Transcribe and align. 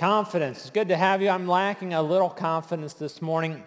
Confidence. 0.00 0.62
It's 0.62 0.70
good 0.70 0.88
to 0.88 0.96
have 0.96 1.20
you. 1.20 1.28
I'm 1.28 1.46
lacking 1.46 1.92
a 1.92 2.00
little 2.00 2.30
confidence 2.30 2.94
this 2.94 3.20
morning. 3.20 3.62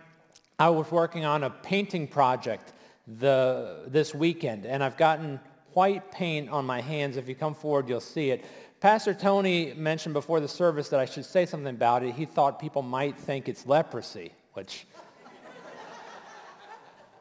I 0.57 0.69
was 0.69 0.89
working 0.89 1.25
on 1.25 1.43
a 1.43 1.51
painting 1.51 2.07
project 2.07 2.73
the, 3.05 3.83
this 3.85 4.15
weekend, 4.15 4.65
and 4.65 4.83
I've 4.83 4.97
gotten 4.97 5.39
white 5.73 6.11
paint 6.11 6.49
on 6.49 6.65
my 6.65 6.81
hands. 6.81 7.17
If 7.17 7.29
you 7.29 7.35
come 7.35 7.53
forward, 7.53 7.87
you'll 7.87 7.99
see 7.99 8.31
it. 8.31 8.43
Pastor 8.79 9.13
Tony 9.13 9.75
mentioned 9.75 10.13
before 10.13 10.39
the 10.39 10.47
service 10.47 10.89
that 10.89 10.99
I 10.99 11.05
should 11.05 11.25
say 11.25 11.45
something 11.45 11.69
about 11.69 12.01
it. 12.01 12.15
He 12.15 12.25
thought 12.25 12.59
people 12.59 12.81
might 12.81 13.15
think 13.15 13.47
it's 13.47 13.67
leprosy, 13.67 14.31
which 14.53 14.87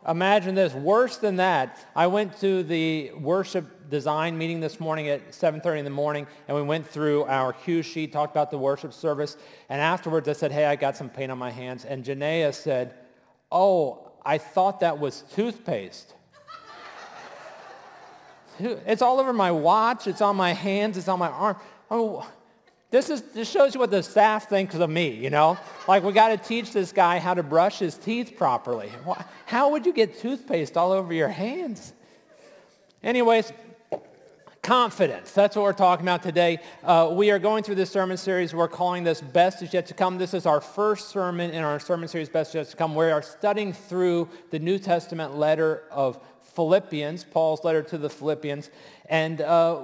Imagine 0.07 0.57
this, 0.57 0.75
worse 0.75 1.19
than 1.19 1.37
that. 1.37 1.79
I 1.95 2.09
went 2.09 2.41
to 2.41 2.65
the 2.65 3.13
worship 3.13 3.89
design 3.89 4.37
meeting 4.37 4.59
this 4.59 4.81
morning 4.81 5.09
at 5.09 5.31
7.30 5.31 5.79
in 5.79 5.85
the 5.85 5.91
morning, 5.91 6.27
and 6.49 6.57
we 6.57 6.63
went 6.63 6.89
through 6.89 7.25
our 7.25 7.53
cue 7.53 7.83
sheet, 7.83 8.13
talked 8.13 8.33
about 8.33 8.51
the 8.51 8.59
worship 8.59 8.93
service, 8.93 9.37
and 9.69 9.81
afterwards 9.81 10.29
I 10.29 10.33
said, 10.33 10.51
hey, 10.51 10.65
I 10.65 10.75
got 10.75 10.97
some 10.97 11.09
paint 11.09 11.31
on 11.31 11.39
my 11.39 11.51
hands, 11.51 11.85
and 11.85 12.05
Janaea 12.05 12.53
said, 12.53 12.95
oh, 13.53 14.11
I 14.25 14.39
thought 14.39 14.81
that 14.81 14.99
was 14.99 15.23
toothpaste. 15.35 16.15
it's 18.59 19.03
all 19.03 19.21
over 19.21 19.33
my 19.33 19.53
watch, 19.53 20.09
it's 20.09 20.21
on 20.21 20.35
my 20.35 20.53
hands, 20.53 20.99
it's 20.99 21.09
on 21.09 21.21
my 21.21 21.29
arm. 21.29 21.57
Oh, 21.93 22.29
this, 22.93 23.09
is, 23.09 23.23
this 23.23 23.51
shows 23.51 23.75
you 23.75 23.81
what 23.81 23.91
the 23.91 24.03
staff 24.03 24.51
thinks 24.51 24.75
of 24.75 24.91
me, 24.91 25.09
you 25.09 25.31
know? 25.31 25.59
Like, 25.89 26.05
we 26.05 26.13
got 26.13 26.29
to 26.29 26.37
teach 26.37 26.73
this 26.73 26.93
guy 26.93 27.19
how 27.19 27.33
to 27.33 27.43
brush 27.43 27.79
his 27.79 27.97
teeth 27.97 28.35
properly. 28.37 28.93
How 29.47 29.71
would 29.71 29.87
you 29.87 29.95
get 29.95 30.21
toothpaste 30.21 30.77
all 30.77 30.93
over 30.93 31.15
your 31.15 31.29
hands? 31.29 31.95
Anyways, 33.03 33.51
confidence. 34.61 35.33
That's 35.33 35.57
what 35.57 35.63
we're 35.63 35.73
talking 35.73 36.05
about 36.05 36.23
today. 36.23 36.59
Uh, 36.85 37.11
we 37.13 37.31
are 37.31 37.39
going 37.39 37.65
through 37.65 37.77
this 37.77 37.91
sermon 37.91 38.19
series. 38.19 38.55
We're 38.55 38.69
calling 38.69 39.05
this 39.05 39.23
Best 39.23 39.63
is 39.63 39.73
Yet 39.73 39.87
to 39.87 39.95
Come. 39.95 40.19
This 40.19 40.35
is 40.35 40.45
our 40.45 40.61
first 40.61 41.09
sermon 41.09 41.51
in 41.51 41.65
our 41.65 41.81
sermon 41.81 42.09
series, 42.09 42.29
Best 42.29 42.51
is 42.51 42.55
Yet 42.55 42.69
to 42.69 42.77
Come. 42.77 42.95
We 42.95 43.07
are 43.07 43.23
studying 43.23 43.73
through 43.73 44.29
the 44.51 44.59
New 44.59 44.79
Testament 44.79 45.35
letter 45.35 45.85
of 45.91 46.21
Philippians, 46.43 47.25
Paul's 47.25 47.65
letter 47.65 47.83
to 47.85 47.97
the 47.97 48.11
Philippians. 48.11 48.71
And 49.07 49.41
uh, 49.41 49.81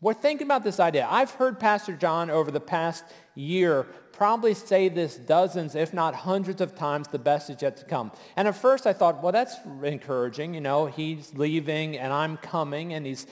we're 0.00 0.14
thinking 0.14 0.46
about 0.46 0.64
this 0.64 0.80
idea. 0.80 1.06
I've 1.10 1.32
heard 1.32 1.60
Pastor 1.60 1.94
John 1.94 2.30
over 2.30 2.50
the 2.50 2.60
past 2.60 3.04
year 3.40 3.86
probably 4.20 4.52
say 4.52 4.90
this 4.90 5.16
dozens, 5.16 5.74
if 5.74 5.94
not 5.94 6.14
hundreds 6.14 6.60
of 6.60 6.74
times, 6.74 7.08
the 7.08 7.18
best 7.18 7.48
is 7.48 7.62
yet 7.62 7.78
to 7.78 7.84
come. 7.86 8.12
And 8.36 8.46
at 8.46 8.54
first 8.54 8.86
I 8.86 8.92
thought, 8.92 9.22
well, 9.22 9.32
that's 9.32 9.56
encouraging. 9.82 10.52
You 10.52 10.60
know, 10.60 10.84
he's 10.84 11.32
leaving 11.34 11.96
and 11.96 12.12
I'm 12.12 12.36
coming 12.36 12.92
and 12.92 13.06
he's 13.06 13.26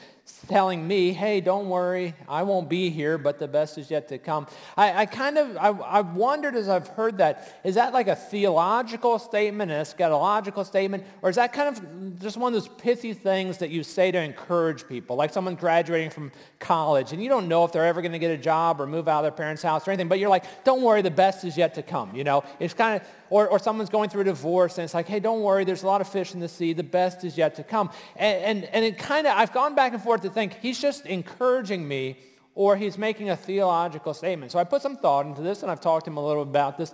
telling 0.47 0.87
me, 0.87 1.13
hey, 1.13 1.41
don't 1.41 1.69
worry, 1.69 2.15
I 2.29 2.43
won't 2.43 2.69
be 2.69 2.91
here, 2.91 3.19
but 3.19 3.39
the 3.39 3.49
best 3.49 3.79
is 3.79 3.91
yet 3.91 4.09
to 4.09 4.19
come. 4.19 4.47
I, 4.77 5.03
I 5.03 5.07
kind 5.07 5.39
of, 5.39 5.57
I, 5.57 5.69
I 5.69 6.01
wondered 6.01 6.55
as 6.55 6.69
I've 6.69 6.89
heard 6.89 7.19
that, 7.19 7.61
is 7.65 7.75
that 7.75 7.93
like 7.93 8.09
a 8.09 8.17
theological 8.17 9.19
statement, 9.19 9.71
an 9.71 9.83
eschatological 9.83 10.65
statement, 10.65 11.05
or 11.23 11.31
is 11.31 11.37
that 11.37 11.53
kind 11.53 11.77
of 11.77 12.21
just 12.21 12.37
one 12.37 12.55
of 12.55 12.63
those 12.63 12.73
pithy 12.77 13.15
things 13.15 13.59
that 13.59 13.71
you 13.71 13.83
say 13.83 14.11
to 14.11 14.21
encourage 14.21 14.87
people, 14.89 15.17
like 15.17 15.33
someone 15.33 15.55
graduating 15.55 16.11
from 16.11 16.31
college, 16.59 17.13
and 17.13 17.23
you 17.23 17.29
don't 17.29 17.49
know 17.49 17.65
if 17.65 17.73
they're 17.73 17.87
ever 17.87 18.03
going 18.03 18.13
to 18.13 18.19
get 18.19 18.31
a 18.31 18.39
job 18.39 18.81
or 18.81 18.87
move 18.87 19.09
out 19.09 19.19
of 19.19 19.25
their 19.25 19.33
parents' 19.33 19.63
house 19.63 19.87
or 19.87 19.91
anything, 19.91 19.98
but 20.07 20.21
you're 20.21 20.29
like, 20.29 20.65
don't 20.65 20.83
worry, 20.83 21.03
the 21.03 21.11
best 21.11 21.45
is 21.45 21.57
yet 21.57 21.75
to 21.75 21.83
come, 21.83 22.15
you 22.15 22.23
know? 22.23 22.45
It's 22.61 22.75
kind 22.75 23.01
of, 23.01 23.09
or, 23.31 23.49
or 23.49 23.59
someone's 23.59 23.91
going 23.91 24.11
through 24.11 24.21
a 24.21 24.25
divorce 24.25 24.79
and 24.79 24.85
it's 24.85 24.95
like, 24.95 25.09
hey, 25.09 25.19
don't 25.19 25.43
worry, 25.43 25.65
there's 25.65 25.83
a 25.83 25.87
lot 25.87 26.01
of 26.01 26.09
fish 26.09 26.35
in 26.35 26.41
the 26.41 26.49
sea. 26.49 26.75
The 26.75 26.85
best 26.85 27.25
is 27.25 27.37
yet 27.37 27.57
to 27.57 27.65
come. 27.65 27.91
And, 28.15 28.45
and, 28.45 28.65
and 28.67 28.85
it 28.85 28.99
kind 28.99 29.27
of, 29.27 29.37
I've 29.37 29.53
gone 29.53 29.75
back 29.75 29.95
and 29.95 30.03
forth 30.03 30.21
to 30.23 30.31
think 30.31 30.59
he's 30.61 30.81
just 30.81 31.07
encouraging 31.07 31.89
me 31.89 32.19
or 32.55 32.77
he's 32.77 32.99
making 32.99 33.31
a 33.31 33.37
theological 33.37 34.15
statement. 34.15 34.53
So 34.53 34.59
I 34.59 34.65
put 34.65 34.83
some 34.83 34.97
thought 34.97 35.27
into 35.27 35.43
this 35.43 35.63
and 35.63 35.71
I've 35.71 35.81
talked 35.81 36.05
to 36.05 36.11
him 36.11 36.19
a 36.19 36.27
little 36.27 36.43
about 36.43 36.77
this. 36.77 36.93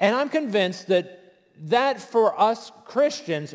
And 0.00 0.14
I'm 0.14 0.28
convinced 0.28 0.88
that 0.88 1.20
that 1.56 2.00
for 2.00 2.38
us 2.38 2.72
Christians 2.84 3.54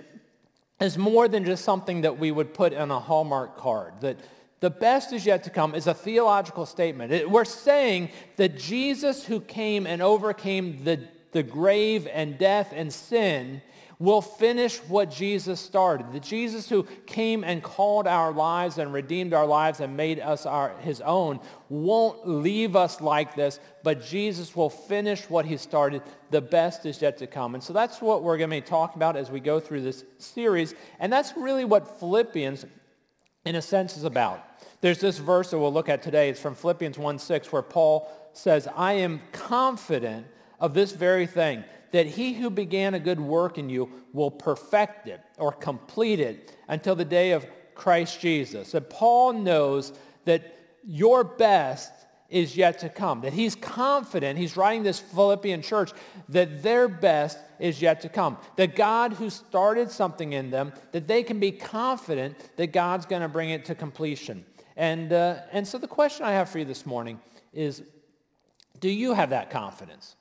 is 0.80 0.98
more 0.98 1.28
than 1.28 1.44
just 1.44 1.66
something 1.66 2.02
that 2.02 2.18
we 2.18 2.32
would 2.32 2.54
put 2.54 2.74
on 2.74 2.92
a 2.92 3.00
Hallmark 3.00 3.58
card. 3.58 3.94
That 4.02 4.18
the 4.60 4.70
best 4.70 5.14
is 5.14 5.26
yet 5.26 5.44
to 5.46 5.50
come 5.50 5.76
is 5.76 5.88
a 5.88 5.94
theological 5.94 6.66
statement. 6.66 7.12
It, 7.14 7.30
we're 7.30 7.46
saying 7.46 8.10
that 8.36 8.58
Jesus 8.58 9.26
who 9.26 9.40
came 9.40 9.88
and 9.88 10.02
overcame 10.02 10.84
the 10.84 11.08
the 11.32 11.44
grave 11.44 12.08
and 12.12 12.38
death 12.38 12.74
and 12.76 12.92
sin 12.92 13.62
will 14.00 14.22
finish 14.22 14.78
what 14.78 15.12
Jesus 15.12 15.60
started. 15.60 16.14
The 16.14 16.22
Jesus 16.22 16.70
who 16.70 16.84
came 17.06 17.44
and 17.44 17.62
called 17.62 18.08
our 18.08 18.32
lives 18.32 18.78
and 18.78 18.94
redeemed 18.94 19.34
our 19.34 19.46
lives 19.46 19.82
and 19.82 19.98
made 19.98 20.22
us 20.22 20.46
our, 20.46 20.70
his 20.80 21.02
own 21.02 21.42
won't 21.68 22.26
leave 22.26 22.78
us 22.78 23.02
like 23.02 23.36
this, 23.36 23.60
but 23.84 24.02
Jesus 24.02 24.56
will 24.56 24.70
finish 24.70 25.30
what 25.30 25.46
he 25.46 25.58
started. 25.58 26.02
The 26.32 26.40
best 26.40 26.86
is 26.86 27.02
yet 27.02 27.18
to 27.18 27.28
come. 27.28 27.56
And 27.56 27.64
so 27.64 27.74
that's 27.74 28.02
what 28.02 28.24
we're 28.24 28.38
going 28.38 28.50
to 28.50 28.56
be 28.56 28.62
talking 28.62 28.98
about 28.98 29.18
as 29.18 29.30
we 29.30 29.42
go 29.42 29.60
through 29.60 29.82
this 29.82 30.06
series. 30.18 30.74
And 31.02 31.12
that's 31.12 31.36
really 31.36 31.66
what 31.66 32.00
Philippians, 32.00 32.66
in 33.50 33.56
a 33.56 33.62
sense, 33.64 33.98
is 33.98 34.04
about. 34.04 34.46
There's 34.80 35.00
this 35.00 35.18
verse 35.18 35.50
that 35.50 35.58
we'll 35.58 35.74
look 35.74 35.90
at 35.90 36.04
today. 36.04 36.30
It's 36.30 36.40
from 36.40 36.54
Philippians 36.54 36.98
1.6 36.98 37.48
where 37.48 37.64
Paul 37.64 38.08
says, 38.32 38.68
I 38.76 38.94
am 38.94 39.22
confident 39.32 40.28
of 40.60 40.76
this 40.76 40.92
very 40.92 41.26
thing, 41.26 41.64
that 41.92 42.06
he 42.06 42.34
who 42.34 42.52
began 42.52 42.94
a 42.94 43.00
good 43.00 43.20
work 43.20 43.58
in 43.58 43.68
you 43.68 43.90
will 44.14 44.30
perfect 44.30 45.08
it 45.08 45.20
or 45.40 45.52
complete 45.52 46.20
it 46.20 46.56
until 46.68 46.96
the 46.96 47.04
day 47.04 47.32
of 47.32 47.48
Christ 47.74 48.22
Jesus. 48.22 48.72
That 48.74 48.92
Paul 48.92 49.34
knows 49.34 49.94
that 50.26 50.56
your 50.86 51.24
best 51.24 51.92
is 52.30 52.56
yet 52.56 52.80
to 52.80 52.90
come. 52.90 53.22
That 53.22 53.34
he's 53.34 53.56
confident, 53.56 54.38
he's 54.38 54.56
writing 54.56 54.84
this 54.84 55.00
Philippian 55.00 55.62
church, 55.62 55.92
that 56.30 56.62
their 56.62 56.88
best 56.88 57.38
is 57.60 57.82
yet 57.82 58.02
to 58.02 58.10
come. 58.10 58.38
That 58.56 58.76
God 58.76 59.14
who 59.14 59.30
started 59.30 59.90
something 59.90 60.34
in 60.34 60.52
them, 60.52 60.74
that 60.92 61.08
they 61.08 61.24
can 61.24 61.40
be 61.40 61.52
confident 61.52 62.36
that 62.58 62.68
God's 62.68 63.06
going 63.06 63.22
to 63.24 63.28
bring 63.28 63.50
it 63.50 63.66
to 63.66 63.76
completion. 63.76 64.46
And, 64.78 65.12
uh, 65.12 65.40
and 65.52 65.68
so 65.68 65.78
the 65.78 65.88
question 65.88 66.26
I 66.26 66.32
have 66.32 66.50
for 66.50 66.60
you 66.60 66.66
this 66.66 66.86
morning 66.86 67.20
is, 67.54 67.84
do 68.80 68.90
you 68.90 69.14
have 69.14 69.32
that 69.32 69.50
confidence? 69.50 70.16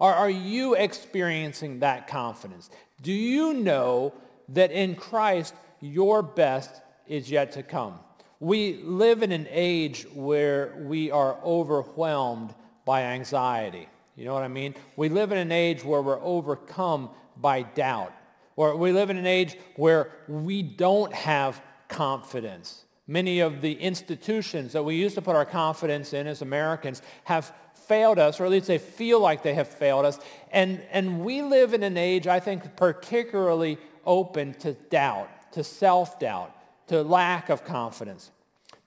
Are, 0.00 0.14
are 0.14 0.30
you 0.30 0.74
experiencing 0.74 1.80
that 1.80 2.08
confidence? 2.08 2.70
Do 3.02 3.12
you 3.12 3.54
know 3.54 4.12
that 4.48 4.70
in 4.70 4.94
Christ 4.94 5.54
your 5.80 6.22
best 6.22 6.70
is 7.06 7.30
yet 7.30 7.52
to 7.52 7.62
come? 7.62 7.98
We 8.40 8.82
live 8.82 9.22
in 9.22 9.32
an 9.32 9.46
age 9.50 10.06
where 10.14 10.74
we 10.80 11.10
are 11.10 11.38
overwhelmed 11.42 12.54
by 12.84 13.02
anxiety. 13.02 13.88
You 14.14 14.24
know 14.24 14.34
what 14.34 14.42
I 14.42 14.48
mean? 14.48 14.74
We 14.96 15.08
live 15.08 15.32
in 15.32 15.38
an 15.38 15.52
age 15.52 15.84
where 15.84 16.02
we're 16.02 16.22
overcome 16.22 17.10
by 17.36 17.62
doubt. 17.62 18.12
Or 18.56 18.76
we 18.76 18.92
live 18.92 19.10
in 19.10 19.16
an 19.18 19.26
age 19.26 19.56
where 19.76 20.10
we 20.28 20.62
don't 20.62 21.12
have 21.12 21.60
confidence. 21.88 22.84
Many 23.06 23.40
of 23.40 23.60
the 23.60 23.72
institutions 23.72 24.72
that 24.72 24.82
we 24.82 24.96
used 24.96 25.14
to 25.14 25.22
put 25.22 25.36
our 25.36 25.44
confidence 25.44 26.12
in 26.12 26.26
as 26.26 26.42
Americans 26.42 27.02
have 27.24 27.54
failed 27.74 28.18
us, 28.18 28.40
or 28.40 28.46
at 28.46 28.50
least 28.50 28.66
they 28.66 28.78
feel 28.78 29.20
like 29.20 29.42
they 29.42 29.54
have 29.54 29.68
failed 29.68 30.04
us. 30.04 30.18
And, 30.50 30.82
and 30.90 31.20
we 31.20 31.42
live 31.42 31.74
in 31.74 31.82
an 31.82 31.96
age, 31.96 32.26
I 32.26 32.40
think, 32.40 32.74
particularly 32.76 33.78
open 34.04 34.54
to 34.54 34.72
doubt, 34.72 35.28
to 35.52 35.62
self-doubt, 35.62 36.55
to 36.88 37.02
lack 37.02 37.48
of 37.48 37.64
confidence. 37.64 38.30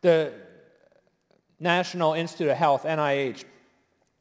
The 0.01 0.33
National 1.59 2.13
Institute 2.13 2.49
of 2.49 2.57
Health, 2.57 2.83
NIH, 2.83 3.43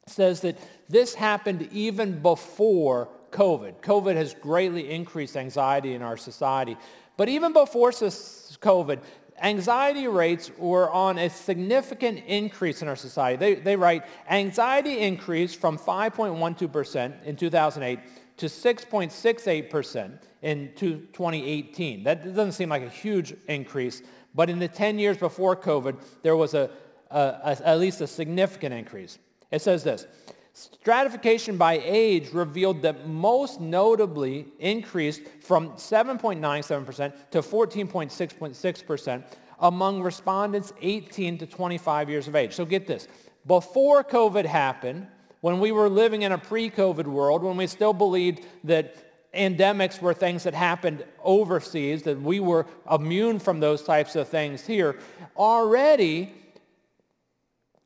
says 0.07 0.41
that 0.41 0.57
this 0.89 1.13
happened 1.13 1.69
even 1.71 2.19
before 2.21 3.09
COVID. 3.31 3.81
COVID 3.81 4.15
has 4.15 4.33
greatly 4.33 4.89
increased 4.89 5.37
anxiety 5.37 5.93
in 5.93 6.01
our 6.01 6.17
society. 6.17 6.77
But 7.15 7.29
even 7.29 7.53
before 7.53 7.91
COVID, 7.91 8.99
anxiety 9.41 10.07
rates 10.07 10.51
were 10.57 10.89
on 10.89 11.17
a 11.17 11.29
significant 11.29 12.23
increase 12.25 12.81
in 12.81 12.87
our 12.87 12.95
society. 12.95 13.37
They, 13.37 13.55
they 13.55 13.75
write, 13.75 14.03
anxiety 14.29 14.99
increased 14.99 15.59
from 15.59 15.77
5.12% 15.77 17.23
in 17.23 17.35
2008 17.35 17.99
to 18.39 18.47
6.68% 18.47 20.19
in 20.41 20.71
2018. 20.75 22.03
That 22.03 22.23
doesn't 22.23 22.53
seem 22.53 22.69
like 22.69 22.83
a 22.83 22.89
huge 22.89 23.33
increase, 23.47 24.01
but 24.33 24.49
in 24.49 24.59
the 24.59 24.67
10 24.67 24.97
years 24.99 25.17
before 25.17 25.55
COVID, 25.55 25.97
there 26.23 26.35
was 26.35 26.53
a, 26.53 26.69
a, 27.11 27.19
a 27.19 27.57
at 27.67 27.79
least 27.79 28.01
a 28.01 28.07
significant 28.07 28.73
increase. 28.73 29.19
It 29.51 29.61
says 29.61 29.83
this, 29.83 30.05
Stratification 30.53 31.57
by 31.57 31.81
age 31.83 32.33
revealed 32.33 32.81
that 32.81 33.07
most 33.07 33.61
notably 33.61 34.47
increased 34.59 35.21
from 35.41 35.69
7.97% 35.71 37.13
to 37.31 37.41
14.6.6% 37.41 39.23
among 39.59 40.01
respondents 40.01 40.73
18 40.81 41.37
to 41.37 41.45
25 41.45 42.09
years 42.09 42.27
of 42.27 42.35
age. 42.35 42.53
So 42.53 42.65
get 42.65 42.87
this. 42.87 43.07
Before 43.45 44.03
COVID 44.03 44.45
happened, 44.45 45.07
when 45.41 45.59
we 45.59 45.71
were 45.71 45.89
living 45.89 46.23
in 46.23 46.31
a 46.31 46.37
pre-COVID 46.37 47.05
world, 47.05 47.43
when 47.43 47.57
we 47.57 47.67
still 47.67 47.93
believed 47.93 48.45
that 48.63 49.31
endemics 49.33 50.01
were 50.01 50.13
things 50.13 50.43
that 50.43 50.53
happened 50.53 51.05
overseas, 51.23 52.03
that 52.03 52.21
we 52.21 52.39
were 52.39 52.65
immune 52.91 53.39
from 53.39 53.59
those 53.59 53.83
types 53.83 54.15
of 54.15 54.27
things 54.27 54.65
here, 54.65 54.97
already 55.37 56.33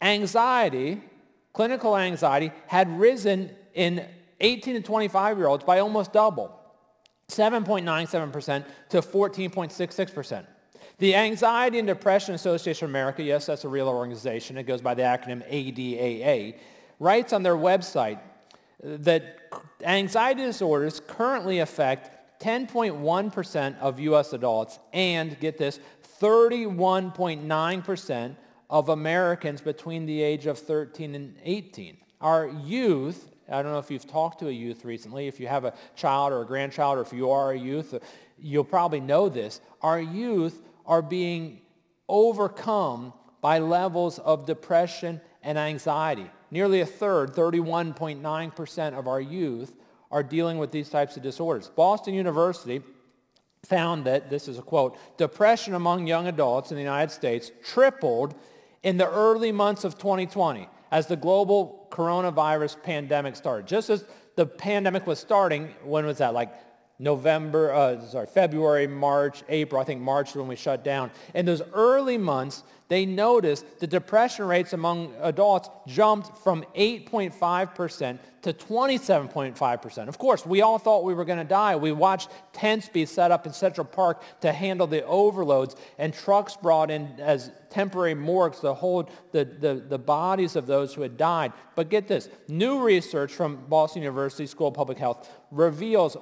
anxiety 0.01 1.01
clinical 1.53 1.95
anxiety 1.95 2.51
had 2.67 2.99
risen 2.99 3.51
in 3.75 4.05
18 4.41 4.75
to 4.75 4.81
25 4.81 5.37
year 5.37 5.47
olds 5.47 5.63
by 5.63 5.79
almost 5.79 6.11
double, 6.11 6.59
7.97% 7.29 8.65
to 8.89 9.01
14.66%. 9.01 10.45
The 10.99 11.15
Anxiety 11.15 11.79
and 11.79 11.87
Depression 11.87 12.35
Association 12.35 12.85
of 12.85 12.91
America, 12.91 13.23
yes, 13.23 13.47
that's 13.47 13.63
a 13.63 13.69
real 13.69 13.89
organization. 13.89 14.57
It 14.57 14.63
goes 14.63 14.81
by 14.81 14.93
the 14.93 15.01
acronym 15.01 15.43
ADAA, 15.49 16.59
writes 16.99 17.33
on 17.33 17.43
their 17.43 17.55
website 17.55 18.19
that 18.83 19.39
anxiety 19.83 20.43
disorders 20.43 21.01
currently 21.07 21.59
affect 21.59 22.09
10.1% 22.43 23.79
of 23.79 23.99
U.S. 23.99 24.33
adults 24.33 24.79
and, 24.91 25.39
get 25.39 25.57
this, 25.57 25.79
31.9% 26.19 28.35
of 28.69 28.89
Americans 28.89 29.61
between 29.61 30.05
the 30.05 30.21
age 30.21 30.45
of 30.45 30.59
13 30.59 31.15
and 31.15 31.35
18. 31.43 31.97
Our 32.19 32.47
youth, 32.47 33.29
I 33.49 33.61
don't 33.61 33.71
know 33.71 33.79
if 33.79 33.91
you've 33.91 34.07
talked 34.07 34.39
to 34.39 34.47
a 34.47 34.51
youth 34.51 34.83
recently, 34.83 35.27
if 35.27 35.39
you 35.39 35.47
have 35.47 35.65
a 35.65 35.73
child 35.95 36.33
or 36.33 36.41
a 36.41 36.45
grandchild, 36.45 36.97
or 36.97 37.01
if 37.01 37.13
you 37.13 37.29
are 37.29 37.51
a 37.51 37.57
youth, 37.57 37.95
you'll 38.37 38.63
probably 38.63 38.99
know 38.99 39.29
this. 39.29 39.61
Our 39.81 40.01
youth 40.01 40.61
are 40.85 41.01
being 41.01 41.61
overcome 42.09 43.13
by 43.41 43.59
levels 43.59 44.19
of 44.19 44.45
depression 44.45 45.21
and 45.43 45.57
anxiety. 45.57 46.29
Nearly 46.53 46.81
a 46.81 46.85
third, 46.85 47.33
31.9% 47.33 48.93
of 48.93 49.07
our 49.07 49.19
youth 49.19 49.73
are 50.11 50.21
dealing 50.21 50.59
with 50.59 50.69
these 50.69 50.87
types 50.87 51.17
of 51.17 51.23
disorders. 51.23 51.67
Boston 51.67 52.13
University 52.13 52.83
found 53.65 54.05
that, 54.05 54.29
this 54.29 54.47
is 54.47 54.59
a 54.59 54.61
quote, 54.61 54.95
depression 55.17 55.73
among 55.73 56.05
young 56.05 56.27
adults 56.27 56.69
in 56.69 56.75
the 56.75 56.83
United 56.83 57.11
States 57.11 57.51
tripled 57.65 58.35
in 58.83 58.97
the 58.97 59.09
early 59.09 59.51
months 59.51 59.83
of 59.83 59.97
2020 59.97 60.69
as 60.91 61.07
the 61.07 61.15
global 61.15 61.87
coronavirus 61.89 62.83
pandemic 62.83 63.35
started. 63.35 63.65
Just 63.65 63.89
as 63.89 64.05
the 64.35 64.45
pandemic 64.45 65.07
was 65.07 65.17
starting, 65.17 65.73
when 65.83 66.05
was 66.05 66.19
that? 66.19 66.35
Like 66.35 66.53
November, 66.99 67.73
uh, 67.73 67.99
sorry, 68.05 68.27
February, 68.27 68.85
March, 68.85 69.41
April. 69.49 69.81
I 69.81 69.85
think 69.85 70.01
March 70.01 70.35
when 70.35 70.47
we 70.47 70.55
shut 70.55 70.83
down. 70.83 71.09
In 71.33 71.47
those 71.47 71.63
early 71.73 72.19
months, 72.19 72.61
they 72.89 73.05
noticed 73.05 73.79
the 73.79 73.87
depression 73.87 74.45
rates 74.45 74.73
among 74.73 75.13
adults 75.21 75.69
jumped 75.87 76.37
from 76.37 76.65
8.5% 76.75 78.19
to 78.41 78.53
27.5%. 78.53 80.07
Of 80.07 80.17
course, 80.17 80.45
we 80.45 80.61
all 80.61 80.77
thought 80.77 81.05
we 81.05 81.13
were 81.13 81.23
going 81.23 81.39
to 81.39 81.45
die. 81.45 81.75
We 81.77 81.93
watched 81.93 82.29
tents 82.51 82.89
be 82.89 83.05
set 83.05 83.31
up 83.31 83.45
in 83.47 83.53
Central 83.53 83.85
Park 83.85 84.21
to 84.41 84.51
handle 84.51 84.85
the 84.85 85.05
overloads 85.05 85.75
and 85.97 86.13
trucks 86.13 86.57
brought 86.57 86.91
in 86.91 87.07
as 87.19 87.51
temporary 87.69 88.15
morgues 88.15 88.59
to 88.59 88.73
hold 88.73 89.09
the, 89.31 89.45
the, 89.45 89.75
the 89.75 89.97
bodies 89.97 90.55
of 90.55 90.67
those 90.67 90.93
who 90.93 91.01
had 91.01 91.15
died. 91.15 91.53
But 91.75 91.89
get 91.89 92.07
this, 92.07 92.29
new 92.49 92.83
research 92.83 93.33
from 93.33 93.65
Boston 93.67 94.01
University 94.01 94.45
School 94.45 94.67
of 94.67 94.73
Public 94.73 94.97
Health 94.97 95.29
reveals 95.51 96.17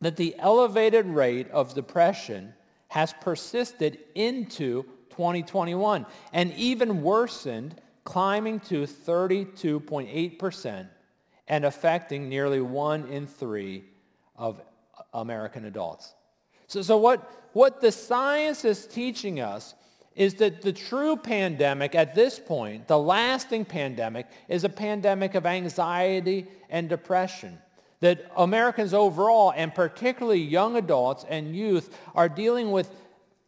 that 0.00 0.16
the 0.16 0.34
elevated 0.38 1.06
rate 1.06 1.50
of 1.50 1.74
depression 1.74 2.54
has 2.88 3.12
persisted 3.20 3.98
into 4.14 4.84
2021 5.14 6.06
and 6.32 6.52
even 6.54 7.02
worsened, 7.02 7.80
climbing 8.04 8.60
to 8.60 8.82
32.8% 8.82 10.88
and 11.46 11.64
affecting 11.64 12.28
nearly 12.28 12.60
one 12.60 13.06
in 13.06 13.26
three 13.26 13.84
of 14.36 14.60
American 15.12 15.66
adults. 15.66 16.14
So, 16.66 16.82
so 16.82 16.96
what, 16.96 17.30
what 17.52 17.80
the 17.80 17.92
science 17.92 18.64
is 18.64 18.86
teaching 18.86 19.40
us 19.40 19.74
is 20.16 20.34
that 20.34 20.62
the 20.62 20.72
true 20.72 21.16
pandemic 21.16 21.94
at 21.94 22.14
this 22.14 22.38
point, 22.38 22.88
the 22.88 22.98
lasting 22.98 23.64
pandemic, 23.64 24.26
is 24.48 24.64
a 24.64 24.68
pandemic 24.68 25.34
of 25.34 25.46
anxiety 25.46 26.46
and 26.70 26.88
depression 26.88 27.58
that 28.00 28.30
Americans 28.36 28.92
overall, 28.92 29.52
and 29.56 29.74
particularly 29.74 30.40
young 30.40 30.76
adults 30.76 31.24
and 31.28 31.56
youth, 31.56 31.96
are 32.14 32.28
dealing 32.28 32.70
with 32.70 32.90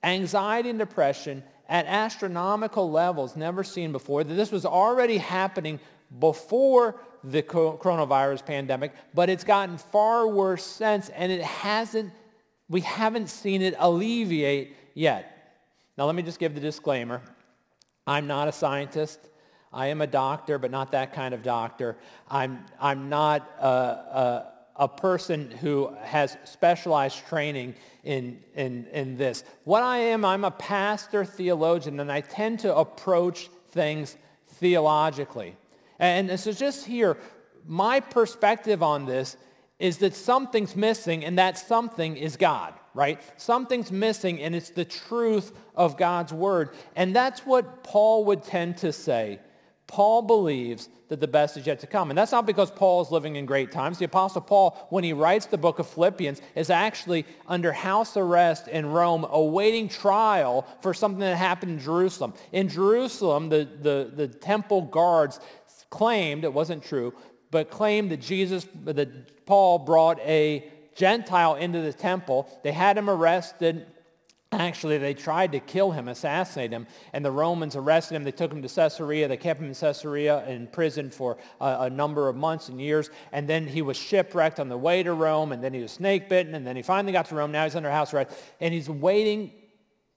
anxiety 0.02 0.70
and 0.70 0.78
depression 0.78 1.42
at 1.68 1.86
astronomical 1.86 2.90
levels 2.90 3.36
never 3.36 3.64
seen 3.64 3.92
before, 3.92 4.24
that 4.24 4.34
this 4.34 4.52
was 4.52 4.64
already 4.64 5.18
happening 5.18 5.80
before 6.20 7.00
the 7.24 7.42
coronavirus 7.42 8.46
pandemic, 8.46 8.92
but 9.14 9.28
it's 9.28 9.44
gotten 9.44 9.78
far 9.78 10.28
worse 10.28 10.64
since, 10.64 11.08
and 11.08 11.32
it 11.32 11.42
hasn't, 11.42 12.12
we 12.68 12.80
haven't 12.82 13.28
seen 13.28 13.62
it 13.62 13.74
alleviate 13.78 14.76
yet. 14.94 15.32
Now 15.98 16.04
let 16.04 16.14
me 16.14 16.22
just 16.22 16.38
give 16.38 16.54
the 16.54 16.60
disclaimer. 16.60 17.20
I'm 18.06 18.26
not 18.26 18.46
a 18.46 18.52
scientist. 18.52 19.18
I 19.72 19.88
am 19.88 20.00
a 20.00 20.06
doctor, 20.06 20.58
but 20.58 20.70
not 20.70 20.92
that 20.92 21.12
kind 21.12 21.34
of 21.34 21.42
doctor. 21.42 21.96
I'm, 22.30 22.64
I'm 22.80 23.08
not 23.08 23.50
a, 23.60 23.66
a, 23.66 24.52
a 24.78 24.88
person 24.88 25.50
who 25.50 25.94
has 26.02 26.36
specialized 26.44 27.26
training 27.26 27.74
in, 28.04 28.38
in, 28.54 28.86
in 28.92 29.16
this. 29.16 29.42
What 29.64 29.82
I 29.82 29.98
am, 29.98 30.24
I'm 30.24 30.44
a 30.44 30.50
pastor 30.50 31.24
theologian, 31.24 31.98
and 32.00 32.12
I 32.12 32.20
tend 32.20 32.60
to 32.60 32.76
approach 32.76 33.48
things 33.70 34.16
theologically. 34.48 35.56
And, 35.98 36.30
and 36.30 36.38
so 36.38 36.52
just 36.52 36.86
here, 36.86 37.16
my 37.66 38.00
perspective 38.00 38.82
on 38.82 39.06
this 39.06 39.36
is 39.78 39.98
that 39.98 40.14
something's 40.14 40.76
missing, 40.76 41.24
and 41.24 41.38
that 41.38 41.58
something 41.58 42.16
is 42.16 42.36
God, 42.36 42.72
right? 42.94 43.20
Something's 43.36 43.92
missing, 43.92 44.40
and 44.40 44.54
it's 44.54 44.70
the 44.70 44.86
truth 44.86 45.52
of 45.74 45.98
God's 45.98 46.32
word. 46.32 46.70
And 46.94 47.14
that's 47.14 47.40
what 47.40 47.82
Paul 47.82 48.24
would 48.26 48.42
tend 48.42 48.78
to 48.78 48.92
say 48.92 49.40
Paul 49.86 50.22
believes 50.22 50.88
that 51.08 51.20
the 51.20 51.28
best 51.28 51.56
is 51.56 51.66
yet 51.66 51.78
to 51.80 51.86
come. 51.86 52.10
And 52.10 52.18
that's 52.18 52.32
not 52.32 52.46
because 52.46 52.70
Paul 52.70 53.02
is 53.02 53.10
living 53.12 53.36
in 53.36 53.46
great 53.46 53.70
times. 53.70 53.98
The 53.98 54.06
Apostle 54.06 54.40
Paul, 54.40 54.86
when 54.90 55.04
he 55.04 55.12
writes 55.12 55.46
the 55.46 55.58
book 55.58 55.78
of 55.78 55.86
Philippians, 55.86 56.40
is 56.56 56.70
actually 56.70 57.24
under 57.46 57.72
house 57.72 58.16
arrest 58.16 58.66
in 58.66 58.86
Rome 58.86 59.24
awaiting 59.30 59.88
trial 59.88 60.66
for 60.80 60.92
something 60.92 61.20
that 61.20 61.36
happened 61.36 61.72
in 61.72 61.78
Jerusalem. 61.78 62.34
In 62.50 62.68
Jerusalem, 62.68 63.48
the, 63.48 63.68
the, 63.80 64.10
the 64.12 64.28
temple 64.28 64.82
guards 64.82 65.38
claimed, 65.90 66.42
it 66.42 66.52
wasn't 66.52 66.82
true, 66.82 67.14
but 67.52 67.70
claimed 67.70 68.10
that 68.10 68.20
Jesus, 68.20 68.66
that 68.84 69.46
Paul 69.46 69.78
brought 69.78 70.18
a 70.20 70.68
Gentile 70.96 71.54
into 71.54 71.80
the 71.80 71.92
temple. 71.92 72.48
They 72.64 72.72
had 72.72 72.98
him 72.98 73.08
arrested 73.08 73.86
Actually, 74.52 74.96
they 74.98 75.12
tried 75.12 75.50
to 75.52 75.58
kill 75.58 75.90
him, 75.90 76.06
assassinate 76.06 76.70
him, 76.70 76.86
and 77.12 77.24
the 77.24 77.30
Romans 77.30 77.74
arrested 77.74 78.14
him. 78.14 78.22
They 78.22 78.30
took 78.30 78.52
him 78.52 78.62
to 78.62 78.68
Caesarea. 78.68 79.26
They 79.26 79.36
kept 79.36 79.60
him 79.60 79.66
in 79.66 79.74
Caesarea 79.74 80.46
in 80.46 80.68
prison 80.68 81.10
for 81.10 81.36
a, 81.60 81.76
a, 81.80 81.90
number 81.90 82.28
of 82.28 82.36
months 82.36 82.68
and 82.68 82.80
years. 82.80 83.10
And 83.32 83.48
then 83.48 83.66
he 83.66 83.82
was 83.82 83.96
shipwrecked 83.96 84.60
on 84.60 84.68
the 84.68 84.78
way 84.78 85.02
to 85.02 85.12
Rome, 85.14 85.50
and 85.50 85.64
then 85.64 85.74
he 85.74 85.82
was 85.82 85.92
snake 85.92 86.28
bitten, 86.28 86.54
and 86.54 86.64
then 86.64 86.76
he 86.76 86.82
finally 86.82 87.12
got 87.12 87.26
to 87.26 87.34
Rome. 87.34 87.50
Now 87.50 87.64
he's 87.64 87.74
under 87.74 87.90
house 87.90 88.14
arrest, 88.14 88.36
and 88.60 88.72
he's 88.72 88.88
waiting 88.88 89.50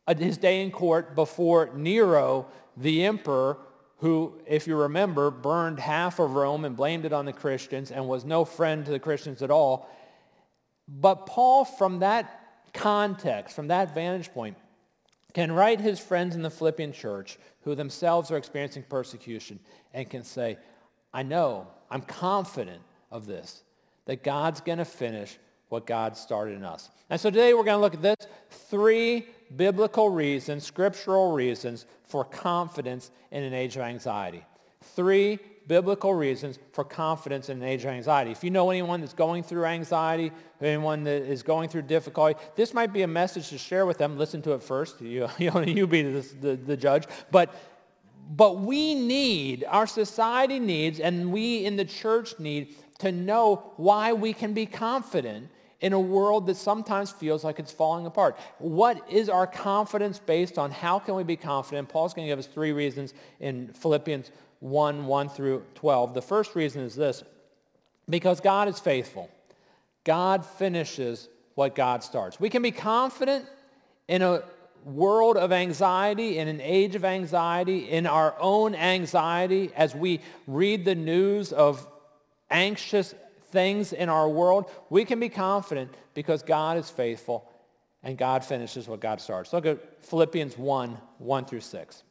uh, 0.06 0.14
his 0.14 0.38
day 0.38 0.62
in 0.62 0.70
court 0.70 1.16
before 1.16 1.72
Nero, 1.76 2.46
the 2.78 3.06
emperor, 3.06 3.58
who, 3.98 4.40
if 4.46 4.68
you 4.68 4.76
remember, 4.76 5.32
burned 5.32 5.80
half 5.80 6.20
of 6.20 6.36
Rome 6.36 6.66
and 6.66 6.76
blamed 6.78 7.04
it 7.04 7.14
on 7.14 7.26
the 7.26 7.34
Christians 7.34 7.92
and 7.92 8.08
was 8.08 8.26
no 8.26 8.46
friend 8.46 8.86
to 8.86 8.92
the 8.92 9.00
Christians 9.00 9.42
at 9.42 9.50
all. 9.50 9.90
But 10.88 11.26
Paul, 11.26 11.66
from 11.66 12.00
that 12.00 12.39
context, 12.74 13.56
from 13.56 13.68
that 13.68 13.94
vantage 13.94 14.32
point, 14.34 14.58
can 15.34 15.52
write 15.52 15.80
his 15.80 16.00
friends 16.00 16.36
in 16.36 16.42
the 16.42 16.50
Philippian 16.50 16.92
church 16.92 17.38
who 17.62 17.76
themselves 17.76 18.32
are 18.32 18.38
experiencing 18.38 18.84
persecution 18.84 19.60
and 19.94 20.10
can 20.10 20.24
say, 20.24 20.58
I 21.14 21.24
know, 21.24 21.68
I'm 21.90 22.02
confident 22.02 22.82
of 23.12 23.26
this, 23.26 23.64
that 24.06 24.24
God's 24.24 24.62
going 24.62 24.78
to 24.80 24.86
finish 24.86 25.38
what 25.70 25.86
God 25.86 26.18
started 26.18 26.56
in 26.56 26.64
us. 26.64 26.90
And 27.10 27.20
so 27.20 27.30
today 27.30 27.54
we're 27.54 27.64
going 27.64 27.78
to 27.78 27.82
look 27.82 27.94
at 27.94 28.02
this 28.02 28.28
three 28.50 29.28
biblical 29.56 30.10
reasons, 30.10 30.64
scriptural 30.66 31.32
reasons 31.32 31.86
for 32.04 32.26
confidence 32.26 33.12
in 33.32 33.44
an 33.44 33.54
age 33.54 33.76
of 33.76 33.84
anxiety. 33.84 34.44
Three 34.82 35.40
biblical 35.70 36.16
reasons 36.16 36.58
for 36.74 36.84
confidence 36.84 37.48
in 37.48 37.62
an 37.62 37.64
age 37.64 37.86
of 37.86 37.92
anxiety. 37.92 38.32
If 38.32 38.44
you 38.44 38.50
know 38.50 38.72
anyone 38.72 39.00
that's 39.00 39.14
going 39.14 39.44
through 39.44 39.66
anxiety, 39.66 40.32
anyone 40.60 41.04
that 41.06 41.22
is 41.22 41.44
going 41.44 41.70
through 41.70 41.84
difficulty, 41.84 42.38
this 42.56 42.74
might 42.74 42.92
be 42.92 43.04
a 43.04 43.08
message 43.08 43.50
to 43.50 43.58
share 43.58 43.86
with 43.86 44.00
them. 44.00 44.18
Listen 44.18 44.42
to 44.42 44.52
it 44.54 44.64
first. 44.64 45.00
You, 45.10 45.28
you, 45.38 45.52
you 45.62 45.88
be 45.88 46.02
the, 46.02 46.22
the, 46.42 46.56
the 46.56 46.78
judge. 46.78 47.06
But, 47.32 47.54
but 48.36 48.60
we 48.60 48.96
need, 48.96 49.64
our 49.68 49.88
society 49.88 50.60
needs, 50.60 51.00
and 51.00 51.32
we 51.32 51.66
in 51.66 51.76
the 51.78 51.86
church 51.86 52.40
need 52.40 52.76
to 53.00 53.12
know 53.12 53.74
why 53.78 54.14
we 54.14 54.34
can 54.34 54.54
be 54.54 54.66
confident 54.66 55.50
in 55.82 55.94
a 55.94 56.00
world 56.00 56.48
that 56.48 56.58
sometimes 56.58 57.12
feels 57.12 57.44
like 57.44 57.60
it's 57.60 57.72
falling 57.72 58.06
apart. 58.06 58.38
What 58.58 59.02
is 59.10 59.30
our 59.30 59.48
confidence 59.48 60.20
based 60.20 60.58
on? 60.58 60.72
How 60.72 61.00
can 61.00 61.16
we 61.16 61.24
be 61.24 61.38
confident? 61.38 61.90
Paul's 61.90 62.14
going 62.14 62.28
to 62.28 62.32
give 62.32 62.40
us 62.40 62.48
three 62.48 62.72
reasons 62.72 63.14
in 63.40 63.70
Philippians 63.70 64.32
1, 64.60 65.06
1 65.06 65.30
through 65.30 65.64
12. 65.76 66.14
The 66.14 66.22
first 66.22 66.56
reason 66.56 66.82
is 66.82 66.96
this, 66.96 67.24
because 68.10 68.40
God 68.40 68.68
is 68.68 68.80
faithful. 68.80 69.30
God 70.04 70.46
finishes 70.46 71.30
what 71.56 71.76
God 71.76 72.04
starts. 72.04 72.40
We 72.40 72.50
can 72.50 72.62
be 72.62 72.72
confident 72.72 73.46
in 74.08 74.22
a 74.22 74.44
world 74.86 75.38
of 75.38 75.52
anxiety, 75.52 76.38
in 76.38 76.48
an 76.48 76.62
age 76.62 76.96
of 76.96 77.06
anxiety, 77.06 77.90
in 77.90 78.08
our 78.08 78.36
own 78.40 78.76
anxiety, 78.76 79.72
as 79.76 79.94
we 79.94 80.22
read 80.48 80.86
the 80.86 80.96
news 80.96 81.52
of 81.52 81.86
anxious 82.50 83.14
things 83.52 83.94
in 83.94 84.10
our 84.10 84.30
world, 84.30 84.70
we 84.90 85.06
can 85.06 85.20
be 85.20 85.30
confident 85.30 85.94
because 86.14 86.44
God 86.44 86.78
is 86.78 86.90
faithful 86.90 87.50
and 88.04 88.18
God 88.18 88.46
finishes 88.46 88.88
what 88.88 89.00
God 89.00 89.20
starts. 89.20 89.52
Look 89.52 89.66
at 89.66 90.04
Philippians 90.06 90.58
1, 90.58 90.98
1 91.18 91.46
through 91.46 91.62
6. 91.62 92.04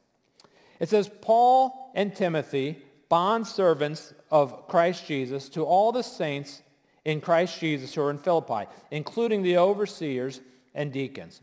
It 0.80 0.88
says, 0.88 1.10
Paul 1.20 1.90
and 1.94 2.14
Timothy, 2.14 2.82
bondservants 3.10 4.12
of 4.30 4.68
Christ 4.68 5.06
Jesus, 5.06 5.48
to 5.50 5.64
all 5.64 5.92
the 5.92 6.02
saints 6.02 6.62
in 7.04 7.20
Christ 7.20 7.58
Jesus 7.58 7.94
who 7.94 8.02
are 8.02 8.10
in 8.10 8.18
Philippi, 8.18 8.66
including 8.90 9.42
the 9.42 9.58
overseers 9.58 10.40
and 10.74 10.92
deacons. 10.92 11.40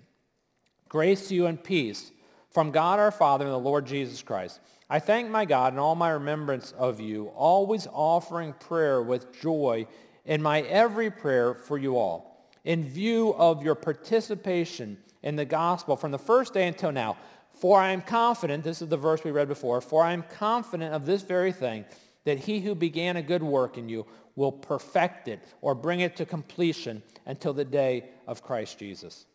Grace 0.90 1.28
to 1.28 1.36
you 1.36 1.48
and 1.48 1.62
peace 1.62 2.12
from 2.52 2.72
God 2.72 3.00
our 3.00 3.12
Father 3.12 3.46
and 3.46 3.54
the 3.54 3.58
Lord 3.58 3.86
Jesus 3.86 4.22
Christ. 4.22 4.60
I 4.90 5.00
thank 5.00 5.30
my 5.30 5.46
God 5.46 5.74
in 5.74 5.80
all 5.80 5.96
my 5.96 6.12
remembrance 6.12 6.72
of 6.78 7.00
you, 7.00 7.28
always 7.36 7.88
offering 7.92 8.54
prayer 8.54 9.02
with 9.02 9.42
joy 9.42 9.88
in 10.26 10.42
my 10.42 10.62
every 10.62 11.10
prayer 11.10 11.54
for 11.56 11.78
you 11.78 11.98
all, 11.98 12.48
in 12.64 12.84
view 12.84 13.34
of 13.34 13.64
your 13.64 13.76
participation 13.76 14.98
in 15.24 15.36
the 15.36 15.46
gospel 15.46 15.98
from 15.98 16.12
the 16.12 16.20
first 16.20 16.54
day 16.54 16.68
until 16.68 16.92
now. 16.92 17.18
For 17.56 17.80
I 17.80 17.92
am 17.92 18.02
confident, 18.02 18.64
this 18.64 18.82
is 18.82 18.90
the 18.90 18.98
verse 18.98 19.24
we 19.24 19.32
read 19.32 19.48
before, 19.48 19.82
for 19.82 20.04
I 20.04 20.14
am 20.14 20.24
confident 20.24 20.94
of 20.94 21.06
this 21.06 21.22
very 21.22 21.52
thing, 21.52 21.86
that 22.26 22.40
he 22.40 22.60
who 22.60 22.76
began 22.76 23.18
a 23.18 23.22
good 23.22 23.44
work 23.44 23.78
in 23.78 23.88
you 23.88 24.06
will 24.36 24.52
perfect 24.52 25.28
it 25.28 25.42
or 25.62 25.74
bring 25.74 26.02
it 26.02 26.16
to 26.18 26.26
completion 26.26 27.02
until 27.26 27.54
the 27.54 27.66
day 27.66 28.06
of 28.28 28.44
Christ 28.44 28.78
Jesus. 28.78 29.26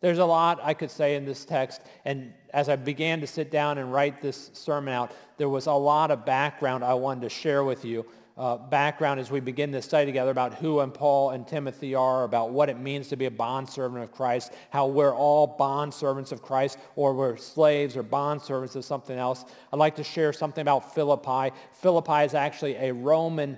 There's 0.00 0.18
a 0.18 0.24
lot 0.24 0.58
I 0.62 0.74
could 0.74 0.90
say 0.90 1.16
in 1.16 1.24
this 1.24 1.44
text, 1.44 1.82
and 2.04 2.32
as 2.52 2.68
I 2.68 2.76
began 2.76 3.20
to 3.20 3.26
sit 3.26 3.50
down 3.50 3.78
and 3.78 3.92
write 3.92 4.20
this 4.20 4.50
sermon 4.52 4.94
out, 4.94 5.12
there 5.36 5.48
was 5.48 5.66
a 5.66 5.72
lot 5.72 6.10
of 6.10 6.24
background 6.24 6.82
I 6.82 6.94
wanted 6.94 7.22
to 7.22 7.28
share 7.28 7.62
with 7.62 7.84
you. 7.84 8.06
Uh, 8.36 8.58
background 8.58 9.18
as 9.18 9.30
we 9.30 9.40
begin 9.40 9.70
this 9.70 9.86
study 9.86 10.04
together 10.04 10.30
about 10.30 10.52
who 10.52 10.80
and 10.80 10.92
Paul 10.92 11.30
and 11.30 11.48
Timothy 11.48 11.94
are, 11.94 12.24
about 12.24 12.50
what 12.50 12.68
it 12.68 12.78
means 12.78 13.08
to 13.08 13.16
be 13.16 13.24
a 13.24 13.30
bondservant 13.30 14.02
of 14.04 14.12
Christ, 14.12 14.52
how 14.68 14.88
we're 14.88 15.14
all 15.14 15.56
bondservants 15.58 16.32
of 16.32 16.42
Christ, 16.42 16.76
or 16.96 17.14
we're 17.14 17.38
slaves 17.38 17.96
or 17.96 18.02
bondservants 18.02 18.76
of 18.76 18.84
something 18.84 19.18
else. 19.18 19.46
I'd 19.72 19.78
like 19.78 19.96
to 19.96 20.04
share 20.04 20.34
something 20.34 20.60
about 20.60 20.94
Philippi. 20.94 21.56
Philippi 21.80 22.24
is 22.24 22.34
actually 22.34 22.74
a 22.74 22.92
Roman 22.92 23.56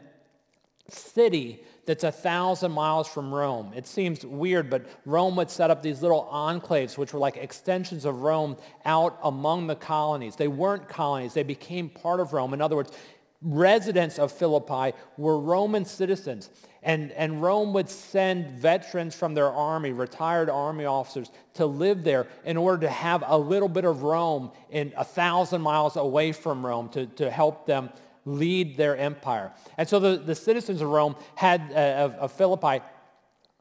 city 0.89 1.65
that's 1.85 2.05
a 2.05 2.13
thousand 2.13 2.71
miles 2.71 3.09
from 3.09 3.35
Rome. 3.35 3.73
It 3.75 3.87
seems 3.87 4.25
weird, 4.25 4.71
but 4.71 4.87
Rome 5.07 5.37
would 5.37 5.51
set 5.51 5.71
up 5.71 5.83
these 5.83 6.03
little 6.03 6.29
enclaves, 6.31 6.99
which 6.99 7.13
were 7.13 7.19
like 7.19 7.37
extensions 7.37 8.05
of 8.05 8.21
Rome 8.21 8.57
out 8.85 9.19
among 9.23 9.67
the 9.67 9.75
colonies. 9.75 10.37
They 10.37 10.49
weren't 10.49 10.87
colonies. 10.87 11.35
They 11.35 11.43
became 11.43 11.89
part 11.89 12.21
of 12.21 12.33
Rome. 12.33 12.53
In 12.53 12.61
other 12.61 12.77
words, 12.77 12.93
residents 13.41 14.19
of 14.19 14.33
Philippi 14.33 14.97
were 15.17 15.39
Roman 15.39 15.85
citizens. 15.85 16.51
And, 16.83 17.13
and 17.13 17.43
Rome 17.43 17.73
would 17.73 17.89
send 17.89 18.51
veterans 18.51 19.15
from 19.15 19.35
their 19.35 19.51
army, 19.51 19.93
retired 19.93 20.49
army 20.49 20.85
officers, 20.85 21.31
to 21.55 21.67
live 21.67 22.05
there 22.05 22.29
in 22.45 22.57
order 22.57 22.87
to 22.87 22.93
have 22.93 23.25
a 23.27 23.37
little 23.37 23.69
bit 23.69 23.85
of 23.85 24.03
Rome 24.03 24.53
in 24.71 24.93
a 24.97 25.05
thousand 25.05 25.61
miles 25.61 25.97
away 25.97 26.33
from 26.33 26.65
Rome 26.65 26.89
to, 26.91 27.07
to 27.07 27.31
help 27.31 27.67
them 27.67 27.91
lead 28.25 28.77
their 28.77 28.97
empire. 28.97 29.53
And 29.77 29.89
so 29.89 29.99
the, 29.99 30.17
the 30.19 30.35
citizens 30.35 30.81
of 30.81 30.89
Rome 30.89 31.17
had, 31.35 31.73
uh, 31.73 32.05
of, 32.05 32.15
of 32.15 32.33
Philippi 32.33 32.81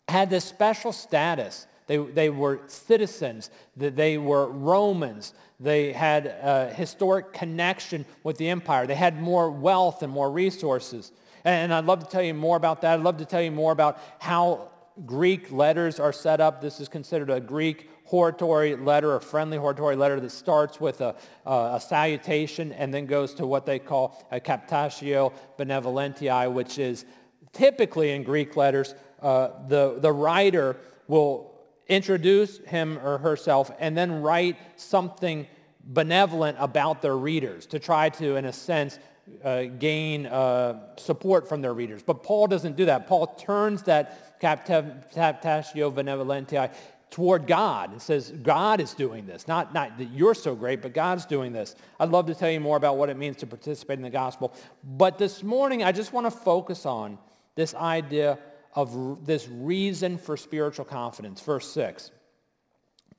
had 0.08 0.30
this 0.30 0.46
special 0.46 0.92
status. 0.92 1.68
They, 1.88 1.98
they 1.98 2.30
were 2.30 2.60
citizens. 2.68 3.50
They 3.76 4.18
were 4.18 4.48
Romans. 4.48 5.34
They 5.60 5.94
had 5.94 6.28
a 6.28 6.72
historic 6.74 7.34
connection 7.34 8.06
with 8.24 8.38
the 8.38 8.50
empire. 8.50 8.86
They 8.86 8.96
had 8.96 9.20
more 9.20 9.50
wealth 9.50 10.04
and 10.04 10.12
more 10.12 10.30
resources. 10.30 11.12
And 11.44 11.74
I'd 11.74 11.86
love 11.86 12.04
to 12.04 12.10
tell 12.10 12.22
you 12.22 12.34
more 12.34 12.58
about 12.58 12.82
that. 12.82 13.00
I'd 13.00 13.04
love 13.04 13.18
to 13.18 13.26
tell 13.26 13.42
you 13.42 13.52
more 13.52 13.72
about 13.72 14.00
how 14.20 14.70
Greek 15.06 15.52
letters 15.52 16.00
are 16.00 16.14
set 16.14 16.42
up. 16.42 16.62
This 16.62 16.80
is 16.80 16.90
considered 16.90 17.30
a 17.30 17.40
Greek 17.40 17.90
hortatory 18.04 18.76
letter, 18.76 19.16
a 19.16 19.22
friendly 19.22 19.58
hortatory 19.58 19.96
letter 19.96 20.20
that 20.20 20.32
starts 20.32 20.80
with 20.80 21.02
a, 21.02 21.16
uh, 21.46 21.74
a 21.76 21.80
salutation 21.80 22.72
and 22.74 22.94
then 22.94 23.06
goes 23.06 23.34
to 23.34 23.46
what 23.46 23.66
they 23.66 23.80
call 23.80 24.26
a 24.32 24.40
captatio 24.40 25.34
benevolentiae, 25.58 26.52
which 26.52 26.80
is 26.80 27.06
typically 27.52 28.12
in 28.12 28.24
Greek 28.24 28.56
letters, 28.56 28.96
uh, 29.22 29.50
the, 29.68 29.98
the 30.00 30.12
writer 30.12 30.78
will 31.08 31.57
introduce 31.90 32.60
him 32.60 33.00
or 33.00 33.18
herself 33.18 33.72
and 33.80 33.98
then 33.98 34.22
write 34.22 34.58
something 34.76 35.48
benevolent 35.84 36.58
about 36.60 37.02
their 37.02 37.18
readers 37.18 37.66
to 37.68 37.80
try 37.80 38.10
to, 38.10 38.36
in 38.36 38.46
a 38.46 38.54
sense, 38.54 39.00
uh, 39.44 39.64
gain 39.64 40.26
uh, 40.26 40.96
support 40.98 41.48
from 41.48 41.62
their 41.62 41.74
readers. 41.74 42.02
But 42.04 42.24
Paul 42.24 42.48
doesn't 42.48 42.76
do 42.76 42.86
that. 42.86 43.08
Paul 43.08 43.28
turns 43.28 43.84
that 43.84 44.42
captatio 44.42 45.94
benevolentiae 45.94 46.74
toward 47.10 47.48
God 47.48 47.92
and 47.92 48.02
says, 48.02 48.32
God 48.32 48.82
is 48.82 48.94
doing 48.94 49.26
this. 49.26 49.48
Not, 49.48 49.74
not 49.74 49.98
that 49.98 50.12
you're 50.12 50.34
so 50.34 50.56
great, 50.56 50.82
but 50.82 50.94
God's 50.94 51.26
doing 51.26 51.54
this. 51.54 51.76
I'd 52.00 52.10
love 52.10 52.26
to 52.28 52.36
tell 52.36 52.52
you 52.52 52.60
more 52.60 52.78
about 52.78 52.98
what 52.98 53.10
it 53.10 53.18
means 53.18 53.38
to 53.38 53.48
participate 53.48 53.98
in 53.98 54.04
the 54.04 54.10
gospel. 54.10 54.54
But 54.84 55.18
this 55.18 55.42
morning, 55.42 55.84
I 55.84 55.92
just 55.92 56.12
want 56.12 56.26
to 56.26 56.32
focus 56.32 56.86
on 56.86 57.18
this 57.56 57.74
idea 57.74 58.38
of 58.78 59.26
this 59.26 59.50
reason 59.50 60.20
for 60.20 60.38
spiritual 60.38 60.86
confidence. 60.86 61.42
Verse 61.42 61.68
6. 61.72 62.12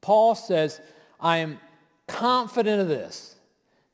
Paul 0.00 0.36
says, 0.36 0.80
I 1.18 1.38
am 1.38 1.58
confident 2.06 2.80
of 2.80 2.86
this, 2.86 3.34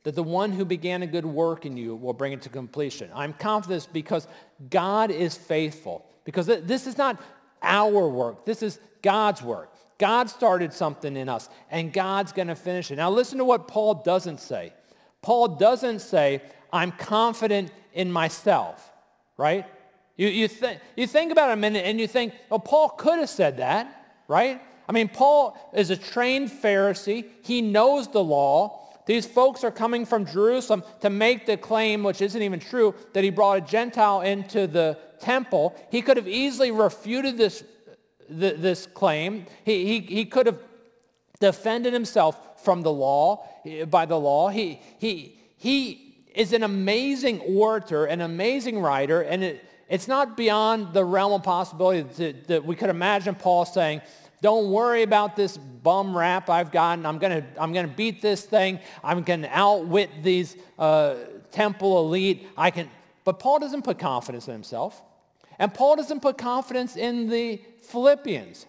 that 0.03 0.13
the 0.13 0.21
one 0.21 0.51
who 0.51 0.63
began 0.63 1.01
a 1.01 1.07
good 1.07 1.25
work 1.25 1.65
in 1.65 1.75
you 1.75 1.95
will 1.95 2.13
bring 2.13 2.33
it 2.33 2.43
to 2.43 2.49
completion. 2.49 3.09
I'm 3.15 3.33
confident 3.33 3.87
because 3.91 4.27
God 4.69 5.09
is 5.09 5.35
faithful. 5.35 6.05
Because 6.23 6.45
this 6.45 6.85
is 6.85 6.99
not 6.99 7.19
our 7.63 8.07
work. 8.07 8.45
This 8.45 8.61
is 8.61 8.79
God's 9.01 9.41
work. 9.41 9.73
God 9.97 10.29
started 10.29 10.71
something 10.71 11.17
in 11.17 11.27
us, 11.27 11.49
and 11.71 11.91
God's 11.91 12.31
going 12.31 12.49
to 12.49 12.55
finish 12.55 12.91
it. 12.91 12.97
Now 12.97 13.09
listen 13.09 13.39
to 13.39 13.45
what 13.45 13.67
Paul 13.67 13.95
doesn't 13.95 14.39
say. 14.39 14.71
Paul 15.23 15.47
doesn't 15.47 15.99
say, 15.99 16.43
I'm 16.71 16.91
confident 16.91 17.71
in 17.91 18.11
myself, 18.11 18.91
right? 19.35 19.65
You, 20.17 20.27
you, 20.27 20.47
th- 20.47 20.79
you 20.95 21.07
think 21.07 21.31
about 21.31 21.49
it 21.49 21.53
a 21.53 21.57
minute 21.57 21.85
and 21.85 21.99
you 21.99 22.07
think, 22.07 22.33
well, 22.49 22.59
Paul 22.59 22.89
could 22.89 23.19
have 23.19 23.29
said 23.29 23.57
that, 23.57 24.21
right? 24.27 24.61
I 24.87 24.91
mean, 24.91 25.09
Paul 25.09 25.57
is 25.73 25.89
a 25.89 25.97
trained 25.97 26.49
Pharisee. 26.49 27.25
He 27.41 27.61
knows 27.61 28.07
the 28.07 28.23
law. 28.23 28.81
These 29.05 29.25
folks 29.25 29.63
are 29.63 29.71
coming 29.71 30.05
from 30.05 30.25
Jerusalem 30.25 30.83
to 31.01 31.09
make 31.09 31.45
the 31.45 31.57
claim, 31.57 32.03
which 32.03 32.21
isn't 32.21 32.41
even 32.41 32.59
true, 32.59 32.95
that 33.13 33.23
he 33.23 33.29
brought 33.29 33.57
a 33.57 33.61
Gentile 33.61 34.21
into 34.21 34.67
the 34.67 34.97
temple. 35.19 35.75
He 35.91 36.01
could 36.01 36.17
have 36.17 36.27
easily 36.27 36.71
refuted 36.71 37.37
this 37.37 37.63
th- 38.27 38.57
this 38.57 38.87
claim. 38.87 39.45
He, 39.63 39.85
he, 39.85 39.99
he 39.99 40.25
could 40.25 40.47
have 40.47 40.59
defended 41.39 41.93
himself 41.93 42.63
from 42.63 42.81
the 42.81 42.91
law, 42.91 43.47
by 43.89 44.05
the 44.05 44.19
law. 44.19 44.49
He, 44.49 44.79
he, 44.97 45.37
he 45.57 46.25
is 46.33 46.53
an 46.53 46.63
amazing 46.63 47.41
orator, 47.41 48.05
an 48.05 48.21
amazing 48.21 48.79
writer, 48.79 49.21
and 49.21 49.43
it, 49.43 49.65
it's 49.89 50.07
not 50.07 50.35
beyond 50.35 50.93
the 50.93 51.05
realm 51.05 51.33
of 51.33 51.43
possibility 51.43 52.01
that, 52.01 52.47
that 52.47 52.65
we 52.65 52.75
could 52.75 52.89
imagine 52.89 53.35
Paul 53.35 53.65
saying, 53.65 54.01
don't 54.41 54.69
worry 54.71 55.03
about 55.03 55.35
this 55.35 55.57
bum 55.57 56.15
rap 56.15 56.49
I've 56.49 56.71
gotten. 56.71 57.05
I'm 57.05 57.17
going 57.17 57.41
to 57.41 57.47
I'm 57.61 57.73
gonna 57.73 57.87
beat 57.87 58.21
this 58.21 58.43
thing. 58.43 58.79
I'm 59.03 59.23
going 59.23 59.41
to 59.43 59.49
outwit 59.49 60.09
these 60.21 60.55
uh, 60.77 61.15
temple 61.51 61.99
elite. 61.99 62.47
I 62.57 62.71
can, 62.71 62.89
but 63.23 63.39
Paul 63.39 63.59
doesn't 63.59 63.83
put 63.83 63.97
confidence 63.97 64.47
in 64.47 64.53
himself. 64.53 65.01
And 65.57 65.73
Paul 65.73 65.95
doesn't 65.95 66.21
put 66.21 66.37
confidence 66.37 66.97
in 66.97 67.29
the 67.29 67.61
Philippians. 67.81 68.65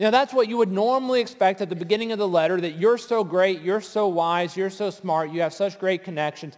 Know, 0.00 0.10
that's 0.10 0.32
what 0.32 0.48
you 0.48 0.56
would 0.56 0.72
normally 0.72 1.20
expect 1.20 1.60
at 1.60 1.68
the 1.68 1.76
beginning 1.76 2.10
of 2.10 2.18
the 2.18 2.26
letter, 2.26 2.58
that 2.58 2.78
you're 2.78 2.96
so 2.96 3.22
great, 3.22 3.60
you're 3.60 3.82
so 3.82 4.08
wise, 4.08 4.56
you're 4.56 4.70
so 4.70 4.88
smart, 4.88 5.30
you 5.30 5.42
have 5.42 5.52
such 5.52 5.78
great 5.78 6.04
connections. 6.04 6.56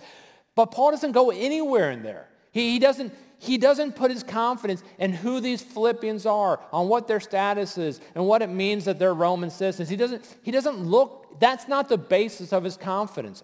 But 0.54 0.66
Paul 0.66 0.92
doesn't 0.92 1.10
go 1.10 1.30
anywhere 1.30 1.90
in 1.90 2.04
there. 2.04 2.28
He, 2.52 2.70
he, 2.70 2.78
doesn't, 2.78 3.12
he 3.42 3.58
doesn't 3.58 3.96
put 3.96 4.12
his 4.12 4.22
confidence 4.22 4.84
in 5.00 5.12
who 5.12 5.40
these 5.40 5.60
Philippians 5.60 6.26
are, 6.26 6.60
on 6.72 6.86
what 6.86 7.08
their 7.08 7.18
status 7.18 7.76
is, 7.76 8.00
and 8.14 8.24
what 8.24 8.40
it 8.40 8.48
means 8.48 8.84
that 8.84 9.00
they're 9.00 9.14
Roman 9.14 9.50
citizens. 9.50 9.88
He 9.88 9.96
doesn't, 9.96 10.24
he 10.42 10.52
doesn't 10.52 10.78
look, 10.78 11.40
that's 11.40 11.66
not 11.66 11.88
the 11.88 11.98
basis 11.98 12.52
of 12.52 12.62
his 12.62 12.76
confidence. 12.76 13.42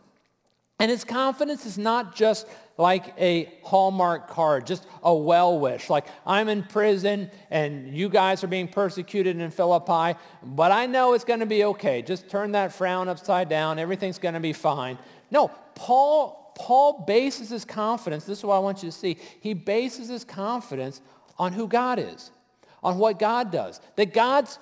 And 0.79 0.89
his 0.89 1.03
confidence 1.03 1.67
is 1.67 1.77
not 1.77 2.15
just 2.15 2.47
like 2.77 3.13
a 3.19 3.53
Hallmark 3.65 4.29
card, 4.29 4.69
just 4.69 4.87
a 5.03 5.13
well 5.13 5.59
wish. 5.59 5.91
Like, 5.91 6.07
I'm 6.25 6.49
in 6.49 6.63
prison 6.63 7.33
and 7.51 7.93
you 7.93 8.09
guys 8.09 8.45
are 8.45 8.47
being 8.49 8.69
persecuted 8.69 9.41
in 9.41 9.51
Philippi, 9.51 10.17
but 10.45 10.71
I 10.71 10.87
know 10.87 11.15
it's 11.15 11.25
going 11.25 11.41
to 11.41 11.47
be 11.47 11.65
okay. 11.65 12.03
Just 12.03 12.29
turn 12.29 12.53
that 12.53 12.73
frown 12.73 13.09
upside 13.09 13.49
down. 13.49 13.81
Everything's 13.81 14.21
going 14.21 14.35
to 14.35 14.41
be 14.41 14.53
fine. 14.53 14.97
No, 15.33 15.51
Paul, 15.75 16.48
Paul 16.59 17.05
bases 17.07 17.51
his 17.51 17.65
confidence, 17.65 18.25
this 18.25 18.39
is 18.39 18.45
what 18.45 18.57
I 18.57 18.61
want 18.61 18.83
you 18.83 18.91
to 18.91 18.97
see. 18.97 19.19
He 19.41 19.55
bases 19.55 20.09
his 20.09 20.25
confidence 20.25 21.01
on 21.39 21.53
who 21.53 21.69
God 21.69 21.99
is, 21.99 22.31
on 22.83 22.99
what 22.99 23.19
God 23.19 23.51
does. 23.51 23.81
That 23.97 24.13
God's 24.13 24.59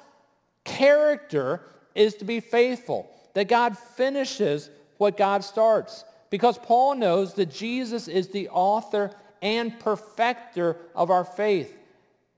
character 0.65 1.63
is 1.95 2.15
to 2.17 2.25
be 2.25 2.41
faithful 2.41 3.11
that 3.37 3.49
God 3.49 3.77
finishes 3.77 4.71
what 4.97 5.19
God 5.19 5.45
starts. 5.45 6.07
Because 6.31 6.57
Paul 6.57 6.95
knows 6.95 7.35
that 7.35 7.53
Jesus 7.53 8.09
is 8.09 8.29
the 8.29 8.49
author 8.49 9.11
and 9.43 9.79
perfecter 9.79 10.79
of 10.95 11.11
our 11.11 11.23
faith. 11.23 11.77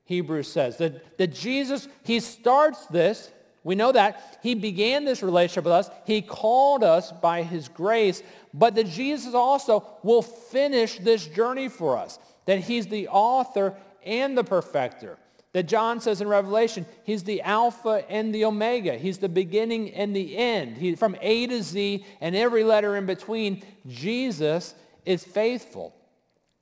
Hebrews 0.07 0.51
says 0.51 0.77
that, 0.79 1.17
that 1.19 1.33
Jesus, 1.33 1.87
he 2.03 2.19
starts 2.19 2.87
this. 2.87 3.31
We 3.69 3.75
know 3.75 3.93
that. 3.93 4.39
He 4.43 4.55
began 4.55 5.05
this 5.05 5.23
relationship 5.23 5.65
with 5.65 5.75
us. 5.75 5.91
He 6.07 6.23
called 6.23 6.83
us 6.83 7.13
by 7.13 7.43
his 7.43 7.69
grace. 7.69 8.23
But 8.55 8.75
that 8.77 8.89
Jesus 8.89 9.35
also 9.35 9.87
will 10.03 10.23
finish 10.23 10.99
this 10.99 11.27
journey 11.27 11.69
for 11.69 11.99
us. 11.99 12.19
That 12.47 12.61
he's 12.61 12.87
the 12.87 13.09
author 13.09 13.77
and 14.07 14.39
the 14.39 14.43
perfecter. 14.43 15.19
That 15.53 15.65
John 15.65 16.01
says 16.01 16.23
in 16.23 16.29
Revelation, 16.29 16.87
he's 17.05 17.25
the 17.25 17.43
Alpha 17.43 18.11
and 18.11 18.35
the 18.35 18.47
Omega. 18.47 18.97
He's 18.97 19.19
the 19.19 19.29
beginning 19.29 19.93
and 19.93 20.17
the 20.17 20.39
end. 20.39 20.79
He, 20.79 20.95
from 20.95 21.15
A 21.21 21.47
to 21.49 21.63
Z 21.63 22.07
and 22.23 22.35
every 22.35 22.65
letter 22.65 22.97
in 22.97 23.05
between, 23.05 23.63
Jesus 23.87 24.75
is 25.05 25.23
faithful. 25.25 25.95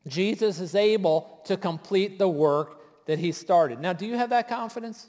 Jesus 0.08 0.58
is 0.58 0.75
able 0.75 1.40
to 1.44 1.56
complete 1.56 2.18
the 2.18 2.28
work 2.28 3.06
that 3.06 3.20
he 3.20 3.30
started. 3.30 3.78
Now, 3.78 3.92
do 3.92 4.06
you 4.06 4.16
have 4.16 4.30
that 4.30 4.48
confidence? 4.48 5.06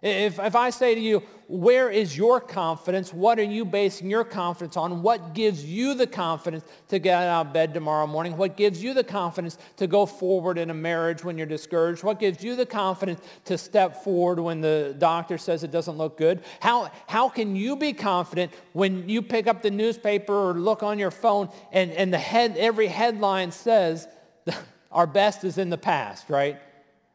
If, 0.00 0.38
if 0.38 0.54
I 0.54 0.70
say 0.70 0.94
to 0.94 1.00
you, 1.00 1.22
where 1.48 1.90
is 1.90 2.16
your 2.16 2.40
confidence? 2.40 3.12
What 3.12 3.38
are 3.38 3.44
you 3.44 3.64
basing 3.64 4.10
your 4.10 4.22
confidence 4.22 4.76
on? 4.76 5.02
What 5.02 5.34
gives 5.34 5.64
you 5.64 5.94
the 5.94 6.06
confidence 6.06 6.62
to 6.88 6.98
get 6.98 7.22
out 7.22 7.46
of 7.46 7.52
bed 7.52 7.74
tomorrow 7.74 8.06
morning? 8.06 8.36
What 8.36 8.56
gives 8.56 8.82
you 8.82 8.94
the 8.94 9.02
confidence 9.02 9.58
to 9.78 9.86
go 9.86 10.06
forward 10.06 10.58
in 10.58 10.70
a 10.70 10.74
marriage 10.74 11.24
when 11.24 11.36
you're 11.36 11.46
discouraged? 11.46 12.04
What 12.04 12.20
gives 12.20 12.44
you 12.44 12.54
the 12.54 12.66
confidence 12.66 13.20
to 13.46 13.58
step 13.58 14.04
forward 14.04 14.38
when 14.38 14.60
the 14.60 14.94
doctor 14.98 15.38
says 15.38 15.64
it 15.64 15.72
doesn't 15.72 15.96
look 15.96 16.18
good? 16.18 16.42
How, 16.60 16.92
how 17.08 17.28
can 17.28 17.56
you 17.56 17.74
be 17.74 17.94
confident 17.94 18.52
when 18.74 19.08
you 19.08 19.22
pick 19.22 19.46
up 19.46 19.62
the 19.62 19.70
newspaper 19.70 20.34
or 20.34 20.52
look 20.52 20.82
on 20.82 20.98
your 20.98 21.10
phone 21.10 21.48
and, 21.72 21.90
and 21.92 22.12
the 22.12 22.18
head, 22.18 22.56
every 22.58 22.88
headline 22.88 23.50
says 23.50 24.06
our 24.92 25.06
best 25.06 25.44
is 25.44 25.58
in 25.58 25.70
the 25.70 25.78
past, 25.78 26.28
right? 26.28 26.60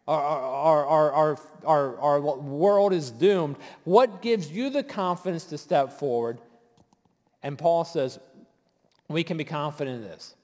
Our, 0.05 0.85
our, 0.85 1.11
our, 1.11 1.39
our, 1.63 1.97
our, 1.97 2.19
world 2.19 2.91
is 2.91 3.09
doomed. 3.09 3.55
What 3.85 4.21
gives 4.21 4.51
you 4.51 4.69
the 4.69 4.83
confidence 4.83 5.45
to 5.45 5.57
step 5.57 5.93
forward? 5.93 6.39
And 7.41 7.57
Paul 7.57 7.85
says, 7.85 8.19
we 9.07 9.23
can 9.23 9.37
be 9.37 9.45
confident 9.45 10.03
in 10.03 10.09
this, 10.09 10.35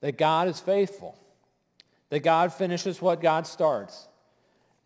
that 0.00 0.18
God 0.18 0.48
is 0.48 0.58
faithful, 0.58 1.16
that 2.10 2.20
God 2.20 2.52
finishes 2.52 3.00
what 3.00 3.20
God 3.20 3.46
starts, 3.46 4.07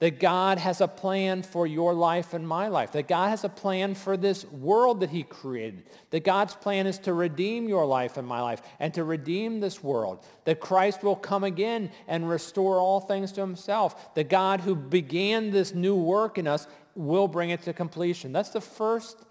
that 0.03 0.19
God 0.19 0.59
has 0.59 0.81
a 0.81 0.89
plan 0.89 1.45
for 1.45 1.65
your 1.65 1.95
life 1.95 2.35
and 2.35 2.45
my 2.45 2.67
life, 2.67 2.91
that 2.91 3.07
God 3.07 3.29
has 3.29 3.45
a 3.45 3.49
plan 3.49 3.95
for 3.95 4.17
this 4.17 4.45
world 4.47 4.99
that 4.99 5.11
he 5.11 5.23
created, 5.23 5.85
that 6.11 6.25
God's 6.25 6.57
plan 6.57 6.89
is 6.89 6.99
to 6.99 7.15
redeem 7.15 7.69
your 7.69 7.87
life 7.87 8.17
and 8.17 8.27
my 8.27 8.41
life 8.41 8.63
and 8.81 8.93
to 8.95 9.05
redeem 9.05 9.61
this 9.61 9.81
world, 9.81 10.27
that 10.45 10.59
Christ 10.59 11.05
will 11.05 11.15
come 11.15 11.45
again 11.45 11.89
and 12.09 12.29
restore 12.29 12.81
all 12.81 12.99
things 12.99 13.31
to 13.31 13.43
himself, 13.43 14.13
that 14.17 14.29
God 14.29 14.61
who 14.63 14.75
began 14.75 15.53
this 15.53 15.73
new 15.73 15.95
work 15.95 16.37
in 16.37 16.49
us 16.49 16.67
will 16.97 17.29
bring 17.29 17.51
it 17.51 17.63
to 17.63 17.73
completion. 17.73 18.33
That's 18.33 18.51
the 18.51 18.61
first 18.61 19.23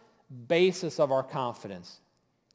basis 0.48 1.02
of 1.02 1.12
our 1.12 1.24
confidence. 1.24 2.00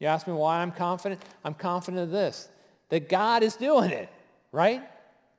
You 0.00 0.06
ask 0.06 0.26
me 0.26 0.32
why 0.32 0.62
I'm 0.62 0.72
confident? 0.72 1.20
I'm 1.44 1.52
confident 1.52 2.04
of 2.04 2.10
this, 2.12 2.48
that 2.88 3.10
God 3.10 3.42
is 3.42 3.56
doing 3.56 3.90
it, 3.90 4.08
right? 4.52 4.82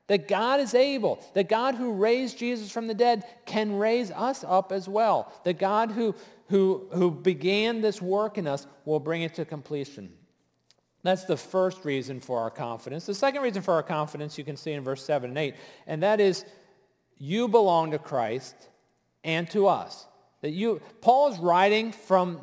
That 0.08 0.26
God 0.26 0.60
is 0.60 0.74
able, 0.74 1.24
that 1.34 1.48
God 1.48 1.74
who 1.74 1.92
raised 1.92 2.38
Jesus 2.38 2.70
from 2.70 2.86
the 2.86 2.94
dead 2.94 3.24
can 3.46 3.76
raise 3.76 4.10
us 4.10 4.44
up 4.46 4.72
as 4.72 4.88
well. 4.88 5.32
That 5.44 5.58
God 5.58 5.92
who, 5.92 6.14
who, 6.48 6.88
who 6.92 7.10
began 7.10 7.80
this 7.80 8.02
work 8.02 8.38
in 8.38 8.46
us 8.46 8.66
will 8.84 9.00
bring 9.00 9.22
it 9.22 9.34
to 9.34 9.44
completion. 9.44 10.12
That's 11.02 11.24
the 11.24 11.36
first 11.36 11.84
reason 11.84 12.20
for 12.20 12.40
our 12.40 12.50
confidence. 12.50 13.06
The 13.06 13.14
second 13.14 13.42
reason 13.42 13.62
for 13.62 13.74
our 13.74 13.82
confidence 13.82 14.36
you 14.36 14.44
can 14.44 14.56
see 14.56 14.72
in 14.72 14.82
verse 14.82 15.04
7 15.04 15.30
and 15.30 15.38
8, 15.38 15.54
and 15.86 16.02
that 16.02 16.20
is 16.20 16.44
you 17.18 17.48
belong 17.48 17.92
to 17.92 17.98
Christ 17.98 18.54
and 19.24 19.48
to 19.50 19.66
us. 19.68 20.06
That 20.40 20.50
you, 20.50 20.80
Paul 21.00 21.32
is 21.32 21.38
writing 21.38 21.92
from 21.92 22.40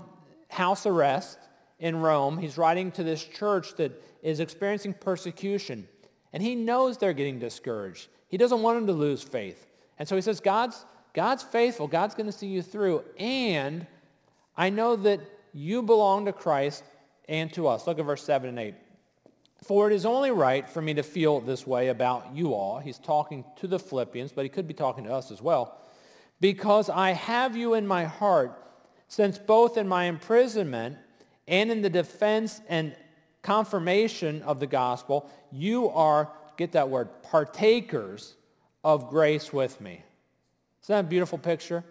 house 0.50 0.86
arrest 0.86 1.39
in 1.80 1.98
Rome. 1.98 2.38
He's 2.38 2.58
writing 2.58 2.92
to 2.94 3.04
this 3.04 3.24
church 3.24 3.76
that 3.76 4.02
is 4.22 4.39
experiencing 4.39 4.94
persecution. 4.94 5.88
And 6.36 6.43
he 6.43 6.54
knows 6.54 6.98
they're 6.98 7.13
getting 7.13 7.39
discouraged. 7.39 8.10
He 8.28 8.36
doesn't 8.36 8.62
want 8.62 8.78
them 8.78 8.88
to 8.88 8.93
lose 8.93 9.24
faith. 9.24 9.67
And 9.98 10.06
so 10.06 10.17
he 10.17 10.21
says, 10.21 10.41
God's, 10.41 10.86
God's 11.13 11.43
faithful. 11.43 11.88
God's 11.88 12.13
going 12.13 12.26
to 12.26 12.32
see 12.34 12.48
you 12.48 12.62
through. 12.62 13.06
And 13.17 13.88
I 14.58 14.69
know 14.69 14.98
that 14.98 15.21
you 15.54 15.82
belong 15.82 16.26
to 16.26 16.34
Christ 16.34 16.84
and 17.30 17.54
to 17.54 17.69
us. 17.69 17.88
Look 17.88 18.00
at 18.00 18.06
verse 18.06 18.21
7 18.21 18.50
and 18.50 18.60
8. 18.60 18.76
For 19.63 19.89
it 19.89 19.93
is 19.93 20.06
only 20.06 20.30
right 20.32 20.67
for 20.67 20.82
me 20.82 20.93
to 20.95 21.04
feel 21.04 21.39
this 21.39 21.65
way 21.65 21.88
about 21.88 22.36
you 22.36 22.54
all. 22.54 22.80
He's 22.80 23.00
talking 23.00 23.45
to 23.56 23.67
the 23.67 23.80
Philippians, 23.80 24.34
but 24.34 24.43
he 24.43 24.50
could 24.50 24.67
be 24.67 24.74
talking 24.74 25.06
to 25.06 25.13
us 25.13 25.32
as 25.32 25.41
well. 25.41 25.80
Because 26.41 26.89
I 26.89 27.12
have 27.12 27.56
you 27.56 27.76
in 27.76 27.88
my 27.88 28.04
heart, 28.04 28.62
since 29.08 29.38
both 29.38 29.78
in 29.78 29.88
my 29.88 30.04
imprisonment 30.04 30.98
and 31.48 31.71
in 31.71 31.82
the 31.82 31.89
defense 31.89 32.60
and 32.67 32.93
confirmation 33.46 34.42
of 34.42 34.60
the 34.60 34.66
gospel, 34.66 35.30
you 35.52 35.88
are, 35.90 36.32
get 36.58 36.72
that 36.72 36.90
word, 36.90 37.08
partakers 37.22 38.34
of 38.84 39.08
grace 39.08 39.54
with 39.54 39.80
me. 39.80 40.04
Isn't 40.82 40.96
that 40.96 41.06
a 41.06 41.08
beautiful 41.08 41.38
picture? 41.38 41.84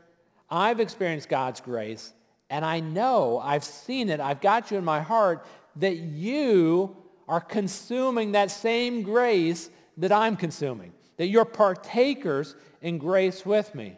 I've 0.50 0.80
experienced 0.80 1.28
God's 1.28 1.60
grace, 1.60 2.12
and 2.50 2.64
I 2.64 2.80
know, 2.80 3.38
I've 3.38 3.62
seen 3.62 4.08
it, 4.10 4.18
I've 4.18 4.40
got 4.40 4.72
you 4.72 4.78
in 4.78 4.84
my 4.84 5.00
heart, 5.00 5.46
that 5.76 5.96
you 5.96 6.96
are 7.28 7.40
consuming 7.40 8.32
that 8.32 8.50
same 8.50 9.02
grace 9.02 9.70
that 9.96 10.10
I'm 10.10 10.36
consuming, 10.36 10.92
that 11.18 11.28
you're 11.28 11.44
partakers 11.44 12.56
in 12.82 12.98
grace 12.98 13.46
with 13.46 13.76
me. 13.76 13.96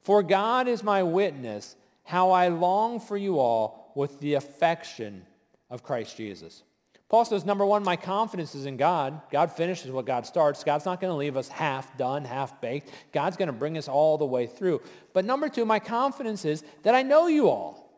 For 0.00 0.22
God 0.22 0.66
is 0.66 0.82
my 0.82 1.02
witness, 1.02 1.76
how 2.04 2.30
I 2.30 2.48
long 2.48 3.00
for 3.00 3.18
you 3.18 3.38
all 3.38 3.92
with 3.94 4.18
the 4.20 4.34
affection 4.34 5.26
of 5.68 5.82
Christ 5.82 6.16
Jesus. 6.16 6.62
Paul 7.08 7.24
says, 7.24 7.44
number 7.44 7.64
one, 7.64 7.84
my 7.84 7.94
confidence 7.94 8.56
is 8.56 8.66
in 8.66 8.76
God. 8.76 9.20
God 9.30 9.52
finishes 9.52 9.92
what 9.92 10.06
God 10.06 10.26
starts. 10.26 10.64
God's 10.64 10.84
not 10.84 11.00
going 11.00 11.12
to 11.12 11.16
leave 11.16 11.36
us 11.36 11.46
half 11.46 11.96
done, 11.96 12.24
half 12.24 12.60
baked. 12.60 12.90
God's 13.12 13.36
going 13.36 13.46
to 13.46 13.52
bring 13.52 13.78
us 13.78 13.86
all 13.86 14.18
the 14.18 14.26
way 14.26 14.46
through. 14.46 14.82
But 15.12 15.24
number 15.24 15.48
two, 15.48 15.64
my 15.64 15.78
confidence 15.78 16.44
is 16.44 16.64
that 16.82 16.96
I 16.96 17.02
know 17.02 17.28
you 17.28 17.48
all. 17.48 17.88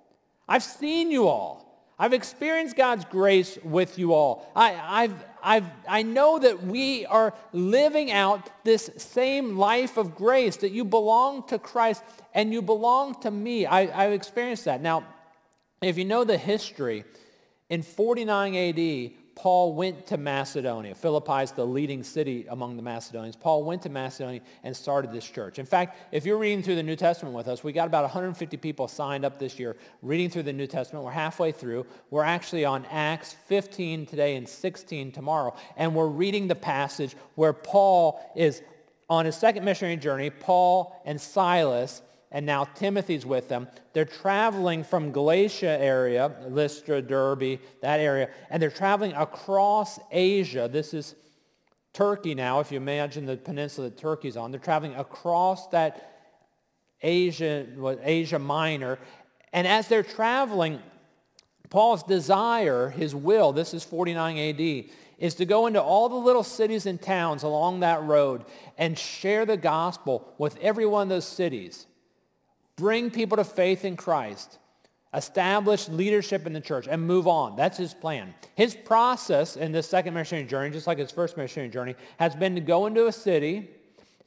I've 0.47 0.63
seen 0.63 1.11
you 1.11 1.27
all. 1.27 1.65
I've 1.99 2.13
experienced 2.13 2.77
God's 2.77 3.05
grace 3.07 3.59
with 3.65 3.99
you 3.99 4.13
all. 4.13 4.53
I, 4.55 4.75
I've, 5.05 5.25
I've, 5.43 5.67
I 5.89 6.03
know 6.03 6.39
that 6.39 6.63
we 6.63 7.07
are 7.07 7.35
living 7.53 8.13
out 8.13 8.51
this 8.63 8.91
same 8.99 9.57
life 9.57 9.97
of 9.97 10.15
grace, 10.15 10.59
that 10.59 10.71
you 10.71 10.85
belong 10.85 11.47
to 11.49 11.59
Christ 11.59 12.05
and 12.35 12.53
you 12.53 12.63
belong 12.63 13.21
to 13.23 13.31
me. 13.31 13.67
I, 13.67 14.05
I've 14.05 14.13
experienced 14.13 14.67
that. 14.67 14.81
Now, 14.81 15.05
if 15.83 15.99
you 15.99 16.05
know 16.05 16.25
the 16.25 16.39
history, 16.39 17.05
in 17.71 17.83
49 17.83 18.55
AD, 18.55 19.11
Paul 19.39 19.75
went 19.75 20.05
to 20.09 20.17
Macedonia. 20.17 20.97
Philippi 20.97 21.45
is 21.45 21.53
the 21.53 21.65
leading 21.65 22.03
city 22.03 22.47
among 22.49 22.77
the 22.77 22.83
Macedonians. 22.83 23.37
Paul 23.37 23.63
went 23.63 23.83
to 23.83 23.89
Macedonia 23.89 24.41
and 24.65 24.77
started 24.77 25.13
this 25.13 25.25
church. 25.25 25.61
In 25.61 25.65
fact, 25.65 25.97
if 26.11 26.27
you're 26.27 26.39
reading 26.39 26.61
through 26.61 26.75
the 26.75 26.83
New 26.83 26.97
Testament 26.97 27.37
with 27.37 27.47
us, 27.47 27.63
we 27.63 27.73
got 27.73 27.87
about 27.87 28.03
150 28.03 28.57
people 28.57 28.89
signed 28.89 29.25
up 29.25 29.39
this 29.39 29.57
year 29.57 29.77
reading 30.03 30.29
through 30.29 30.43
the 30.43 30.53
New 30.53 30.67
Testament. 30.67 31.05
We're 31.05 31.13
halfway 31.13 31.53
through. 31.53 31.87
We're 32.11 32.25
actually 32.25 32.65
on 32.65 32.85
Acts 32.87 33.35
15 33.47 34.07
today 34.07 34.35
and 34.35 34.49
16 34.49 35.13
tomorrow. 35.13 35.55
And 35.77 35.95
we're 35.95 36.09
reading 36.09 36.49
the 36.49 36.57
passage 36.57 37.15
where 37.37 37.53
Paul 37.53 38.21
is 38.35 38.61
on 39.09 39.25
his 39.25 39.37
second 39.37 39.65
missionary 39.65 39.99
journey. 39.99 40.31
Paul 40.31 41.01
and 41.05 41.21
Silas 41.21 42.03
and 42.31 42.45
now 42.45 42.65
Timothy's 42.65 43.25
with 43.25 43.49
them. 43.49 43.69
They're 43.93 44.05
traveling 44.05 44.85
from 44.85 45.13
Galatia 45.13 45.81
area, 45.81 46.33
Lystra, 46.49 47.01
Derbe, 47.01 47.59
that 47.81 48.01
area, 48.01 48.29
and 48.51 48.63
they're 48.63 48.71
traveling 48.71 49.13
across 49.13 49.99
Asia. 50.11 50.69
This 50.71 50.93
is 50.93 51.15
Turkey 51.93 52.35
now, 52.35 52.61
if 52.61 52.71
you 52.71 52.77
imagine 52.77 53.27
the 53.27 53.37
peninsula 53.37 53.89
that 53.89 53.99
Turkey's 53.99 54.37
on. 54.37 54.51
They're 54.51 54.61
traveling 54.61 54.95
across 54.95 55.69
that 55.69 56.15
Asia, 57.03 57.67
Asia 58.03 58.39
Minor. 58.39 58.99
And 59.53 59.67
as 59.67 59.89
they're 59.89 60.03
traveling, 60.03 60.81
Paul's 61.71 62.03
desire, 62.03 62.91
his 62.91 63.15
will, 63.15 63.53
this 63.53 63.73
is 63.73 63.85
49 63.85 64.39
AD, 64.39 64.91
is 65.19 65.35
to 65.35 65.45
go 65.45 65.67
into 65.67 65.83
all 65.83 66.09
the 66.09 66.15
little 66.15 66.45
cities 66.45 66.87
and 66.87 67.01
towns 67.01 67.43
along 67.43 67.81
that 67.81 68.03
road 68.03 68.45
and 68.77 68.97
share 68.99 69.45
the 69.45 69.57
gospel 69.57 70.33
with 70.39 70.57
every 70.59 70.87
one 70.87 71.03
of 71.03 71.09
those 71.09 71.27
cities 71.27 71.88
bring 72.79 73.11
people 73.11 73.37
to 73.37 73.45
faith 73.45 73.85
in 73.85 73.97
Christ, 73.97 74.59
establish 75.13 75.89
leadership 75.89 76.47
in 76.47 76.55
the 76.55 76.61
church, 76.61 76.87
and 76.89 77.07
move 77.07 77.27
on. 77.27 77.57
That's 77.57 77.77
his 77.77 77.93
plan. 77.93 78.35
His 78.55 78.75
process 78.75 79.57
in 79.57 79.73
this 79.73 79.89
second 79.89 80.15
missionary 80.15 80.47
journey, 80.47 80.71
just 80.71 80.87
like 80.87 80.99
his 80.99 81.11
first 81.11 81.37
missionary 81.37 81.69
journey, 81.69 81.97
has 82.19 82.35
been 82.35 82.55
to 82.55 82.61
go 82.61 82.87
into 82.87 83.07
a 83.07 83.13
city, 83.13 83.69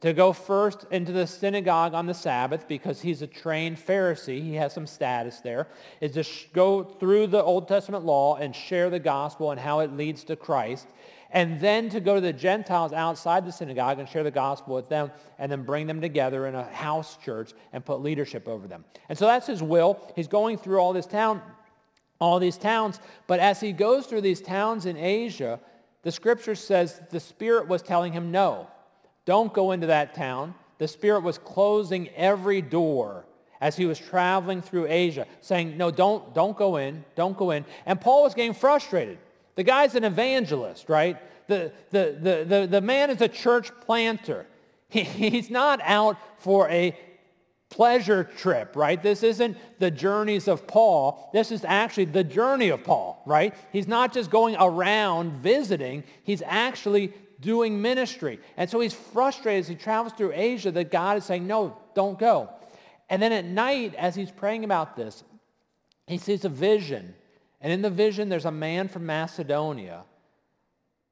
to 0.02 0.14
go 0.14 0.34
first 0.34 0.86
into 0.92 1.12
the 1.12 1.28
synagogue 1.28 1.94
on 1.94 2.08
the 2.08 2.14
Sabbath 2.14 2.68
because 2.68 3.02
he's 3.02 3.22
a 3.22 3.28
trained 3.28 3.78
Pharisee. 3.78 4.42
He 4.42 4.56
has 4.56 4.74
some 4.74 4.88
status 4.88 5.40
there. 5.40 5.68
Is 6.02 6.14
to 6.14 6.26
go 6.54 6.84
through 6.84 7.28
the 7.28 7.42
Old 7.42 7.68
Testament 7.68 8.04
law 8.04 8.36
and 8.36 8.56
share 8.56 8.90
the 8.90 9.00
gospel 9.00 9.52
and 9.52 9.60
how 9.60 9.80
it 9.80 9.94
leads 9.94 10.24
to 10.26 10.36
Christ. 10.36 10.88
And 11.34 11.60
then 11.62 11.90
to 11.90 12.00
go 12.00 12.16
to 12.16 12.22
the 12.22 12.34
Gentiles 12.34 12.92
outside 12.92 13.46
the 13.46 13.52
synagogue 13.52 14.00
and 14.00 14.08
share 14.08 14.24
the 14.24 14.32
gospel 14.32 14.76
with 14.76 14.90
them 14.90 15.12
and 15.40 15.52
then 15.52 15.64
bring 15.64 15.88
them 15.88 16.02
together 16.02 16.46
in 16.48 16.56
a 16.56 16.64
house 16.66 17.18
church 17.24 17.54
and 17.72 17.86
put 17.86 18.02
leadership 18.02 18.48
over 18.48 18.68
them. 18.68 18.84
And 19.08 19.18
so 19.18 19.26
that's 19.26 19.48
his 19.48 19.64
will. 19.64 20.00
He's 20.16 20.28
going 20.28 20.58
through 20.58 20.80
all 20.80 20.92
this 20.92 21.06
town, 21.06 21.42
all 22.20 22.40
these 22.40 22.58
towns. 22.58 23.00
But 23.28 23.40
as 23.40 23.62
he 23.62 23.72
goes 23.72 24.08
through 24.08 24.22
these 24.22 24.42
towns 24.42 24.86
in 24.86 24.98
Asia, 24.98 25.60
the 26.04 26.12
scripture 26.12 26.56
says 26.56 27.02
the 27.12 27.20
Spirit 27.20 27.68
was 27.68 27.82
telling 27.82 28.12
him 28.12 28.32
no. 28.32 28.68
Don't 29.26 29.54
go 29.54 29.72
into 29.72 29.88
that 29.88 30.14
town. 30.14 30.54
The 30.80 30.88
Spirit 30.88 31.24
was 31.24 31.38
closing 31.38 32.10
every 32.10 32.62
door 32.62 33.26
as 33.62 33.78
he 33.78 33.86
was 33.86 34.00
traveling 34.00 34.62
through 34.62 34.88
Asia, 34.88 35.28
saying, 35.40 35.78
no, 35.78 35.92
don't, 35.92 36.34
don't 36.34 36.58
go 36.58 36.78
in, 36.78 37.06
don't 37.16 37.38
go 37.38 37.52
in. 37.52 37.64
And 37.86 38.02
Paul 38.02 38.24
was 38.24 38.34
getting 38.34 38.56
frustrated. 38.56 39.20
The 39.62 39.66
guy's 39.66 39.94
an 39.94 40.04
evangelist, 40.04 40.90
right? 40.90 41.20
The, 41.48 41.72
the, 41.92 42.18
the, 42.20 42.46
the, 42.62 42.68
the 42.68 42.82
man 42.82 43.12
is 43.12 43.22
a 43.22 43.28
church 43.28 43.72
planter. 43.82 44.48
He, 44.90 45.04
he's 45.30 45.52
not 45.52 45.80
out 45.84 46.18
for 46.40 46.68
a 46.70 46.98
pleasure 47.70 48.24
trip, 48.24 48.76
right? 48.76 49.04
This 49.04 49.22
isn't 49.22 49.56
the 49.78 49.92
journeys 49.92 50.48
of 50.48 50.66
Paul. 50.66 51.30
This 51.32 51.52
is 51.52 51.64
actually 51.64 52.06
the 52.06 52.24
journey 52.24 52.70
of 52.70 52.84
Paul, 52.84 53.22
right? 53.28 53.54
He's 53.72 53.88
not 53.88 54.16
just 54.16 54.32
going 54.32 54.56
around 54.60 55.44
visiting. 55.44 56.06
He's 56.24 56.42
actually 56.44 57.14
doing 57.40 57.84
ministry. 57.84 58.40
And 58.58 58.68
so 58.68 58.80
he's 58.80 58.96
frustrated 58.96 59.60
as 59.60 59.68
he 59.68 59.76
travels 59.76 60.14
through 60.14 60.32
Asia 60.34 60.72
that 60.72 60.90
God 60.90 61.18
is 61.18 61.26
saying, 61.26 61.46
no, 61.46 61.78
don't 61.94 62.18
go. 62.18 62.50
And 63.12 63.22
then 63.22 63.32
at 63.32 63.46
night, 63.46 63.94
as 63.94 64.16
he's 64.16 64.32
praying 64.32 64.64
about 64.64 64.96
this, 64.96 65.24
he 66.08 66.18
sees 66.18 66.46
a 66.46 66.50
vision. 66.50 67.14
And 67.62 67.72
in 67.72 67.82
the 67.82 67.90
vision, 67.90 68.30
there's 68.30 68.46
a 68.46 68.52
man 68.52 68.88
from 68.88 69.06
Macedonia 69.06 70.04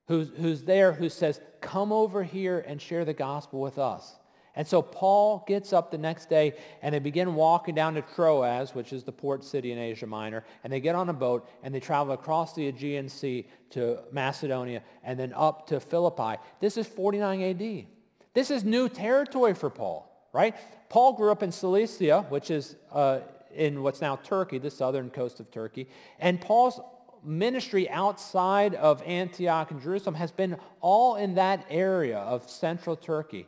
who's, 0.08 0.32
who's 0.38 0.64
there 0.64 0.92
who 0.92 1.08
says, 1.08 1.40
come 1.62 1.92
over 1.92 2.24
here 2.24 2.60
and 2.68 2.82
share 2.82 3.06
the 3.06 3.14
gospel 3.14 3.62
with 3.62 3.78
us. 3.78 4.18
And 4.56 4.68
so 4.68 4.82
Paul 4.82 5.46
gets 5.48 5.72
up 5.72 5.92
the 5.92 5.98
next 5.98 6.28
day 6.30 6.54
and 6.82 6.94
they 6.94 7.00
begin 7.00 7.36
walking 7.36 7.76
down 7.76 7.94
to 7.94 8.02
Troas, 8.02 8.74
which 8.74 8.92
is 8.92 9.04
the 9.04 9.12
port 9.12 9.44
city 9.44 9.72
in 9.72 9.78
Asia 9.78 10.08
Minor, 10.08 10.44
and 10.64 10.74
they 10.74 10.80
get 10.80 10.96
on 10.96 11.08
a 11.08 11.14
boat 11.14 11.48
and 11.64 11.74
they 11.74 11.80
travel 11.80 12.14
across 12.14 12.56
the 12.56 12.68
Aegean 12.68 13.08
Sea 13.08 13.48
to 13.70 14.00
Macedonia 14.12 14.82
and 15.04 15.20
then 15.20 15.32
up 15.34 15.68
to 15.68 15.80
Philippi. 15.80 16.42
This 16.60 16.78
is 16.78 16.88
49 16.88 17.42
AD. 17.42 17.86
This 18.34 18.52
is 18.52 18.64
new 18.64 18.90
territory 18.90 19.54
for 19.54 19.70
Paul, 19.70 20.30
right? 20.34 20.56
Paul 20.90 21.14
grew 21.14 21.32
up 21.32 21.44
in 21.44 21.52
Cilicia, 21.52 22.26
which 22.30 22.52
is 22.52 22.76
uh, 22.92 23.20
in 23.56 23.84
what's 23.84 24.02
now 24.02 24.16
Turkey, 24.18 24.58
the 24.58 24.72
southern 24.72 25.10
coast 25.10 25.40
of 25.40 25.52
Turkey. 25.52 25.88
And 26.20 26.40
Paul's 26.40 26.80
ministry 27.24 27.90
outside 27.90 28.76
of 28.76 29.02
Antioch 29.04 29.72
and 29.72 29.82
Jerusalem 29.82 30.16
has 30.16 30.32
been 30.32 30.58
all 30.82 31.16
in 31.16 31.36
that 31.36 31.66
area 31.70 32.20
of 32.20 32.50
central 32.50 32.96
Turkey. 32.96 33.46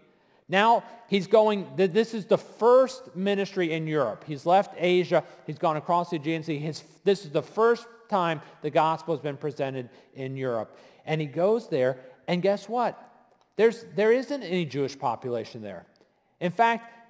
Now 0.49 0.83
he's 1.07 1.27
going, 1.27 1.67
this 1.77 2.13
is 2.13 2.25
the 2.25 2.37
first 2.37 3.15
ministry 3.15 3.71
in 3.71 3.87
Europe. 3.87 4.25
He's 4.27 4.45
left 4.45 4.75
Asia. 4.77 5.23
He's 5.47 5.57
gone 5.57 5.77
across 5.77 6.09
the 6.09 6.17
Aegean 6.17 6.43
Sea. 6.43 6.57
His, 6.57 6.83
this 7.05 7.23
is 7.23 7.31
the 7.31 7.41
first 7.41 7.87
time 8.09 8.41
the 8.61 8.69
gospel 8.69 9.15
has 9.15 9.21
been 9.21 9.37
presented 9.37 9.89
in 10.13 10.35
Europe. 10.35 10.77
And 11.05 11.21
he 11.21 11.27
goes 11.27 11.69
there, 11.69 11.99
and 12.27 12.41
guess 12.41 12.67
what? 12.67 13.01
There's, 13.55 13.85
there 13.95 14.11
isn't 14.11 14.43
any 14.43 14.65
Jewish 14.65 14.99
population 14.99 15.61
there. 15.61 15.85
In 16.41 16.51
fact, 16.51 17.00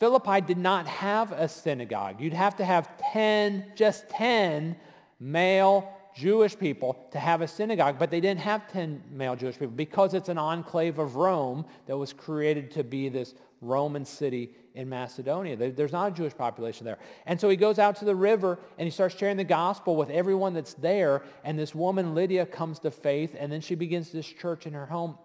Philippi 0.00 0.40
did 0.40 0.56
not 0.56 0.86
have 0.86 1.30
a 1.30 1.46
synagogue. 1.46 2.22
You'd 2.22 2.32
have 2.32 2.56
to 2.56 2.64
have 2.64 2.88
10, 3.12 3.72
just 3.76 4.08
10 4.08 4.74
male 5.20 5.92
Jewish 6.16 6.58
people 6.58 7.06
to 7.12 7.18
have 7.18 7.42
a 7.42 7.46
synagogue, 7.46 7.96
but 7.98 8.10
they 8.10 8.20
didn't 8.20 8.40
have 8.40 8.66
10 8.72 9.02
male 9.12 9.36
Jewish 9.36 9.58
people 9.58 9.74
because 9.74 10.14
it's 10.14 10.30
an 10.30 10.38
enclave 10.38 10.98
of 10.98 11.16
Rome 11.16 11.66
that 11.86 11.98
was 11.98 12.14
created 12.14 12.70
to 12.72 12.82
be 12.82 13.10
this 13.10 13.34
Roman 13.60 14.06
city 14.06 14.54
in 14.74 14.88
Macedonia. 14.88 15.54
There's 15.54 15.92
not 15.92 16.12
a 16.12 16.14
Jewish 16.14 16.34
population 16.34 16.86
there. 16.86 16.98
And 17.26 17.38
so 17.38 17.50
he 17.50 17.56
goes 17.56 17.78
out 17.78 17.96
to 17.96 18.06
the 18.06 18.14
river 18.14 18.58
and 18.78 18.86
he 18.86 18.90
starts 18.90 19.18
sharing 19.18 19.36
the 19.36 19.44
gospel 19.44 19.96
with 19.96 20.08
everyone 20.08 20.54
that's 20.54 20.74
there. 20.74 21.22
And 21.44 21.58
this 21.58 21.74
woman, 21.74 22.14
Lydia, 22.14 22.46
comes 22.46 22.78
to 22.80 22.90
faith 22.90 23.36
and 23.38 23.52
then 23.52 23.60
she 23.60 23.74
begins 23.74 24.10
this 24.10 24.26
church 24.26 24.66
in 24.66 24.72
her 24.72 24.86
home. 24.86 25.18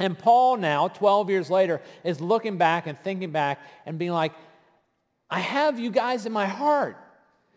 And 0.00 0.18
Paul 0.18 0.56
now, 0.56 0.88
12 0.88 1.28
years 1.28 1.50
later, 1.50 1.82
is 2.02 2.22
looking 2.22 2.56
back 2.56 2.86
and 2.86 2.98
thinking 2.98 3.30
back 3.30 3.60
and 3.84 3.98
being 3.98 4.12
like, 4.12 4.32
I 5.30 5.40
have 5.40 5.78
you 5.78 5.90
guys 5.90 6.24
in 6.24 6.32
my 6.32 6.46
heart. 6.46 6.96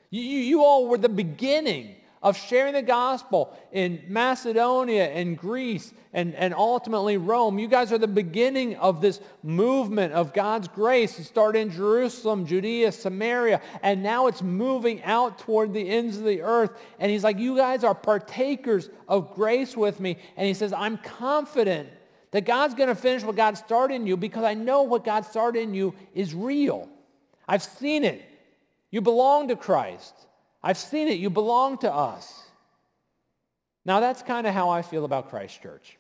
You, 0.10 0.22
you, 0.22 0.40
you 0.40 0.64
all 0.64 0.88
were 0.88 0.98
the 0.98 1.10
beginning 1.10 1.96
of 2.22 2.38
sharing 2.38 2.74
the 2.74 2.82
gospel 2.82 3.58
in 3.72 4.04
Macedonia 4.10 5.06
and 5.06 5.38
Greece 5.38 5.94
and, 6.12 6.36
and 6.36 6.54
ultimately 6.54 7.16
Rome. 7.16 7.60
You 7.60 7.70
guys 7.70 7.94
are 7.94 7.98
the 7.98 8.08
beginning 8.08 8.76
of 8.76 9.00
this 9.00 9.22
movement 9.42 10.14
of 10.14 10.34
God's 10.34 10.68
grace. 10.68 11.18
It 11.20 11.24
started 11.24 11.60
in 11.60 11.72
Jerusalem, 11.72 12.46
Judea, 12.46 12.92
Samaria, 12.92 13.62
and 13.82 14.04
now 14.04 14.28
it's 14.28 14.42
moving 14.42 15.02
out 15.04 15.40
toward 15.40 15.74
the 15.74 15.90
ends 15.90 16.18
of 16.18 16.26
the 16.26 16.42
earth. 16.42 16.72
And 17.00 17.10
he's 17.10 17.24
like, 17.24 17.40
you 17.40 17.56
guys 17.56 17.86
are 17.86 17.96
partakers 17.96 18.90
of 19.08 19.34
grace 19.34 19.78
with 19.78 20.02
me. 20.02 20.18
And 20.36 20.46
he 20.46 20.54
says, 20.54 20.74
I'm 20.74 20.98
confident 20.98 21.90
that 22.34 22.46
God's 22.46 22.74
going 22.74 22.90
to 22.90 22.96
finish 22.96 23.24
what 23.24 23.36
God 23.36 23.58
started 23.58 23.94
in 23.94 24.08
you 24.08 24.18
because 24.18 24.44
I 24.44 24.56
know 24.56 24.82
what 24.82 25.06
God 25.06 25.24
started 25.24 25.62
in 25.62 25.76
you 25.76 25.94
is 26.16 26.34
real. 26.34 26.90
I've 27.48 27.62
seen 27.62 28.04
it. 28.04 28.24
You 28.90 29.02
belong 29.02 29.50
to 29.50 29.56
Christ. 29.56 30.14
I've 30.62 30.78
seen 30.78 31.08
it. 31.08 31.20
You 31.20 31.30
belong 31.30 31.78
to 31.80 31.94
us. 31.94 32.42
Now, 33.86 34.00
that's 34.00 34.24
kind 34.24 34.48
of 34.48 34.54
how 34.54 34.70
I 34.70 34.82
feel 34.82 35.06
about 35.06 35.30
Christ 35.30 35.62
Church. 35.62 35.98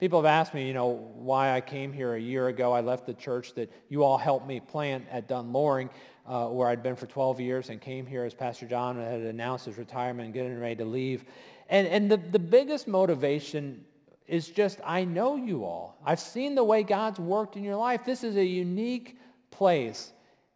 People 0.00 0.20
have 0.20 0.26
asked 0.26 0.52
me, 0.52 0.66
you 0.66 0.74
know, 0.74 1.12
why 1.14 1.54
I 1.54 1.60
came 1.60 1.92
here 1.92 2.14
a 2.14 2.20
year 2.20 2.48
ago. 2.48 2.72
I 2.72 2.80
left 2.80 3.06
the 3.06 3.14
church 3.14 3.54
that 3.54 3.70
you 3.88 4.02
all 4.02 4.18
helped 4.18 4.48
me 4.48 4.58
plant 4.58 5.06
at 5.12 5.28
Dunn 5.28 5.52
Loring, 5.52 5.90
uh, 6.26 6.46
where 6.46 6.68
I'd 6.68 6.82
been 6.82 6.96
for 6.96 7.06
12 7.06 7.40
years, 7.40 7.68
and 7.68 7.80
came 7.80 8.04
here 8.04 8.24
as 8.24 8.34
Pastor 8.34 8.66
John 8.66 8.96
had 8.96 9.20
announced 9.20 9.66
his 9.66 9.78
retirement 9.78 10.26
and 10.26 10.34
getting 10.34 10.58
ready 10.58 10.76
to 10.76 10.84
leave. 10.84 11.24
And, 11.68 11.86
and 11.86 12.10
the, 12.10 12.16
the 12.16 12.38
biggest 12.38 12.88
motivation 12.88 13.84
is 14.28 14.48
just, 14.48 14.78
I 14.84 15.04
know 15.04 15.36
you 15.36 15.64
all. 15.64 15.98
I've 16.04 16.20
seen 16.20 16.54
the 16.54 16.62
way 16.62 16.82
God's 16.82 17.18
worked 17.18 17.56
in 17.56 17.64
your 17.64 17.76
life. 17.76 18.04
This 18.04 18.22
is 18.22 18.36
a 18.36 18.44
unique 18.44 19.18
place. 19.50 20.12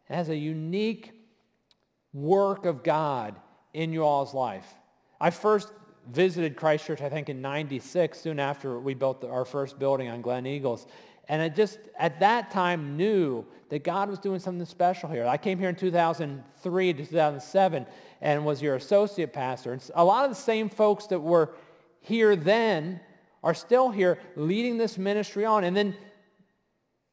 It 0.09 0.15
has 0.15 0.29
a 0.29 0.35
unique 0.35 1.11
work 2.13 2.65
of 2.65 2.83
God 2.83 3.35
in 3.73 3.91
you 3.91 4.03
all's 4.03 4.33
life. 4.33 4.67
I 5.19 5.31
first 5.31 5.73
visited 6.11 6.55
Christ 6.55 6.85
Church, 6.85 7.01
I 7.01 7.09
think, 7.09 7.29
in 7.29 7.41
96, 7.41 8.19
soon 8.19 8.39
after 8.39 8.79
we 8.79 8.93
built 8.93 9.21
the, 9.21 9.27
our 9.27 9.45
first 9.45 9.79
building 9.79 10.07
on 10.07 10.21
Glen 10.21 10.45
Eagles. 10.45 10.85
And 11.27 11.41
I 11.41 11.49
just, 11.49 11.79
at 11.97 12.19
that 12.19 12.51
time, 12.51 12.95
knew 12.95 13.45
that 13.69 13.83
God 13.83 14.09
was 14.09 14.19
doing 14.19 14.39
something 14.39 14.65
special 14.65 15.09
here. 15.09 15.25
I 15.25 15.37
came 15.37 15.57
here 15.57 15.69
in 15.69 15.75
2003 15.75 16.93
to 16.93 17.05
2007 17.05 17.85
and 18.21 18.45
was 18.45 18.61
your 18.61 18.75
associate 18.75 19.33
pastor. 19.33 19.73
And 19.73 19.89
a 19.95 20.03
lot 20.03 20.25
of 20.25 20.29
the 20.29 20.35
same 20.35 20.69
folks 20.69 21.07
that 21.07 21.19
were 21.19 21.55
here 22.01 22.35
then 22.35 22.99
are 23.43 23.53
still 23.53 23.91
here 23.91 24.19
leading 24.35 24.77
this 24.77 24.97
ministry 24.97 25.45
on. 25.45 25.63
And 25.63 25.75
then 25.75 25.95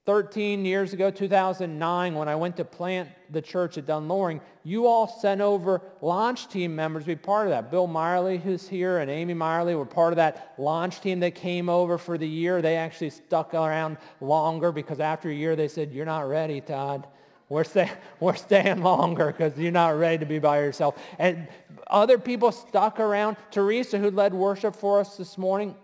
13 0.06 0.64
years 0.64 0.92
ago, 0.92 1.10
2009, 1.10 2.14
when 2.14 2.28
I 2.28 2.34
went 2.34 2.56
to 2.56 2.64
plant 2.64 3.10
the 3.30 3.42
church 3.42 3.76
at 3.76 3.86
Dunn 3.86 4.08
Loring, 4.08 4.40
you 4.64 4.86
all 4.86 5.06
sent 5.06 5.40
over 5.40 5.82
launch 6.00 6.48
team 6.48 6.74
members 6.74 7.04
to 7.04 7.08
be 7.08 7.16
part 7.16 7.46
of 7.46 7.50
that. 7.50 7.70
Bill 7.70 7.86
Meyerly, 7.86 8.40
who's 8.40 8.66
here, 8.66 8.98
and 8.98 9.10
Amy 9.10 9.34
Meyerly 9.34 9.76
were 9.76 9.84
part 9.84 10.12
of 10.12 10.16
that 10.16 10.54
launch 10.58 11.00
team 11.00 11.20
that 11.20 11.34
came 11.34 11.68
over 11.68 11.98
for 11.98 12.16
the 12.16 12.26
year. 12.26 12.62
They 12.62 12.76
actually 12.76 13.10
stuck 13.10 13.52
around 13.52 13.98
longer 14.20 14.72
because 14.72 15.00
after 15.00 15.28
a 15.28 15.34
year 15.34 15.54
they 15.54 15.68
said, 15.68 15.92
you're 15.92 16.06
not 16.06 16.28
ready, 16.28 16.60
Todd. 16.60 17.06
We're, 17.50 17.64
stay, 17.64 17.90
we're 18.20 18.36
staying 18.36 18.82
longer 18.82 19.26
because 19.26 19.58
you're 19.58 19.70
not 19.70 19.98
ready 19.98 20.18
to 20.18 20.26
be 20.26 20.38
by 20.38 20.60
yourself. 20.60 20.98
And 21.18 21.46
other 21.88 22.18
people 22.18 22.52
stuck 22.52 23.00
around. 23.00 23.36
Teresa, 23.50 23.98
who 23.98 24.10
led 24.10 24.32
worship 24.32 24.74
for 24.74 24.98
us 24.98 25.16
this 25.16 25.36
morning, 25.36 25.74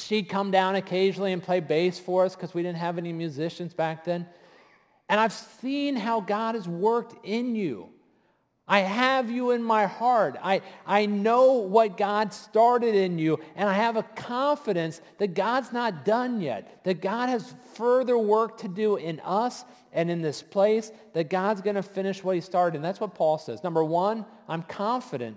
She'd 0.00 0.28
come 0.28 0.50
down 0.50 0.74
occasionally 0.74 1.32
and 1.32 1.42
play 1.42 1.60
bass 1.60 1.98
for 1.98 2.24
us 2.24 2.34
because 2.34 2.52
we 2.52 2.62
didn't 2.62 2.78
have 2.78 2.98
any 2.98 3.12
musicians 3.12 3.74
back 3.74 4.04
then. 4.04 4.26
And 5.08 5.20
I've 5.20 5.32
seen 5.32 5.96
how 5.96 6.20
God 6.20 6.54
has 6.54 6.66
worked 6.66 7.24
in 7.24 7.54
you. 7.54 7.90
I 8.66 8.78
have 8.80 9.30
you 9.30 9.50
in 9.50 9.62
my 9.62 9.84
heart. 9.84 10.36
I, 10.42 10.62
I 10.86 11.04
know 11.04 11.52
what 11.52 11.98
God 11.98 12.32
started 12.32 12.94
in 12.94 13.18
you, 13.18 13.38
and 13.56 13.68
I 13.68 13.74
have 13.74 13.96
a 13.96 14.02
confidence 14.02 15.02
that 15.18 15.34
God's 15.34 15.70
not 15.70 16.06
done 16.06 16.40
yet, 16.40 16.82
that 16.84 17.02
God 17.02 17.28
has 17.28 17.54
further 17.74 18.16
work 18.16 18.58
to 18.58 18.68
do 18.68 18.96
in 18.96 19.20
us 19.20 19.66
and 19.92 20.10
in 20.10 20.22
this 20.22 20.42
place, 20.42 20.90
that 21.12 21.28
God's 21.28 21.60
going 21.60 21.76
to 21.76 21.82
finish 21.82 22.24
what 22.24 22.34
he 22.36 22.40
started. 22.40 22.76
And 22.76 22.84
that's 22.84 23.00
what 23.00 23.14
Paul 23.14 23.36
says. 23.36 23.62
Number 23.62 23.84
one, 23.84 24.24
I'm 24.48 24.62
confident 24.62 25.36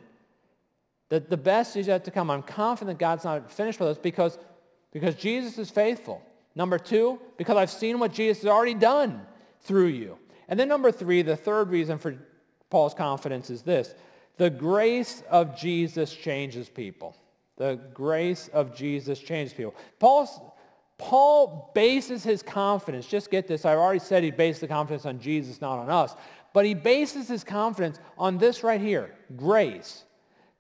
that 1.10 1.30
the 1.30 1.38
best 1.38 1.76
is 1.76 1.88
yet 1.88 2.06
to 2.06 2.12
come. 2.12 2.32
I'm 2.32 2.44
confident 2.44 2.98
God's 2.98 3.26
not 3.26 3.52
finished 3.52 3.80
with 3.80 3.90
us 3.90 3.98
because, 3.98 4.38
because 5.00 5.16
Jesus 5.16 5.60
is 5.60 5.70
faithful. 5.70 6.24
Number 6.56 6.80
two, 6.80 7.20
because 7.38 7.56
I've 7.56 7.70
seen 7.70 8.00
what 8.00 8.12
Jesus 8.12 8.42
has 8.42 8.50
already 8.50 8.74
done 8.74 9.22
through 9.62 9.88
you. 9.88 10.18
And 10.48 10.60
then 10.60 10.68
number 10.68 10.92
three, 10.92 11.22
the 11.22 11.36
third 11.36 11.70
reason 11.70 12.00
for 12.00 12.18
Paul's 12.72 12.96
confidence 12.96 13.52
is 13.52 13.62
this. 13.62 13.94
The 14.38 14.50
grace 14.50 15.22
of 15.30 15.56
Jesus 15.56 16.12
changes 16.14 16.68
people. 16.68 17.16
The 17.58 17.80
grace 17.94 18.50
of 18.54 18.76
Jesus 18.76 19.20
changes 19.20 19.54
people. 19.54 19.76
Paul's, 20.00 20.40
Paul 20.98 21.72
bases 21.76 22.24
his 22.24 22.42
confidence, 22.42 23.06
just 23.06 23.30
get 23.30 23.48
this, 23.48 23.64
I've 23.64 23.78
already 23.78 24.00
said 24.00 24.24
he 24.24 24.32
based 24.32 24.62
the 24.62 24.68
confidence 24.68 25.06
on 25.06 25.20
Jesus, 25.20 25.62
not 25.62 25.78
on 25.78 25.92
us, 25.92 26.16
but 26.54 26.66
he 26.66 26.74
bases 26.74 27.28
his 27.28 27.44
confidence 27.44 28.00
on 28.18 28.40
this 28.40 28.64
right 28.64 28.82
here, 28.82 29.14
grace. 29.36 30.06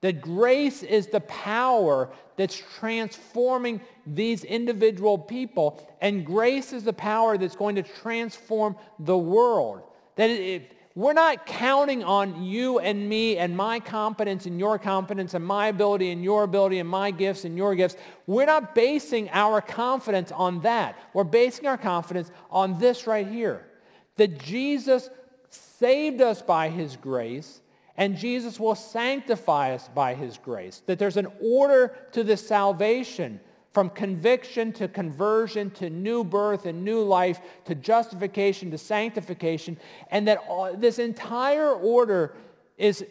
That 0.02 0.22
grace 0.22 0.84
is 0.84 1.08
the 1.08 1.22
power 1.22 2.10
that's 2.36 2.62
transforming 2.80 3.82
these 4.06 4.44
individual 4.44 5.18
people, 5.18 5.84
and 6.02 6.26
grace 6.26 6.72
is 6.72 6.84
the 6.84 6.94
power 6.94 7.38
that's 7.38 7.56
going 7.56 7.76
to 7.76 7.84
transform 7.84 8.76
the 9.00 9.18
world. 9.18 9.82
That 10.16 10.62
we're 10.94 11.14
not 11.14 11.46
counting 11.46 12.04
on 12.04 12.44
you 12.44 12.80
and 12.80 13.08
me 13.08 13.38
and 13.38 13.56
my 13.56 13.80
competence 13.80 14.48
and 14.48 14.60
your 14.60 14.80
competence 14.80 15.36
and 15.36 15.46
my 15.46 15.68
ability 15.68 16.12
and 16.12 16.24
your 16.24 16.42
ability 16.42 16.80
and 16.80 16.90
my 16.90 17.12
gifts 17.12 17.46
and 17.46 17.56
your 17.56 17.76
gifts. 17.76 17.96
We're 18.26 18.48
not 18.48 18.74
basing 18.74 19.30
our 19.32 19.62
confidence 19.62 20.32
on 20.32 20.62
that. 20.62 20.98
We're 21.14 21.24
basing 21.24 21.68
our 21.68 21.78
confidence 21.78 22.32
on 22.50 22.80
this 22.80 23.06
right 23.06 23.28
here. 23.28 23.68
That 24.16 24.40
Jesus 24.40 25.10
saved 25.52 26.22
us 26.22 26.42
by 26.42 26.70
his 26.70 26.96
grace 26.96 27.62
and 27.98 28.16
Jesus 28.16 28.60
will 28.60 28.76
sanctify 28.76 29.74
us 29.74 29.90
by 29.94 30.14
his 30.14 30.38
grace. 30.38 30.84
That 30.86 31.00
there's 31.00 31.18
an 31.18 31.28
order 31.42 31.96
to 32.12 32.24
this 32.24 32.48
salvation 32.48 33.40
from 33.74 33.90
conviction 33.90 34.72
to 34.74 34.88
conversion 34.88 35.72
to 35.72 35.90
new 35.90 36.24
birth 36.24 36.66
and 36.66 36.84
new 36.84 37.02
life 37.02 37.40
to 37.66 37.76
justification 37.76 38.72
to 38.72 38.78
sanctification. 38.78 39.78
And 40.12 40.28
that 40.28 40.44
all, 40.48 40.76
this 40.76 41.00
entire 41.00 41.72
order 41.72 42.36
is 42.78 43.04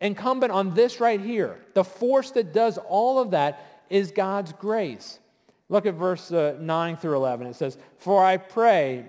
incumbent 0.00 0.52
on 0.52 0.74
this 0.74 1.00
right 1.00 1.20
here. 1.20 1.58
The 1.74 1.84
force 1.84 2.30
that 2.32 2.52
does 2.52 2.78
all 2.78 3.18
of 3.18 3.32
that 3.32 3.82
is 3.90 4.12
God's 4.12 4.52
grace. 4.52 5.18
Look 5.68 5.86
at 5.86 5.94
verse 5.94 6.30
uh, 6.30 6.56
9 6.60 6.96
through 6.96 7.16
11. 7.16 7.48
It 7.48 7.56
says, 7.56 7.76
For 7.98 8.24
I 8.24 8.36
pray 8.36 9.04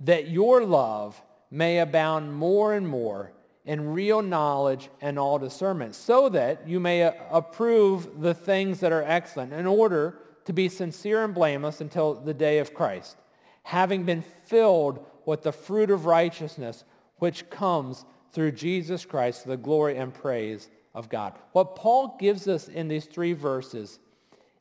that 0.00 0.28
your 0.28 0.62
love 0.62 1.20
may 1.50 1.78
abound 1.78 2.34
more 2.34 2.74
and 2.74 2.86
more 2.86 3.32
in 3.66 3.92
real 3.92 4.22
knowledge 4.22 4.88
and 5.00 5.18
all 5.18 5.38
discernment, 5.38 5.94
so 5.94 6.28
that 6.28 6.66
you 6.66 6.80
may 6.80 7.12
approve 7.30 8.20
the 8.20 8.32
things 8.32 8.80
that 8.80 8.92
are 8.92 9.02
excellent, 9.02 9.52
in 9.52 9.66
order 9.66 10.18
to 10.44 10.52
be 10.52 10.68
sincere 10.68 11.24
and 11.24 11.34
blameless 11.34 11.80
until 11.80 12.14
the 12.14 12.32
day 12.32 12.58
of 12.58 12.72
Christ, 12.72 13.16
having 13.64 14.04
been 14.04 14.22
filled 14.44 15.04
with 15.26 15.42
the 15.42 15.52
fruit 15.52 15.90
of 15.90 16.06
righteousness 16.06 16.84
which 17.16 17.50
comes 17.50 18.04
through 18.32 18.52
Jesus 18.52 19.04
Christ 19.04 19.46
the 19.46 19.56
glory 19.56 19.96
and 19.96 20.14
praise 20.14 20.68
of 20.94 21.08
God. 21.08 21.34
What 21.52 21.74
Paul 21.74 22.16
gives 22.20 22.46
us 22.46 22.68
in 22.68 22.86
these 22.86 23.06
three 23.06 23.32
verses 23.32 23.98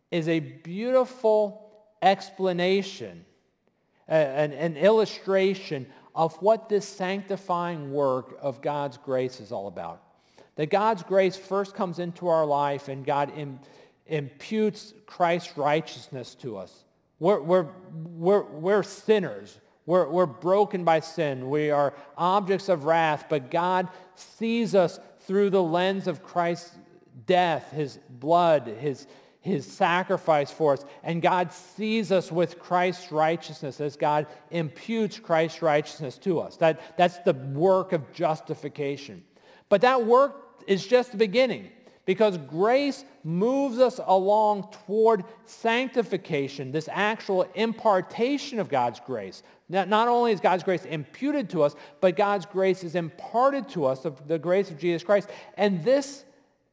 is 0.10 0.28
a 0.28 0.39
beautiful 0.39 1.70
explanation, 2.02 3.26
an, 4.08 4.54
an 4.54 4.78
illustration 4.78 5.86
of 6.15 6.34
what 6.41 6.69
this 6.69 6.88
sanctifying 6.88 7.91
work 7.91 8.38
of 8.41 8.62
God's 8.62 8.97
grace 8.97 9.39
is 9.39 9.51
all 9.51 9.67
about. 9.67 10.01
That 10.56 10.69
God's 10.69 11.04
grace 11.04 11.36
first 11.36 11.75
comes 11.75 11.99
into 11.99 12.30
our 12.30 12.45
life 12.45 12.88
and 12.88 13.06
God 13.06 13.32
Im- 13.38 13.60
imputes 14.08 14.93
Christ's 15.06 15.58
righteousness 15.58 16.34
to 16.36 16.58
us. 16.58 16.86
We're, 17.19 17.41
we're, 17.41 17.67
we're, 17.91 18.43
we're 18.43 18.84
sinners. 18.84 19.60
We're, 19.86 20.08
we're 20.08 20.25
broken 20.25 20.84
by 20.86 21.01
sin. 21.01 21.49
We 21.49 21.69
are 21.69 21.93
objects 22.17 22.69
of 22.69 22.86
wrath, 22.86 23.25
but 23.30 23.51
God 23.51 23.89
sees 24.15 24.73
us 24.73 24.99
through 25.21 25.49
the 25.49 25.63
lens 25.63 26.08
of 26.08 26.23
Christ's 26.23 26.71
death, 27.25 27.71
his 27.71 27.99
blood, 28.10 28.67
his, 28.67 29.08
his 29.45 29.71
sacrifice 29.71 30.49
for 30.49 30.73
us. 30.73 30.84
And 31.03 31.21
God 31.21 31.53
sees 31.53 32.12
us 32.12 32.31
with 32.31 32.58
Christ's 32.58 33.12
righteousness 33.12 33.79
as 33.79 33.95
God 33.95 34.25
imputes 34.49 35.19
Christ's 35.19 35.62
righteousness 35.62 36.17
to 36.19 36.39
us. 36.39 36.58
That, 36.58 36.97
that's 36.97 37.19
the 37.19 37.34
work 37.34 37.93
of 37.93 38.12
justification. 38.12 39.23
But 39.69 39.81
that 39.81 40.03
work 40.03 40.63
is 40.65 40.88
just 40.88 41.12
the 41.12 41.17
beginning 41.17 41.69
because 42.05 42.39
grace 42.39 43.05
moves 43.23 43.77
us 43.77 43.99
along 44.03 44.69
toward 44.88 45.23
sanctification, 45.45 46.71
this 46.71 46.89
actual 46.91 47.45
impartation 47.53 48.60
of 48.60 48.67
God's 48.67 48.99
grace. 48.99 49.43
Not, 49.69 49.89
not 49.89 50.08
only 50.08 50.31
is 50.31 50.39
God's 50.39 50.63
grace 50.63 50.86
imputed 50.86 51.51
to 51.51 51.62
us, 51.62 51.75
but 52.01 52.15
God's 52.15 52.47
grace 52.47 52.84
is 52.84 52.95
imparted 52.95 53.69
to 53.69 53.86
us 53.86 54.05
of 54.05 54.27
the 54.27 54.39
grace 54.39 54.71
of 54.71 54.79
Jesus 54.79 55.03
Christ. 55.03 55.29
And 55.55 55.84
this, 55.84 56.25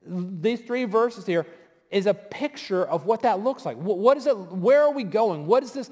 these 0.06 0.62
three 0.62 0.86
verses 0.86 1.26
here 1.26 1.46
is 1.92 2.06
a 2.06 2.14
picture 2.14 2.84
of 2.84 3.04
what 3.04 3.22
that 3.22 3.40
looks 3.40 3.66
like. 3.66 3.76
What 3.76 4.16
is 4.16 4.26
it, 4.26 4.36
where 4.36 4.82
are 4.82 4.92
we 4.92 5.04
going? 5.04 5.46
What 5.46 5.60
does 5.60 5.72
this 5.72 5.90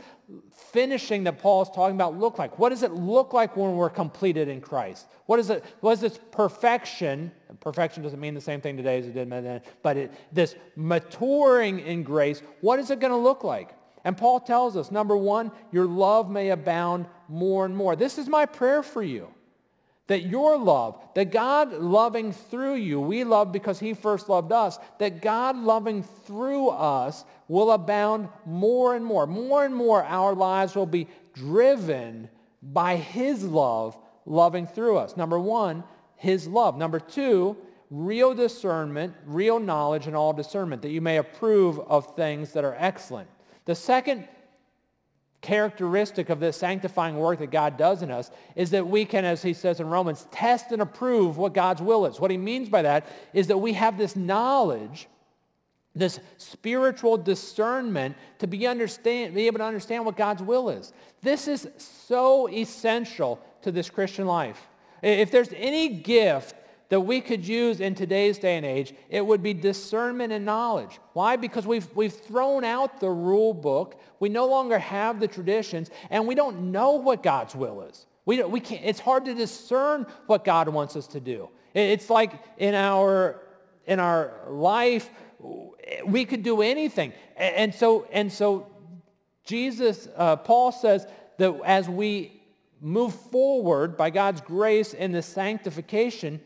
finishing 0.72 1.24
that 1.24 1.38
Paul 1.38 1.62
is 1.62 1.68
talking 1.68 1.94
about 1.94 2.18
look 2.18 2.38
like? 2.38 2.58
What 2.58 2.70
does 2.70 2.82
it 2.82 2.92
look 2.92 3.34
like 3.34 3.56
when 3.56 3.76
we're 3.76 3.90
completed 3.90 4.48
in 4.48 4.62
Christ? 4.62 5.06
What 5.26 5.38
is 5.38 5.50
it, 5.50 5.62
what 5.80 5.92
is 5.92 6.00
this 6.00 6.18
perfection? 6.32 7.30
Perfection 7.60 8.02
doesn't 8.02 8.18
mean 8.18 8.34
the 8.34 8.40
same 8.40 8.62
thing 8.62 8.78
today 8.78 8.98
as 8.98 9.06
it 9.06 9.14
did 9.14 9.30
then, 9.30 9.60
but 9.82 9.96
it, 9.98 10.12
this 10.32 10.56
maturing 10.74 11.80
in 11.80 12.02
grace, 12.02 12.42
what 12.62 12.78
is 12.78 12.90
it 12.90 12.98
going 12.98 13.12
to 13.12 13.18
look 13.18 13.44
like? 13.44 13.76
And 14.02 14.16
Paul 14.16 14.40
tells 14.40 14.78
us, 14.78 14.90
number 14.90 15.16
one, 15.16 15.52
your 15.70 15.84
love 15.84 16.30
may 16.30 16.48
abound 16.48 17.06
more 17.28 17.66
and 17.66 17.76
more. 17.76 17.94
This 17.94 18.16
is 18.16 18.26
my 18.26 18.46
prayer 18.46 18.82
for 18.82 19.02
you 19.02 19.28
that 20.10 20.24
your 20.24 20.58
love, 20.58 21.00
that 21.14 21.30
God 21.30 21.72
loving 21.72 22.32
through 22.32 22.74
you, 22.74 23.00
we 23.00 23.22
love 23.22 23.52
because 23.52 23.78
he 23.78 23.94
first 23.94 24.28
loved 24.28 24.50
us, 24.50 24.76
that 24.98 25.22
God 25.22 25.56
loving 25.56 26.02
through 26.02 26.70
us 26.70 27.24
will 27.46 27.70
abound 27.70 28.28
more 28.44 28.96
and 28.96 29.04
more. 29.04 29.24
More 29.24 29.64
and 29.64 29.72
more 29.72 30.02
our 30.02 30.34
lives 30.34 30.74
will 30.74 30.84
be 30.84 31.06
driven 31.32 32.28
by 32.60 32.96
his 32.96 33.44
love 33.44 33.96
loving 34.26 34.66
through 34.66 34.96
us. 34.96 35.16
Number 35.16 35.38
one, 35.38 35.84
his 36.16 36.48
love. 36.48 36.76
Number 36.76 36.98
two, 36.98 37.56
real 37.88 38.34
discernment, 38.34 39.14
real 39.26 39.60
knowledge 39.60 40.08
and 40.08 40.16
all 40.16 40.32
discernment, 40.32 40.82
that 40.82 40.90
you 40.90 41.00
may 41.00 41.18
approve 41.18 41.78
of 41.78 42.16
things 42.16 42.52
that 42.54 42.64
are 42.64 42.74
excellent. 42.80 43.28
The 43.64 43.76
second 43.76 44.26
characteristic 45.40 46.28
of 46.28 46.40
this 46.40 46.56
sanctifying 46.56 47.16
work 47.16 47.38
that 47.38 47.50
God 47.50 47.76
does 47.76 48.02
in 48.02 48.10
us 48.10 48.30
is 48.56 48.70
that 48.70 48.86
we 48.86 49.04
can, 49.04 49.24
as 49.24 49.42
he 49.42 49.54
says 49.54 49.80
in 49.80 49.88
Romans, 49.88 50.26
test 50.30 50.70
and 50.72 50.82
approve 50.82 51.38
what 51.38 51.54
God's 51.54 51.80
will 51.80 52.06
is. 52.06 52.20
What 52.20 52.30
he 52.30 52.36
means 52.36 52.68
by 52.68 52.82
that 52.82 53.06
is 53.32 53.46
that 53.46 53.58
we 53.58 53.72
have 53.72 53.96
this 53.96 54.16
knowledge, 54.16 55.08
this 55.94 56.20
spiritual 56.36 57.16
discernment 57.16 58.16
to 58.38 58.46
be, 58.46 58.66
understand, 58.66 59.34
be 59.34 59.46
able 59.46 59.58
to 59.58 59.64
understand 59.64 60.04
what 60.04 60.16
God's 60.16 60.42
will 60.42 60.68
is. 60.68 60.92
This 61.22 61.48
is 61.48 61.68
so 61.78 62.48
essential 62.48 63.40
to 63.62 63.72
this 63.72 63.88
Christian 63.88 64.26
life. 64.26 64.68
If 65.02 65.30
there's 65.30 65.52
any 65.56 65.88
gift 65.88 66.54
that 66.90 67.00
we 67.00 67.20
could 67.20 67.46
use 67.46 67.80
in 67.80 67.94
today's 67.94 68.38
day 68.38 68.56
and 68.56 68.66
age, 68.66 68.92
it 69.08 69.24
would 69.24 69.42
be 69.42 69.54
discernment 69.54 70.32
and 70.32 70.44
knowledge. 70.44 70.98
Why? 71.12 71.36
Because 71.36 71.66
we've, 71.66 71.88
we've 71.94 72.12
thrown 72.12 72.64
out 72.64 73.00
the 73.00 73.08
rule 73.08 73.54
book. 73.54 74.00
We 74.18 74.28
no 74.28 74.46
longer 74.46 74.78
have 74.78 75.20
the 75.20 75.28
traditions, 75.28 75.90
and 76.10 76.26
we 76.26 76.34
don't 76.34 76.72
know 76.72 76.92
what 76.92 77.22
God's 77.22 77.54
will 77.54 77.82
is. 77.82 78.06
We, 78.26 78.42
we 78.42 78.60
can't, 78.60 78.84
it's 78.84 79.00
hard 79.00 79.24
to 79.24 79.34
discern 79.34 80.04
what 80.26 80.44
God 80.44 80.68
wants 80.68 80.96
us 80.96 81.06
to 81.08 81.20
do. 81.20 81.48
It's 81.74 82.10
like 82.10 82.32
in 82.58 82.74
our, 82.74 83.40
in 83.86 84.00
our 84.00 84.32
life, 84.48 85.08
we 86.04 86.24
could 86.24 86.42
do 86.42 86.60
anything. 86.60 87.12
And 87.36 87.72
so, 87.72 88.08
and 88.12 88.32
so 88.32 88.66
Jesus, 89.44 90.08
uh, 90.16 90.36
Paul 90.36 90.72
says 90.72 91.06
that 91.38 91.60
as 91.64 91.88
we 91.88 92.42
move 92.80 93.14
forward 93.14 93.96
by 93.96 94.10
God's 94.10 94.40
grace 94.40 94.92
in 94.92 95.12
the 95.12 95.22
sanctification, 95.22 96.40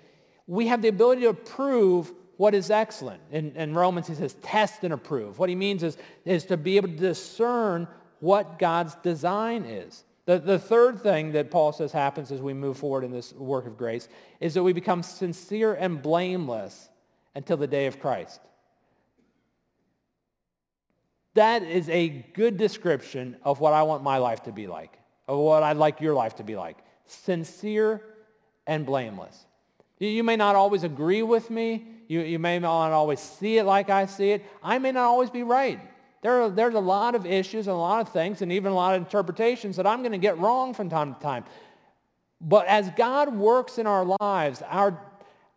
we 0.47 0.67
have 0.67 0.83
the 0.83 0.89
ability 0.89 1.23
to 1.23 1.35
prove 1.35 2.13
what 2.37 2.55
is 2.55 2.71
excellent. 2.71 3.21
In, 3.31 3.55
in, 3.57 3.75
Romans, 3.75 4.09
he 4.09 4.15
says 4.15 4.35
test 4.43 4.83
and 4.85 4.93
approve. 4.93 5.39
What 5.39 5.49
he 5.49 5.55
means 5.55 5.83
is, 5.83 5.97
is 6.25 6.45
to 6.47 6.57
be 6.57 6.77
able 6.77 6.89
to 6.89 6.97
discern 6.97 7.87
what 8.21 8.59
God's 8.59 8.95
design 8.97 9.65
is. 9.65 10.05
The, 10.27 10.39
the 10.39 10.59
third 10.59 11.01
thing 11.01 11.33
that 11.33 11.51
Paul 11.51 11.73
says 11.73 11.93
happens 11.93 12.33
as 12.33 12.41
we 12.41 12.55
move 12.55 12.79
forward 12.79 13.05
in 13.05 13.11
this 13.11 13.33
work 13.35 13.67
of 13.67 13.77
grace 13.77 14.09
is 14.41 14.55
that 14.55 14.63
we 14.63 14.73
become 14.73 15.03
sincere 15.03 15.75
and 15.75 16.03
blameless 16.03 16.89
until 17.35 17.57
the 17.57 17.67
day 17.67 17.87
of 17.87 18.01
Christ. 18.01 18.41
That 21.35 21.63
is 21.63 21.89
a 21.89 22.09
good 22.09 22.57
description 22.57 23.37
of 23.43 23.61
what 23.61 23.73
I 23.73 23.83
want 23.83 24.03
my 24.03 24.19
life 24.19 24.45
to 24.45 24.53
be 24.53 24.67
like, 24.67 24.99
of 25.29 25.39
what 25.39 25.63
I'd 25.63 25.77
like 25.77 26.01
your 26.01 26.15
life 26.15 26.37
to 26.37 26.45
be 26.45 26.57
like. 26.57 26.79
Sincere 27.07 28.01
and 28.67 28.87
blameless. 28.87 29.45
You 30.09 30.25
may 30.25 30.37
not 30.37 30.57
always 30.57 30.85
agree 30.85 31.23
with 31.23 31.51
me. 31.51 31.87
You, 32.09 32.21
you 32.21 32.39
may 32.39 32.59
not 32.59 32.93
always 32.93 33.21
see 33.21 33.59
it 33.59 33.65
like 33.65 33.91
I 33.91 34.07
see 34.07 34.31
it. 34.31 34.45
I 34.63 34.79
may 34.79 34.93
not 34.93 35.05
always 35.05 35.31
be 35.31 35.43
right. 35.43 35.81
There 36.23 36.43
are, 36.43 36.51
there's 36.51 36.75
a 36.75 36.81
lot 36.81 37.15
of 37.15 37.27
issues 37.27 37.67
and 37.67 37.75
a 37.75 37.79
lot 37.79 38.07
of 38.07 38.13
things 38.13 38.43
and 38.43 38.51
even 38.51 38.73
a 38.73 38.75
lot 38.75 38.95
of 38.95 39.03
interpretations 39.03 39.77
that 39.77 39.87
I'm 39.87 40.01
going 40.01 40.13
to 40.13 40.19
get 40.19 40.39
wrong 40.39 40.75
from 40.75 40.89
time 40.89 41.15
to 41.15 41.21
time. 41.21 41.45
But 42.41 42.67
as 42.67 42.91
God 42.97 43.35
works 43.35 43.79
in 43.79 43.87
our 43.87 44.17
lives, 44.21 44.63
our, 44.69 44.99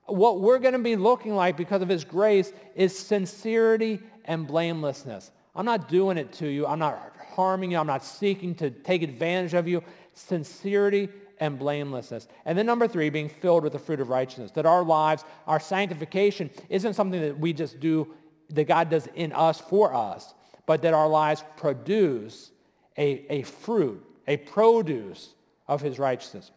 what 0.05 0.39
we're 0.39 0.59
going 0.59 0.73
to 0.73 0.79
be 0.79 0.95
looking 0.95 1.35
like 1.35 1.57
because 1.57 1.81
of 1.81 1.89
his 1.89 2.03
grace 2.03 2.51
is 2.75 2.97
sincerity 2.97 3.99
and 4.25 4.47
blamelessness. 4.47 5.31
I'm 5.55 5.65
not 5.65 5.89
doing 5.89 6.17
it 6.17 6.33
to 6.33 6.47
you. 6.47 6.67
I'm 6.67 6.79
not 6.79 7.13
harming 7.33 7.71
you. 7.71 7.77
I'm 7.77 7.87
not 7.87 8.03
seeking 8.03 8.55
to 8.55 8.69
take 8.69 9.03
advantage 9.03 9.53
of 9.53 9.67
you. 9.67 9.83
Sincerity 10.13 11.09
and 11.39 11.57
blamelessness. 11.59 12.27
And 12.45 12.57
then 12.57 12.65
number 12.65 12.87
three, 12.87 13.09
being 13.09 13.29
filled 13.29 13.63
with 13.63 13.73
the 13.73 13.79
fruit 13.79 13.99
of 13.99 14.09
righteousness. 14.09 14.51
That 14.51 14.65
our 14.65 14.83
lives, 14.83 15.23
our 15.45 15.59
sanctification 15.59 16.49
isn't 16.69 16.93
something 16.93 17.21
that 17.21 17.39
we 17.39 17.53
just 17.53 17.79
do, 17.79 18.13
that 18.49 18.65
God 18.65 18.89
does 18.89 19.07
in 19.15 19.33
us 19.33 19.59
for 19.59 19.93
us, 19.93 20.33
but 20.65 20.81
that 20.81 20.93
our 20.93 21.07
lives 21.07 21.43
produce 21.57 22.51
a, 22.97 23.25
a 23.29 23.43
fruit, 23.43 24.03
a 24.27 24.37
produce 24.37 25.33
of 25.67 25.81
his 25.81 25.99
righteousness. 25.99 26.51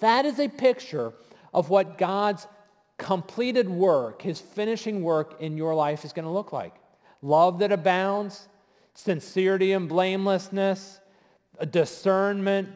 That 0.00 0.24
is 0.24 0.38
a 0.38 0.48
picture 0.48 1.12
of 1.54 1.70
what 1.70 1.98
God's 1.98 2.46
completed 2.98 3.68
work, 3.68 4.22
his 4.22 4.40
finishing 4.40 5.02
work 5.02 5.40
in 5.40 5.56
your 5.56 5.74
life 5.74 6.04
is 6.04 6.12
going 6.12 6.24
to 6.24 6.30
look 6.30 6.52
like. 6.52 6.74
Love 7.20 7.58
that 7.60 7.72
abounds, 7.72 8.48
sincerity 8.94 9.72
and 9.72 9.88
blamelessness, 9.88 11.00
discernment, 11.70 12.68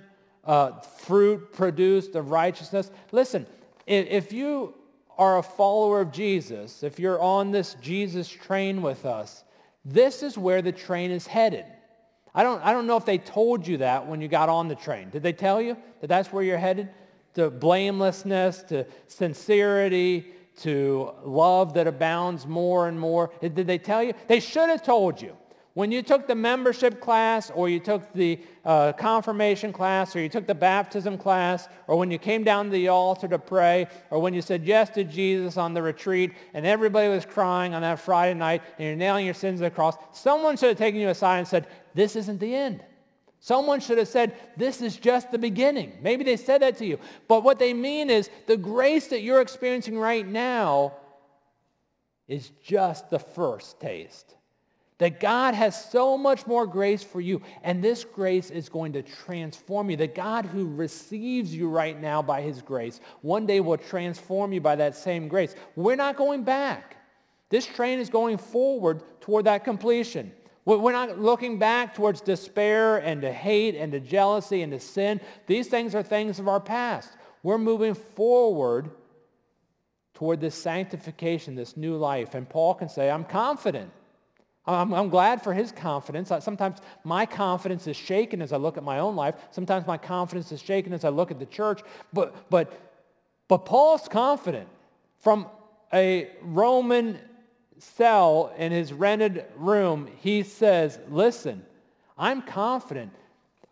uh, 0.46 0.80
fruit 0.80 1.52
produced 1.52 2.14
of 2.14 2.30
righteousness. 2.30 2.90
Listen, 3.12 3.46
if 3.87 4.32
you 4.32 4.74
are 5.18 5.38
a 5.38 5.42
follower 5.42 6.00
of 6.00 6.12
Jesus, 6.12 6.82
if 6.82 6.98
you're 6.98 7.20
on 7.20 7.50
this 7.50 7.74
Jesus 7.80 8.28
train 8.28 8.82
with 8.82 9.04
us, 9.04 9.44
this 9.85 10.22
is 10.22 10.37
where 10.37 10.62
the 10.62 10.72
train 10.72 11.11
is 11.11 11.26
headed. 11.26 11.64
I 12.35 12.42
don't, 12.42 12.62
I 12.62 12.72
don't 12.72 12.87
know 12.87 12.96
if 12.96 13.06
they 13.06 13.18
told 13.18 13.66
you 13.66 13.78
that 13.78 14.06
when 14.06 14.20
you 14.20 14.28
got 14.28 14.48
on 14.48 14.68
the 14.68 14.74
train. 14.74 15.11
Did 15.11 15.22
they 15.22 15.32
tell 15.32 15.61
you 15.61 15.76
that 16.00 16.09
that's 16.09 16.32
where 16.32 16.42
you're 16.42 16.59
headed? 16.59 16.90
To 17.35 17.50
blamelessness, 17.50 18.62
to 18.64 18.87
sincerity, 19.06 20.26
to 20.59 21.12
love 21.24 21.74
that 21.74 21.87
abounds 21.87 22.46
more 22.46 22.88
and 22.88 22.98
more. 22.98 23.30
Did 23.40 23.66
they 23.66 23.78
tell 23.78 24.02
you? 24.02 24.12
They 24.26 24.40
should 24.40 24.68
have 24.68 24.82
told 24.82 25.20
you. 25.20 25.37
When 25.77 25.93
you 25.93 26.01
took 26.01 26.27
the 26.27 26.35
membership 26.35 27.03
class 27.03 27.51
or 27.51 27.69
you 27.69 27.81
took 27.81 28.11
the 28.15 28.41
uh, 28.65 28.95
confirmation 28.95 29.75
class 29.75 30.17
or 30.17 30.21
you 30.21 30.29
took 30.31 30.47
the 30.47 30.55
baptism 30.55 31.19
class 31.19 31.69
or 31.87 31.99
when 31.99 32.11
you 32.11 32.17
came 32.17 32.45
down 32.45 32.65
to 32.65 32.71
the 32.71 32.89
altar 32.89 33.29
to 33.29 33.39
pray 33.39 33.87
or 34.09 34.19
when 34.19 34.33
you 34.33 34.41
said 34.41 34.65
yes 34.65 34.89
to 34.89 35.05
Jesus 35.05 35.59
on 35.59 35.75
the 35.75 35.83
retreat 35.83 36.33
and 36.55 36.65
everybody 36.65 37.11
was 37.11 37.27
crying 37.27 37.75
on 37.75 37.83
that 37.83 38.01
Friday 38.01 38.33
night 38.33 38.62
and 38.79 38.87
you're 38.87 38.97
nailing 38.97 39.27
your 39.27 39.35
sins 39.35 39.61
to 39.61 39.65
the 39.65 39.71
cross, 39.71 39.99
someone 40.12 40.57
should 40.57 40.71
have 40.71 40.79
taken 40.79 40.99
you 40.99 41.11
aside 41.11 41.41
and 41.41 41.47
said, 41.47 41.67
this 41.93 42.17
isn't 42.17 42.41
the 42.41 42.55
end. 42.55 42.83
Someone 43.41 43.81
should 43.81 43.99
have 43.99 44.09
said, 44.09 44.35
this 44.57 44.81
is 44.81 44.97
just 44.97 45.31
the 45.31 45.37
beginning. 45.37 45.99
Maybe 46.01 46.25
they 46.25 46.39
said 46.39 46.62
that 46.62 46.79
to 46.79 46.87
you. 46.87 46.99
But 47.29 47.45
what 47.45 47.59
they 47.59 47.75
mean 47.75 48.09
is 48.09 48.31
the 48.47 48.57
grace 48.57 49.09
that 49.09 49.21
you're 49.21 49.43
experiencing 49.43 49.99
right 49.99 50.27
now 50.27 50.95
is 52.29 52.51
just 52.65 53.11
the 53.11 53.19
first 53.19 53.79
taste. 53.79 54.37
That 54.98 55.20
God 55.20 55.52
has 55.54 55.90
so 55.90 56.16
much 56.16 56.46
more 56.46 56.66
grace 56.66 57.02
for 57.02 57.20
you, 57.20 57.42
and 57.62 57.85
this 57.85 58.02
grace 58.02 58.50
is 58.50 58.70
going 58.70 58.94
to 58.94 59.02
transform 59.02 59.90
you. 59.90 59.96
The 59.96 60.06
God 60.06 60.46
who 60.46 60.66
receives 60.66 61.54
you 61.54 61.68
right 61.68 62.00
now 62.00 62.22
by 62.22 62.40
his 62.40 62.62
grace, 62.62 63.00
one 63.20 63.44
day 63.44 63.61
will 63.61 63.76
transform 63.76 64.54
you 64.54 64.61
by 64.62 64.76
that 64.76 64.96
same 64.96 65.28
grace. 65.28 65.54
We're 65.74 65.96
not 65.96 66.16
going 66.16 66.44
back. 66.44 66.96
This 67.50 67.66
train 67.66 67.98
is 67.98 68.09
going 68.09 68.38
forward 68.38 69.02
toward 69.20 69.44
that 69.44 69.64
completion. 69.64 70.32
We're 70.64 70.92
not 70.92 71.20
looking 71.20 71.59
back 71.61 71.94
towards 71.94 72.20
despair 72.20 72.96
and 72.96 73.20
to 73.22 73.32
hate 73.32 73.76
and 73.76 73.92
to 73.92 74.00
jealousy 74.00 74.62
and 74.62 74.72
to 74.72 74.80
sin. 74.80 75.20
These 75.46 75.68
things 75.68 75.94
are 75.94 76.02
things 76.02 76.40
of 76.40 76.48
our 76.48 76.59
past. 76.59 77.11
We're 77.44 77.59
moving 77.59 77.94
forward 77.94 78.90
toward 80.14 80.40
this 80.40 80.56
sanctification, 80.56 81.54
this 81.54 81.76
new 81.76 81.96
life. 81.96 82.35
And 82.35 82.48
Paul 82.48 82.74
can 82.74 82.88
say, 82.88 83.11
I'm 83.11 83.24
confident. 83.24 83.92
I'm, 84.66 84.92
I'm, 84.92 85.09
glad 85.09 85.42
for 85.42 85.55
his 85.55 85.70
confidence. 85.70 86.33
Sometimes 86.40 86.79
my 87.05 87.24
confidence 87.24 87.87
is 87.87 87.96
shaken 87.96 88.42
as 88.42 88.52
I 88.52 88.57
look 88.57 88.76
at 88.76 88.83
my 88.83 88.98
own 88.98 89.14
life. 89.14 89.37
Sometimes 89.52 89.87
my 89.87 89.96
confidence 89.96 90.50
is 90.50 90.61
shaken 90.61 90.92
as 90.92 91.05
I 91.05 91.11
look 91.11 91.31
at 91.31 91.38
the 91.38 91.46
church. 91.46 91.83
But, 92.12 92.50
but, 92.50 92.72
but 93.46 93.59
Paul's 93.59 94.09
confident 94.09 94.68
from 95.20 95.46
a 95.92 96.31
Roman 96.42 97.18
cell 97.79 98.52
in 98.59 98.72
his 98.72 98.92
rented 98.92 99.44
room. 99.57 100.09
He 100.18 100.42
says, 100.42 100.98
listen, 101.11 101.64
I'm 102.18 102.42
confident. 102.42 103.12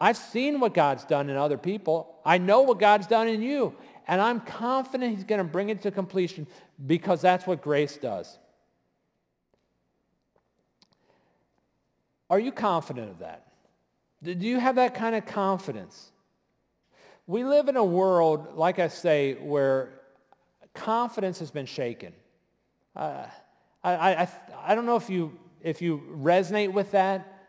I've 0.00 0.16
seen 0.16 0.60
what 0.60 0.74
God's 0.74 1.04
done 1.04 1.28
in 1.28 1.36
other 1.36 1.58
people. 1.58 2.14
I 2.24 2.38
know 2.38 2.62
what 2.62 2.78
God's 2.78 3.06
done 3.06 3.28
in 3.28 3.42
you. 3.42 3.74
And 4.06 4.20
I'm 4.20 4.40
confident 4.40 5.14
he's 5.14 5.24
going 5.24 5.38
to 5.38 5.44
bring 5.44 5.70
it 5.70 5.82
to 5.82 5.90
completion 5.90 6.46
because 6.86 7.20
that's 7.20 7.46
what 7.46 7.62
grace 7.62 7.96
does. 7.96 8.38
Are 12.34 12.40
you 12.40 12.50
confident 12.50 13.12
of 13.12 13.20
that? 13.20 13.46
Do 14.20 14.32
you 14.32 14.58
have 14.58 14.74
that 14.74 14.96
kind 14.96 15.14
of 15.14 15.24
confidence? 15.24 16.10
We 17.28 17.44
live 17.44 17.68
in 17.68 17.76
a 17.76 17.84
world, 17.84 18.56
like 18.56 18.80
I 18.80 18.88
say, 18.88 19.34
where 19.34 20.00
confidence 20.74 21.38
has 21.38 21.52
been 21.52 21.66
shaken. 21.66 22.12
Uh, 22.96 23.26
I, 23.84 23.92
I, 23.94 24.28
I 24.66 24.74
don't 24.74 24.84
know 24.84 24.96
if 24.96 25.08
you, 25.08 25.38
if 25.62 25.80
you 25.80 26.02
resonate 26.10 26.72
with 26.72 26.90
that, 26.90 27.40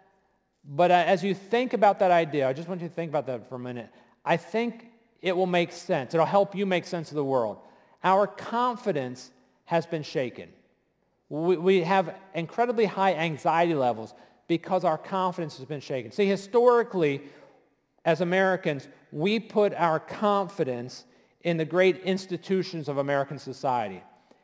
but 0.63 0.91
as 0.91 1.23
you 1.23 1.33
think 1.33 1.73
about 1.73 1.97
that 1.97 2.11
idea, 2.11 2.47
I 2.47 2.53
just 2.53 2.69
want 2.69 2.79
you 2.79 2.87
to 2.87 2.93
think 2.93 3.09
about 3.09 3.25
that 3.25 3.49
for 3.49 3.55
a 3.55 3.59
minute. 3.59 3.89
I 4.23 4.37
think 4.37 4.91
it 5.19 5.35
will 5.35 5.47
make 5.47 5.71
sense. 5.71 6.13
It'll 6.13 6.27
help 6.27 6.53
you 6.53 6.67
make 6.67 6.85
sense 6.85 7.09
of 7.09 7.15
the 7.15 7.25
world. 7.25 7.57
Our 8.03 8.27
confidence 8.27 9.31
has 9.63 9.87
been 9.87 10.03
shaken. 10.03 10.49
We, 11.29 11.57
we 11.57 11.81
have 11.81 12.13
incredibly 12.35 12.85
high 12.85 13.15
anxiety 13.15 13.73
levels 13.73 14.13
because 14.47 14.83
our 14.83 14.97
confidence 14.97 15.57
has 15.57 15.65
been 15.65 15.79
shaken. 15.79 16.11
See, 16.11 16.25
historically, 16.25 17.21
as 18.03 18.21
Americans, 18.21 18.87
we 19.11 19.39
put 19.39 19.73
our 19.73 19.99
confidence 19.99 21.05
in 21.41 21.57
the 21.57 21.65
great 21.65 21.97
institutions 22.03 22.87
of 22.87 22.97
American 22.97 23.39
society. 23.39 24.01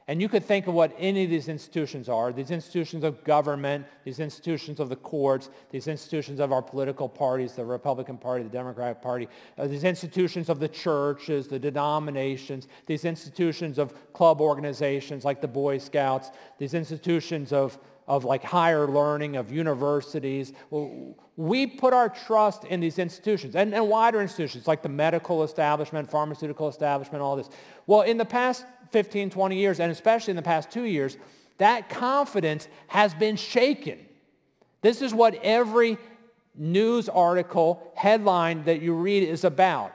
And 0.07 0.21
you 0.21 0.27
could 0.27 0.43
think 0.43 0.67
of 0.67 0.73
what 0.73 0.93
any 0.97 1.23
of 1.23 1.29
these 1.29 1.47
institutions 1.47 2.09
are, 2.09 2.33
these 2.33 2.51
institutions 2.51 3.03
of 3.03 3.23
government, 3.23 3.85
these 4.03 4.19
institutions 4.19 4.79
of 4.79 4.89
the 4.89 4.95
courts, 4.95 5.49
these 5.69 5.87
institutions 5.87 6.39
of 6.39 6.51
our 6.51 6.61
political 6.61 7.07
parties, 7.07 7.53
the 7.53 7.63
Republican 7.63 8.17
Party, 8.17 8.43
the 8.43 8.49
Democratic 8.49 9.01
Party, 9.01 9.29
uh, 9.57 9.67
these 9.67 9.83
institutions 9.83 10.49
of 10.49 10.59
the 10.59 10.67
churches, 10.67 11.47
the 11.47 11.59
denominations, 11.59 12.67
these 12.87 13.05
institutions 13.05 13.77
of 13.77 13.93
club 14.11 14.41
organizations 14.41 15.23
like 15.23 15.39
the 15.39 15.47
Boy 15.47 15.77
Scouts, 15.77 16.31
these 16.57 16.73
institutions 16.73 17.53
of 17.53 17.77
of 18.12 18.26
like 18.26 18.43
higher 18.43 18.89
learning, 18.89 19.38
of 19.38 19.54
universities. 19.54 20.52
We 21.38 21.65
put 21.65 21.93
our 21.93 22.10
trust 22.10 22.65
in 22.65 22.82
these 22.82 23.00
institutions 23.00 23.56
and, 23.56 23.74
and 23.74 23.88
wider 23.88 24.19
institutions 24.19 24.67
like 24.67 24.84
the 24.84 24.89
medical 24.89 25.43
establishment, 25.43 26.12
pharmaceutical 26.12 26.67
establishment, 26.67 27.21
all 27.21 27.38
this. 27.38 27.47
Well, 27.88 28.02
in 28.02 28.17
the 28.17 28.26
past 28.26 28.65
15, 28.91 29.30
20 29.30 29.56
years, 29.56 29.80
and 29.80 29.89
especially 29.93 30.32
in 30.32 30.36
the 30.36 30.41
past 30.41 30.69
two 30.69 30.84
years, 30.84 31.15
that 31.58 31.88
confidence 31.88 32.67
has 32.88 33.13
been 33.13 33.38
shaken. 33.38 33.97
This 34.82 35.02
is 35.02 35.13
what 35.13 35.36
every 35.36 35.97
news 36.54 37.08
article 37.08 37.93
headline 37.95 38.65
that 38.65 38.82
you 38.82 38.93
read 38.93 39.24
is 39.24 39.45
about 39.45 39.93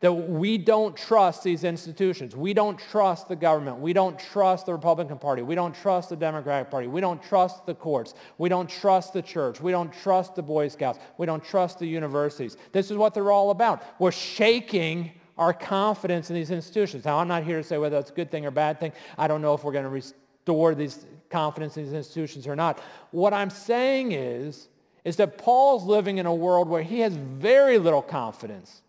that 0.00 0.12
we 0.12 0.58
don't 0.58 0.94
trust 0.94 1.42
these 1.42 1.64
institutions. 1.64 2.36
We 2.36 2.52
don't 2.52 2.78
trust 2.78 3.28
the 3.28 3.36
government. 3.36 3.78
We 3.78 3.94
don't 3.94 4.18
trust 4.18 4.66
the 4.66 4.72
Republican 4.72 5.18
Party. 5.18 5.40
We 5.40 5.54
don't 5.54 5.74
trust 5.74 6.10
the 6.10 6.16
Democratic 6.16 6.70
Party. 6.70 6.86
We 6.86 7.00
don't 7.00 7.22
trust 7.22 7.64
the 7.64 7.74
courts. 7.74 8.14
We 8.36 8.50
don't 8.50 8.68
trust 8.68 9.14
the 9.14 9.22
church. 9.22 9.60
We 9.60 9.72
don't 9.72 9.92
trust 9.92 10.34
the 10.34 10.42
Boy 10.42 10.68
Scouts. 10.68 10.98
We 11.16 11.24
don't 11.24 11.42
trust 11.42 11.78
the 11.78 11.86
universities. 11.86 12.58
This 12.72 12.90
is 12.90 12.98
what 12.98 13.14
they're 13.14 13.32
all 13.32 13.50
about. 13.50 13.82
We're 13.98 14.12
shaking 14.12 15.12
our 15.38 15.54
confidence 15.54 16.28
in 16.30 16.36
these 16.36 16.50
institutions. 16.50 17.04
Now, 17.04 17.18
I'm 17.18 17.28
not 17.28 17.44
here 17.44 17.58
to 17.58 17.64
say 17.64 17.78
whether 17.78 17.96
that's 17.96 18.10
a 18.10 18.14
good 18.14 18.30
thing 18.30 18.44
or 18.44 18.50
bad 18.50 18.78
thing. 18.78 18.92
I 19.16 19.28
don't 19.28 19.40
know 19.40 19.54
if 19.54 19.64
we're 19.64 19.72
going 19.72 19.84
to 19.84 19.90
restore 19.90 20.74
these 20.74 21.06
confidence 21.30 21.76
in 21.78 21.84
these 21.84 21.94
institutions 21.94 22.46
or 22.46 22.54
not. 22.54 22.80
What 23.12 23.32
I'm 23.32 23.50
saying 23.50 24.12
is, 24.12 24.68
is 25.04 25.16
that 25.16 25.38
Paul's 25.38 25.84
living 25.84 26.18
in 26.18 26.26
a 26.26 26.34
world 26.34 26.68
where 26.68 26.82
he 26.82 27.00
has 27.00 27.14
very 27.14 27.78
little 27.78 28.02
confidence 28.02 28.82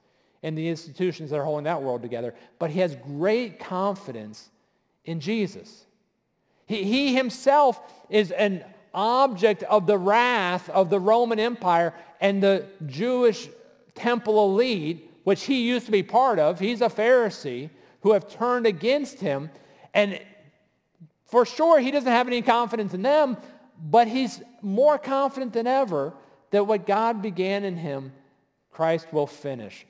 and 0.43 0.57
the 0.57 0.67
institutions 0.67 1.31
that 1.31 1.37
are 1.37 1.43
holding 1.43 1.65
that 1.65 1.81
world 1.81 2.01
together, 2.01 2.33
but 2.59 2.69
he 2.69 2.79
has 2.79 2.95
great 2.95 3.59
confidence 3.59 4.49
in 5.05 5.19
Jesus. 5.19 5.85
He, 6.65 6.83
he 6.83 7.15
himself 7.15 7.79
is 8.09 8.31
an 8.31 8.63
object 8.93 9.63
of 9.63 9.87
the 9.87 9.97
wrath 9.97 10.69
of 10.69 10.89
the 10.89 10.99
Roman 10.99 11.39
Empire 11.39 11.93
and 12.19 12.41
the 12.41 12.65
Jewish 12.85 13.47
temple 13.95 14.45
elite, 14.45 15.09
which 15.23 15.43
he 15.43 15.67
used 15.67 15.85
to 15.85 15.91
be 15.91 16.03
part 16.03 16.39
of. 16.39 16.59
He's 16.59 16.81
a 16.81 16.89
Pharisee 16.89 17.69
who 18.01 18.13
have 18.13 18.29
turned 18.29 18.65
against 18.65 19.19
him. 19.19 19.49
And 19.93 20.19
for 21.25 21.45
sure, 21.45 21.79
he 21.79 21.91
doesn't 21.91 22.11
have 22.11 22.27
any 22.27 22.41
confidence 22.41 22.93
in 22.93 23.01
them, 23.01 23.37
but 23.81 24.07
he's 24.07 24.41
more 24.61 24.97
confident 24.97 25.53
than 25.53 25.67
ever 25.67 26.13
that 26.51 26.65
what 26.65 26.85
God 26.85 27.21
began 27.21 27.63
in 27.63 27.75
him, 27.75 28.13
Christ 28.71 29.07
will 29.11 29.27
finish. 29.27 29.85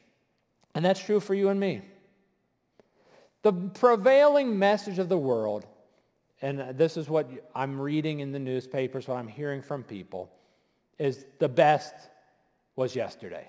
And 0.78 0.86
that's 0.86 1.03
true 1.03 1.19
for 1.19 1.34
you 1.34 1.49
and 1.49 1.59
me. 1.59 1.82
The 3.41 3.51
prevailing 3.51 4.59
message 4.59 4.99
of 4.99 5.09
the 5.09 5.17
world, 5.17 5.65
and 6.43 6.78
this 6.78 6.97
is 6.97 7.09
what 7.09 7.28
I'm 7.55 7.82
reading 7.82 8.19
in 8.19 8.32
the 8.32 8.38
newspapers, 8.38 9.07
what 9.07 9.17
I'm 9.17 9.28
hearing 9.28 9.63
from 9.63 9.84
people, 9.84 10.30
is 10.99 11.25
the 11.39 11.49
best 11.49 11.95
was 12.75 12.95
yesterday. 12.95 13.47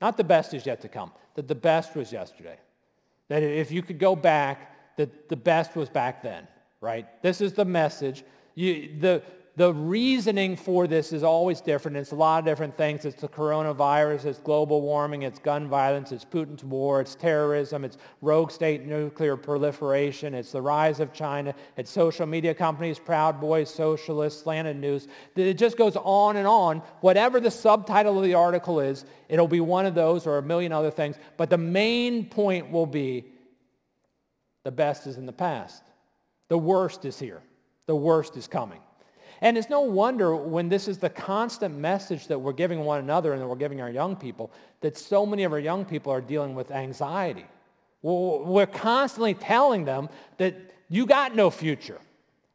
Not 0.00 0.16
the 0.16 0.24
best 0.24 0.54
is 0.54 0.64
yet 0.64 0.80
to 0.80 0.88
come, 0.88 1.12
that 1.34 1.46
the 1.46 1.54
best 1.54 1.94
was 1.94 2.10
yesterday. 2.10 2.56
That 3.28 3.42
if 3.42 3.70
you 3.70 3.82
could 3.82 3.98
go 3.98 4.16
back, 4.16 4.96
that 4.96 5.28
the 5.28 5.36
best 5.36 5.76
was 5.76 5.90
back 5.90 6.22
then, 6.22 6.48
right? 6.80 7.06
This 7.20 7.42
is 7.42 7.52
the 7.52 7.66
message. 7.66 8.24
You, 8.54 8.96
the, 8.98 9.22
the 9.54 9.74
reasoning 9.74 10.56
for 10.56 10.86
this 10.86 11.12
is 11.12 11.22
always 11.22 11.60
different. 11.60 11.98
It's 11.98 12.12
a 12.12 12.16
lot 12.16 12.38
of 12.38 12.46
different 12.46 12.74
things. 12.76 13.04
It's 13.04 13.20
the 13.20 13.28
coronavirus, 13.28 14.24
it's 14.24 14.38
global 14.38 14.80
warming, 14.80 15.22
it's 15.22 15.38
gun 15.38 15.68
violence, 15.68 16.10
it's 16.10 16.24
Putin's 16.24 16.64
war, 16.64 17.02
it's 17.02 17.14
terrorism, 17.14 17.84
it's 17.84 17.98
rogue 18.22 18.50
state 18.50 18.86
nuclear 18.86 19.36
proliferation, 19.36 20.32
it's 20.32 20.52
the 20.52 20.62
rise 20.62 21.00
of 21.00 21.12
China, 21.12 21.54
it's 21.76 21.90
social 21.90 22.24
media 22.24 22.54
companies, 22.54 22.98
Proud 22.98 23.42
Boys, 23.42 23.68
socialists, 23.68 24.42
slanted 24.42 24.78
news. 24.78 25.06
It 25.36 25.54
just 25.54 25.76
goes 25.76 25.96
on 25.96 26.36
and 26.36 26.46
on. 26.46 26.78
Whatever 27.02 27.38
the 27.38 27.50
subtitle 27.50 28.16
of 28.16 28.24
the 28.24 28.34
article 28.34 28.80
is, 28.80 29.04
it'll 29.28 29.48
be 29.48 29.60
one 29.60 29.84
of 29.84 29.94
those 29.94 30.26
or 30.26 30.38
a 30.38 30.42
million 30.42 30.72
other 30.72 30.90
things. 30.90 31.16
But 31.36 31.50
the 31.50 31.58
main 31.58 32.24
point 32.24 32.70
will 32.70 32.86
be 32.86 33.26
the 34.64 34.72
best 34.72 35.06
is 35.06 35.18
in 35.18 35.26
the 35.26 35.32
past. 35.32 35.82
The 36.48 36.56
worst 36.56 37.04
is 37.04 37.18
here. 37.18 37.42
The 37.86 37.96
worst 37.96 38.36
is 38.38 38.46
coming. 38.46 38.80
And 39.42 39.58
it's 39.58 39.68
no 39.68 39.80
wonder 39.80 40.36
when 40.36 40.68
this 40.68 40.86
is 40.86 40.98
the 40.98 41.10
constant 41.10 41.76
message 41.76 42.28
that 42.28 42.38
we're 42.38 42.52
giving 42.52 42.84
one 42.84 43.00
another 43.00 43.32
and 43.32 43.42
that 43.42 43.48
we're 43.48 43.56
giving 43.56 43.80
our 43.80 43.90
young 43.90 44.14
people, 44.14 44.52
that 44.82 44.96
so 44.96 45.26
many 45.26 45.42
of 45.42 45.52
our 45.52 45.58
young 45.58 45.84
people 45.84 46.12
are 46.12 46.20
dealing 46.20 46.54
with 46.54 46.70
anxiety. 46.70 47.44
We're 48.02 48.66
constantly 48.66 49.34
telling 49.34 49.84
them 49.84 50.08
that 50.38 50.54
you 50.88 51.06
got 51.06 51.34
no 51.34 51.50
future. 51.50 51.98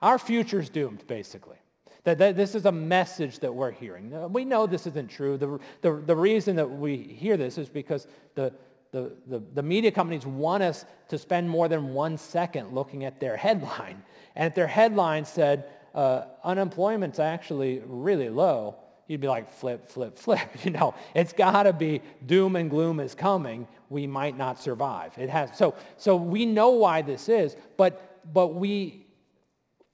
Our 0.02 0.18
future's 0.18 0.70
doomed, 0.70 1.06
basically. 1.08 1.58
That, 2.06 2.20
that 2.20 2.38
this 2.38 2.56
is 2.56 2.66
a 2.66 2.72
message 2.72 3.40
that 3.40 3.54
we're 3.54 3.72
hearing. 3.72 4.32
We 4.32 4.46
know 4.46 4.66
this 4.66 4.88
isn't 4.88 5.10
true. 5.10 5.36
The, 5.36 5.60
the, 5.82 6.02
the 6.06 6.16
reason 6.16 6.56
that 6.56 6.70
we 6.70 6.96
hear 6.96 7.36
this 7.36 7.58
is 7.58 7.68
because 7.68 8.08
the, 8.36 8.54
the, 8.92 9.12
the, 9.28 9.44
the, 9.56 9.64
media 9.64 9.92
companies 9.92 10.26
want 10.26 10.64
us 10.64 10.86
to 11.10 11.18
spend 11.18 11.50
more 11.50 11.68
than 11.68 11.94
one 11.94 12.18
second 12.18 12.74
looking 12.74 13.04
at 13.04 13.20
their 13.20 13.36
headline. 13.46 14.04
And 14.38 14.48
if 14.48 14.56
their 14.56 14.68
headline 14.68 15.26
said, 15.26 15.66
uh, 15.98 16.26
unemployment's 16.44 17.18
actually 17.18 17.82
really 17.84 18.30
low, 18.30 18.76
you'd 19.08 19.20
be 19.20 19.28
like, 19.28 19.52
flip, 19.52 19.90
flip, 19.90 20.16
flip. 20.16 20.48
You 20.64 20.70
know, 20.70 20.94
it's 21.16 21.34
got 21.34 21.64
to 21.64 21.74
be 21.74 22.02
doom 22.26 22.56
and 22.56 22.70
gloom 22.70 23.00
is 23.00 23.16
coming. 23.16 23.68
We 23.90 24.06
might 24.06 24.38
not 24.38 24.62
survive. 24.62 25.18
It 25.18 25.30
has. 25.30 25.58
So, 25.58 25.74
so 25.98 26.16
we 26.16 26.46
know 26.46 26.70
why 26.70 27.02
this 27.02 27.30
is, 27.30 27.56
but, 27.78 28.22
but 28.32 28.54
we, 28.54 29.08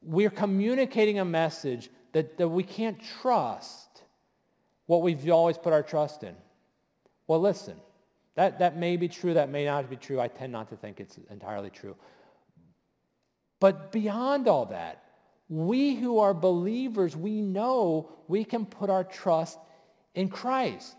we're 0.02 0.30
communicating 0.30 1.20
a 1.20 1.26
message 1.26 1.90
that, 2.12 2.38
that 2.38 2.50
we 2.50 2.64
can't 2.64 3.02
trust 3.22 4.04
what 4.88 5.04
we've 5.04 5.30
always 5.32 5.58
put 5.58 5.72
our 5.72 5.84
trust 5.84 6.24
in. 6.24 6.36
Well, 7.28 7.40
listen, 7.40 7.78
that, 8.36 8.60
that 8.60 8.76
may 8.76 8.98
be 8.98 9.08
true. 9.08 9.36
That 9.36 9.50
may 9.50 9.64
not 9.64 9.90
be 9.90 9.96
true. 9.96 10.20
I 10.20 10.28
tend 10.28 10.52
not 10.52 10.68
to 10.70 10.76
think 10.76 11.00
it's 11.00 11.18
entirely 11.30 11.70
true. 11.70 11.96
But 13.62 13.94
beyond 13.94 14.50
all 14.50 14.66
that, 14.66 15.04
we 15.50 15.96
who 15.96 16.20
are 16.20 16.34
believers, 16.34 17.16
we 17.16 17.42
know 17.42 18.10
we 18.28 18.44
can 18.44 18.66
put 18.66 18.90
our 18.90 19.04
trust 19.04 19.58
in 20.16 20.30
Christ. 20.30 20.96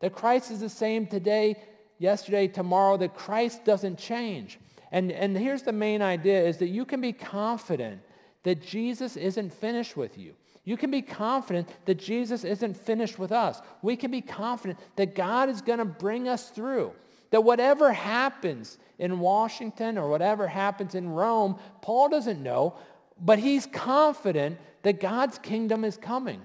That 0.00 0.14
Christ 0.14 0.50
is 0.50 0.60
the 0.60 0.68
same 0.68 1.06
today, 1.06 1.56
yesterday, 1.98 2.48
tomorrow, 2.48 2.96
that 2.96 3.14
Christ 3.14 3.64
doesn't 3.64 3.98
change. 3.98 4.58
And, 4.90 5.12
and 5.12 5.36
here's 5.36 5.62
the 5.62 5.72
main 5.72 6.02
idea 6.02 6.42
is 6.42 6.58
that 6.58 6.68
you 6.68 6.84
can 6.84 7.00
be 7.00 7.12
confident 7.12 8.00
that 8.42 8.60
Jesus 8.60 9.16
isn't 9.16 9.52
finished 9.52 9.96
with 9.96 10.18
you. 10.18 10.34
You 10.64 10.76
can 10.76 10.90
be 10.90 11.02
confident 11.02 11.68
that 11.86 11.98
Jesus 11.98 12.44
isn't 12.44 12.76
finished 12.76 13.18
with 13.18 13.32
us. 13.32 13.60
We 13.82 13.96
can 13.96 14.10
be 14.10 14.20
confident 14.20 14.78
that 14.96 15.14
God 15.14 15.48
is 15.48 15.60
going 15.60 15.78
to 15.78 15.84
bring 15.84 16.28
us 16.28 16.50
through. 16.50 16.92
That 17.30 17.42
whatever 17.42 17.92
happens 17.92 18.78
in 18.98 19.18
Washington 19.18 19.96
or 19.96 20.08
whatever 20.08 20.46
happens 20.46 20.94
in 20.94 21.08
Rome, 21.08 21.58
Paul 21.80 22.10
doesn't 22.10 22.42
know, 22.42 22.76
but 23.22 23.38
he's 23.38 23.66
confident 23.66 24.58
that 24.82 25.00
God's 25.00 25.38
kingdom 25.38 25.84
is 25.84 25.96
coming, 25.96 26.42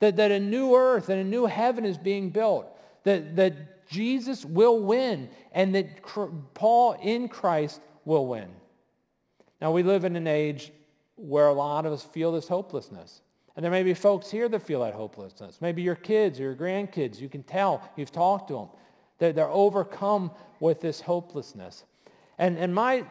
that, 0.00 0.16
that 0.16 0.30
a 0.30 0.38
new 0.38 0.76
earth 0.76 1.08
and 1.08 1.20
a 1.20 1.24
new 1.24 1.46
heaven 1.46 1.84
is 1.84 1.96
being 1.96 2.30
built, 2.30 2.66
that, 3.04 3.34
that 3.36 3.88
Jesus 3.88 4.44
will 4.44 4.80
win, 4.80 5.30
and 5.52 5.74
that 5.74 6.02
Paul 6.54 6.92
in 7.02 7.28
Christ 7.28 7.80
will 8.04 8.26
win. 8.26 8.48
Now, 9.60 9.72
we 9.72 9.82
live 9.82 10.04
in 10.04 10.14
an 10.14 10.26
age 10.26 10.70
where 11.16 11.48
a 11.48 11.52
lot 11.52 11.86
of 11.86 11.92
us 11.92 12.02
feel 12.02 12.30
this 12.30 12.46
hopelessness. 12.46 13.22
And 13.56 13.64
there 13.64 13.72
may 13.72 13.82
be 13.82 13.94
folks 13.94 14.30
here 14.30 14.48
that 14.50 14.62
feel 14.62 14.82
that 14.82 14.94
hopelessness. 14.94 15.60
Maybe 15.60 15.82
your 15.82 15.96
kids 15.96 16.38
or 16.38 16.44
your 16.44 16.54
grandkids, 16.54 17.20
you 17.20 17.28
can 17.28 17.42
tell, 17.42 17.82
you've 17.96 18.12
talked 18.12 18.48
to 18.48 18.54
them. 18.54 18.68
They're, 19.18 19.32
they're 19.32 19.48
overcome 19.48 20.30
with 20.60 20.80
this 20.80 21.00
hopelessness. 21.00 21.84
And, 22.38 22.56
and 22.56 22.72
my, 22.72 23.04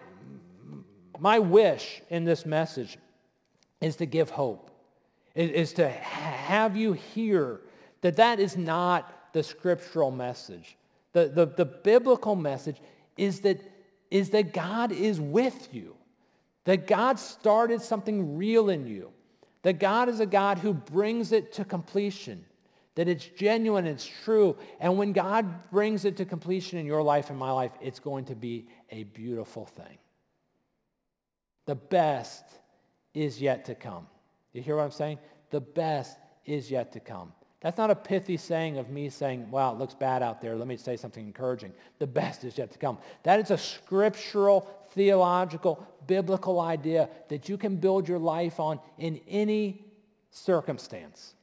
my 1.19 1.39
wish 1.39 2.01
in 2.09 2.23
this 2.23 2.45
message 2.45 2.97
is 3.81 3.95
to 3.97 4.05
give 4.05 4.29
hope, 4.29 4.71
is 5.35 5.73
to 5.73 5.87
have 5.89 6.75
you 6.75 6.93
hear 6.93 7.61
that 8.01 8.17
that 8.17 8.39
is 8.39 8.57
not 8.57 9.33
the 9.33 9.43
scriptural 9.43 10.11
message. 10.11 10.77
The, 11.13 11.29
the, 11.29 11.45
the 11.45 11.65
biblical 11.65 12.35
message 12.35 12.77
is 13.17 13.41
that, 13.41 13.61
is 14.11 14.31
that 14.31 14.53
God 14.53 14.91
is 14.91 15.19
with 15.19 15.73
you, 15.73 15.95
that 16.65 16.87
God 16.87 17.19
started 17.19 17.81
something 17.81 18.37
real 18.37 18.69
in 18.69 18.87
you, 18.87 19.11
that 19.63 19.79
God 19.79 20.09
is 20.09 20.19
a 20.19 20.25
God 20.25 20.59
who 20.59 20.73
brings 20.73 21.31
it 21.31 21.53
to 21.53 21.65
completion, 21.65 22.45
that 22.95 23.07
it's 23.07 23.25
genuine, 23.25 23.85
it's 23.85 24.09
true. 24.23 24.57
And 24.79 24.97
when 24.97 25.13
God 25.13 25.69
brings 25.71 26.05
it 26.05 26.17
to 26.17 26.25
completion 26.25 26.79
in 26.79 26.85
your 26.85 27.03
life 27.03 27.29
and 27.29 27.37
my 27.37 27.51
life, 27.51 27.71
it's 27.81 27.99
going 27.99 28.25
to 28.25 28.35
be 28.35 28.67
a 28.89 29.03
beautiful 29.03 29.65
thing. 29.65 29.97
The 31.65 31.75
best 31.75 32.43
is 33.17 33.41
yet 33.41 33.65
to 33.65 33.75
come. 33.75 34.05
You 34.53 34.61
hear 34.61 34.75
what 34.75 34.83
I'm 34.83 34.91
saying? 34.91 35.17
The 35.49 35.61
best 35.61 36.17
is 36.45 36.69
yet 36.69 36.91
to 36.93 36.99
come. 36.99 37.33
That's 37.61 37.77
not 37.77 37.89
a 37.89 37.95
pithy 37.95 38.37
saying 38.37 38.77
of 38.77 38.89
me 38.91 39.09
saying, 39.09 39.49
wow, 39.49 39.73
it 39.73 39.79
looks 39.79 39.95
bad 39.95 40.21
out 40.21 40.39
there. 40.39 40.55
Let 40.55 40.67
me 40.67 40.77
say 40.77 40.95
something 40.95 41.25
encouraging. 41.25 41.73
The 41.97 42.05
best 42.05 42.43
is 42.43 42.57
yet 42.57 42.71
to 42.71 42.77
come. 42.77 42.99
That 43.23 43.39
is 43.39 43.49
a 43.49 43.57
scriptural, 43.57 44.69
theological, 44.91 45.85
biblical 46.05 46.59
idea 46.59 47.09
that 47.29 47.49
you 47.49 47.57
can 47.57 47.77
build 47.77 48.07
your 48.07 48.19
life 48.19 48.59
on 48.59 48.79
in 48.99 49.19
any 49.27 49.83
circumstance. 50.29 51.33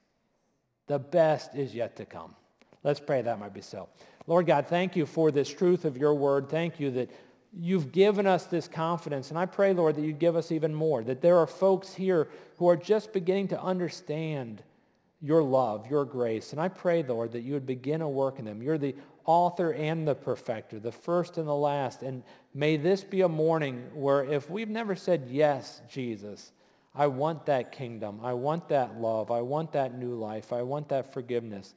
The 0.86 1.00
best 1.00 1.56
is 1.56 1.74
yet 1.74 1.96
to 1.96 2.04
come. 2.04 2.36
Let's 2.84 3.00
pray 3.00 3.22
that 3.22 3.40
might 3.40 3.52
be 3.52 3.62
so. 3.62 3.88
Lord 4.28 4.46
God, 4.46 4.68
thank 4.68 4.94
you 4.94 5.06
for 5.06 5.32
this 5.32 5.52
truth 5.52 5.84
of 5.84 5.96
your 5.96 6.14
word. 6.14 6.48
Thank 6.48 6.78
you 6.78 6.92
that 6.92 7.10
you've 7.60 7.92
given 7.92 8.26
us 8.26 8.46
this 8.46 8.68
confidence. 8.68 9.30
And 9.30 9.38
I 9.38 9.46
pray, 9.46 9.72
Lord, 9.72 9.96
that 9.96 10.02
you 10.02 10.12
give 10.12 10.36
us 10.36 10.50
even 10.50 10.74
more, 10.74 11.02
that 11.04 11.22
there 11.22 11.38
are 11.38 11.46
folks 11.46 11.94
here 11.94 12.28
who 12.58 12.68
are 12.68 12.76
just 12.76 13.12
beginning 13.12 13.48
to 13.48 13.62
understand 13.62 14.62
your 15.20 15.42
love, 15.42 15.90
your 15.90 16.04
grace. 16.04 16.52
And 16.52 16.60
I 16.60 16.68
pray, 16.68 17.02
Lord, 17.02 17.32
that 17.32 17.40
you 17.40 17.54
would 17.54 17.66
begin 17.66 18.02
a 18.02 18.08
work 18.08 18.38
in 18.38 18.44
them. 18.44 18.62
You're 18.62 18.78
the 18.78 18.94
author 19.24 19.72
and 19.72 20.06
the 20.06 20.14
perfecter, 20.14 20.78
the 20.78 20.92
first 20.92 21.38
and 21.38 21.48
the 21.48 21.54
last. 21.54 22.02
And 22.02 22.22
may 22.52 22.76
this 22.76 23.02
be 23.02 23.22
a 23.22 23.28
morning 23.28 23.88
where 23.94 24.24
if 24.24 24.50
we've 24.50 24.68
never 24.68 24.94
said, 24.94 25.28
yes, 25.30 25.80
Jesus, 25.88 26.52
I 26.94 27.06
want 27.06 27.46
that 27.46 27.72
kingdom. 27.72 28.20
I 28.22 28.34
want 28.34 28.68
that 28.68 29.00
love. 29.00 29.30
I 29.30 29.40
want 29.40 29.72
that 29.72 29.98
new 29.98 30.14
life. 30.14 30.52
I 30.52 30.62
want 30.62 30.88
that 30.90 31.12
forgiveness. 31.12 31.74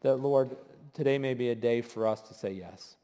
That, 0.00 0.16
Lord, 0.16 0.56
today 0.94 1.18
may 1.18 1.34
be 1.34 1.50
a 1.50 1.54
day 1.54 1.82
for 1.82 2.06
us 2.06 2.22
to 2.22 2.34
say 2.34 2.52
yes. 2.52 2.96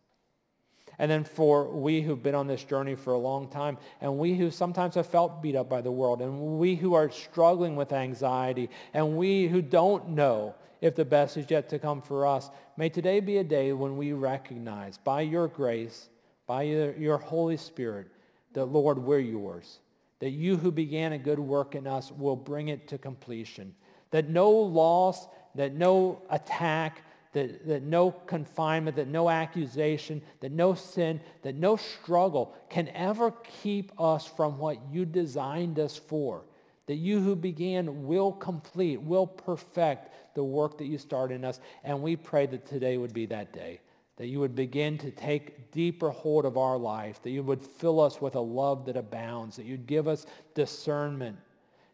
And 0.99 1.11
then 1.11 1.25
for 1.25 1.65
we 1.65 2.03
who've 2.03 2.23
been 2.23 2.35
on 2.35 2.47
this 2.47 2.65
journey 2.65 2.95
for 2.95 3.13
a 3.13 3.19
long 3.19 3.49
time, 3.49 3.79
and 4.01 4.19
we 4.19 4.35
who 4.35 4.51
sometimes 4.51 4.95
have 4.95 5.07
felt 5.07 5.43
beat 5.43 5.57
up 5.57 5.69
by 5.69 5.81
the 5.81 5.91
world, 5.91 6.21
and 6.21 6.59
we 6.59 6.75
who 6.75 6.95
are 6.95 7.11
struggling 7.11 7.77
with 7.77 7.93
anxiety, 7.93 8.71
and 8.95 9.17
we 9.17 9.49
who 9.49 9.63
don't 9.63 10.11
know 10.11 10.55
if 10.81 10.95
the 10.97 11.05
best 11.05 11.37
is 11.37 11.49
yet 11.49 11.69
to 11.71 11.79
come 11.79 12.03
for 12.03 12.27
us, 12.27 12.51
may 12.77 12.89
today 12.89 13.21
be 13.21 13.39
a 13.39 13.45
day 13.45 13.73
when 13.73 13.97
we 13.97 14.13
recognize 14.13 14.99
by 14.99 15.21
your 15.21 15.49
grace, 15.49 16.09
by 16.47 16.63
your, 16.63 16.93
your 16.97 17.19
Holy 17.19 17.57
Spirit, 17.57 18.09
that, 18.53 18.67
Lord, 18.67 18.99
we're 18.99 19.21
yours. 19.21 19.79
That 20.19 20.31
you 20.31 20.57
who 20.57 20.71
began 20.71 21.13
a 21.13 21.19
good 21.19 21.39
work 21.39 21.75
in 21.75 21.87
us 21.87 22.13
will 22.13 22.37
bring 22.37 22.69
it 22.69 22.89
to 22.89 22.99
completion. 22.99 23.75
That 24.11 24.29
no 24.29 24.51
loss, 24.51 25.27
that 25.55 25.75
no 25.75 26.23
attack, 26.31 27.03
that, 27.33 27.67
that 27.67 27.83
no 27.83 28.11
confinement, 28.11 28.97
that 28.97 29.09
no 29.09 29.29
accusation, 29.29 30.23
that 30.41 30.53
no 30.53 30.75
sin, 30.75 31.21
that 31.43 31.55
no 31.55 31.77
struggle 31.77 32.55
can 32.69 32.89
ever 32.89 33.33
keep 33.63 33.93
us 34.01 34.27
from 34.27 34.59
what 34.59 34.79
you 34.91 35.05
designed 35.05 35.79
us 35.79 35.97
for. 35.97 36.43
That 36.87 36.97
you 36.97 37.21
who 37.23 37.35
began 37.35 38.07
will 38.07 38.33
complete, 38.33 39.01
will 39.01 39.27
perfect 39.27 40.35
the 40.35 40.45
work 40.45 40.79
that 40.79 40.87
you 40.87 40.99
started 40.99 41.37
in 41.37 41.45
us. 41.45 41.61
And 41.85 42.03
we 42.03 42.17
pray 42.17 42.47
that 42.47 42.67
today 42.67 42.99
would 42.99 43.15
be 43.15 43.27
that 43.27 43.53
day, 43.53 43.81
that 44.17 44.27
you 44.27 44.41
would 44.41 44.55
begin 44.55 44.99
to 44.99 45.11
take 45.11 45.71
deeper 45.71 46.11
hold 46.11 46.45
of 46.45 46.59
our 46.59 46.77
life, 46.77 47.23
that 47.23 47.31
you 47.31 47.43
would 47.43 47.63
fill 47.63 48.01
us 48.01 48.21
with 48.21 48.35
a 48.35 48.41
love 48.41 48.85
that 48.87 48.97
abounds, 48.97 49.57
that 49.57 49.65
you'd 49.65 49.87
give 49.87 50.07
us 50.07 50.27
discernment, 50.55 51.39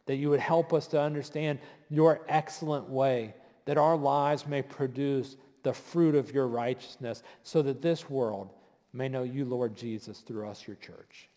that 0.06 0.16
you 0.16 0.30
would 0.30 0.40
help 0.40 0.72
us 0.72 0.86
to 0.88 1.00
understand 1.00 1.60
your 1.90 2.22
excellent 2.28 2.88
way, 2.88 3.34
that 3.68 3.76
our 3.76 3.98
lives 3.98 4.46
may 4.46 4.62
produce 4.62 5.36
the 5.62 5.74
fruit 5.74 6.14
of 6.14 6.32
your 6.32 6.48
righteousness 6.48 7.22
so 7.42 7.60
that 7.60 7.82
this 7.82 8.08
world 8.08 8.54
may 8.94 9.10
know 9.10 9.24
you, 9.24 9.44
Lord 9.44 9.76
Jesus, 9.76 10.20
through 10.20 10.48
us, 10.48 10.66
your 10.66 10.76
church. 10.76 11.28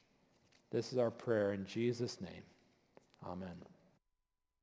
This 0.71 0.93
is 0.93 0.97
our 0.97 1.11
prayer 1.11 1.51
in 1.51 1.65
Jesus' 1.65 2.21
name. 2.21 2.43
Amen. 3.27 3.70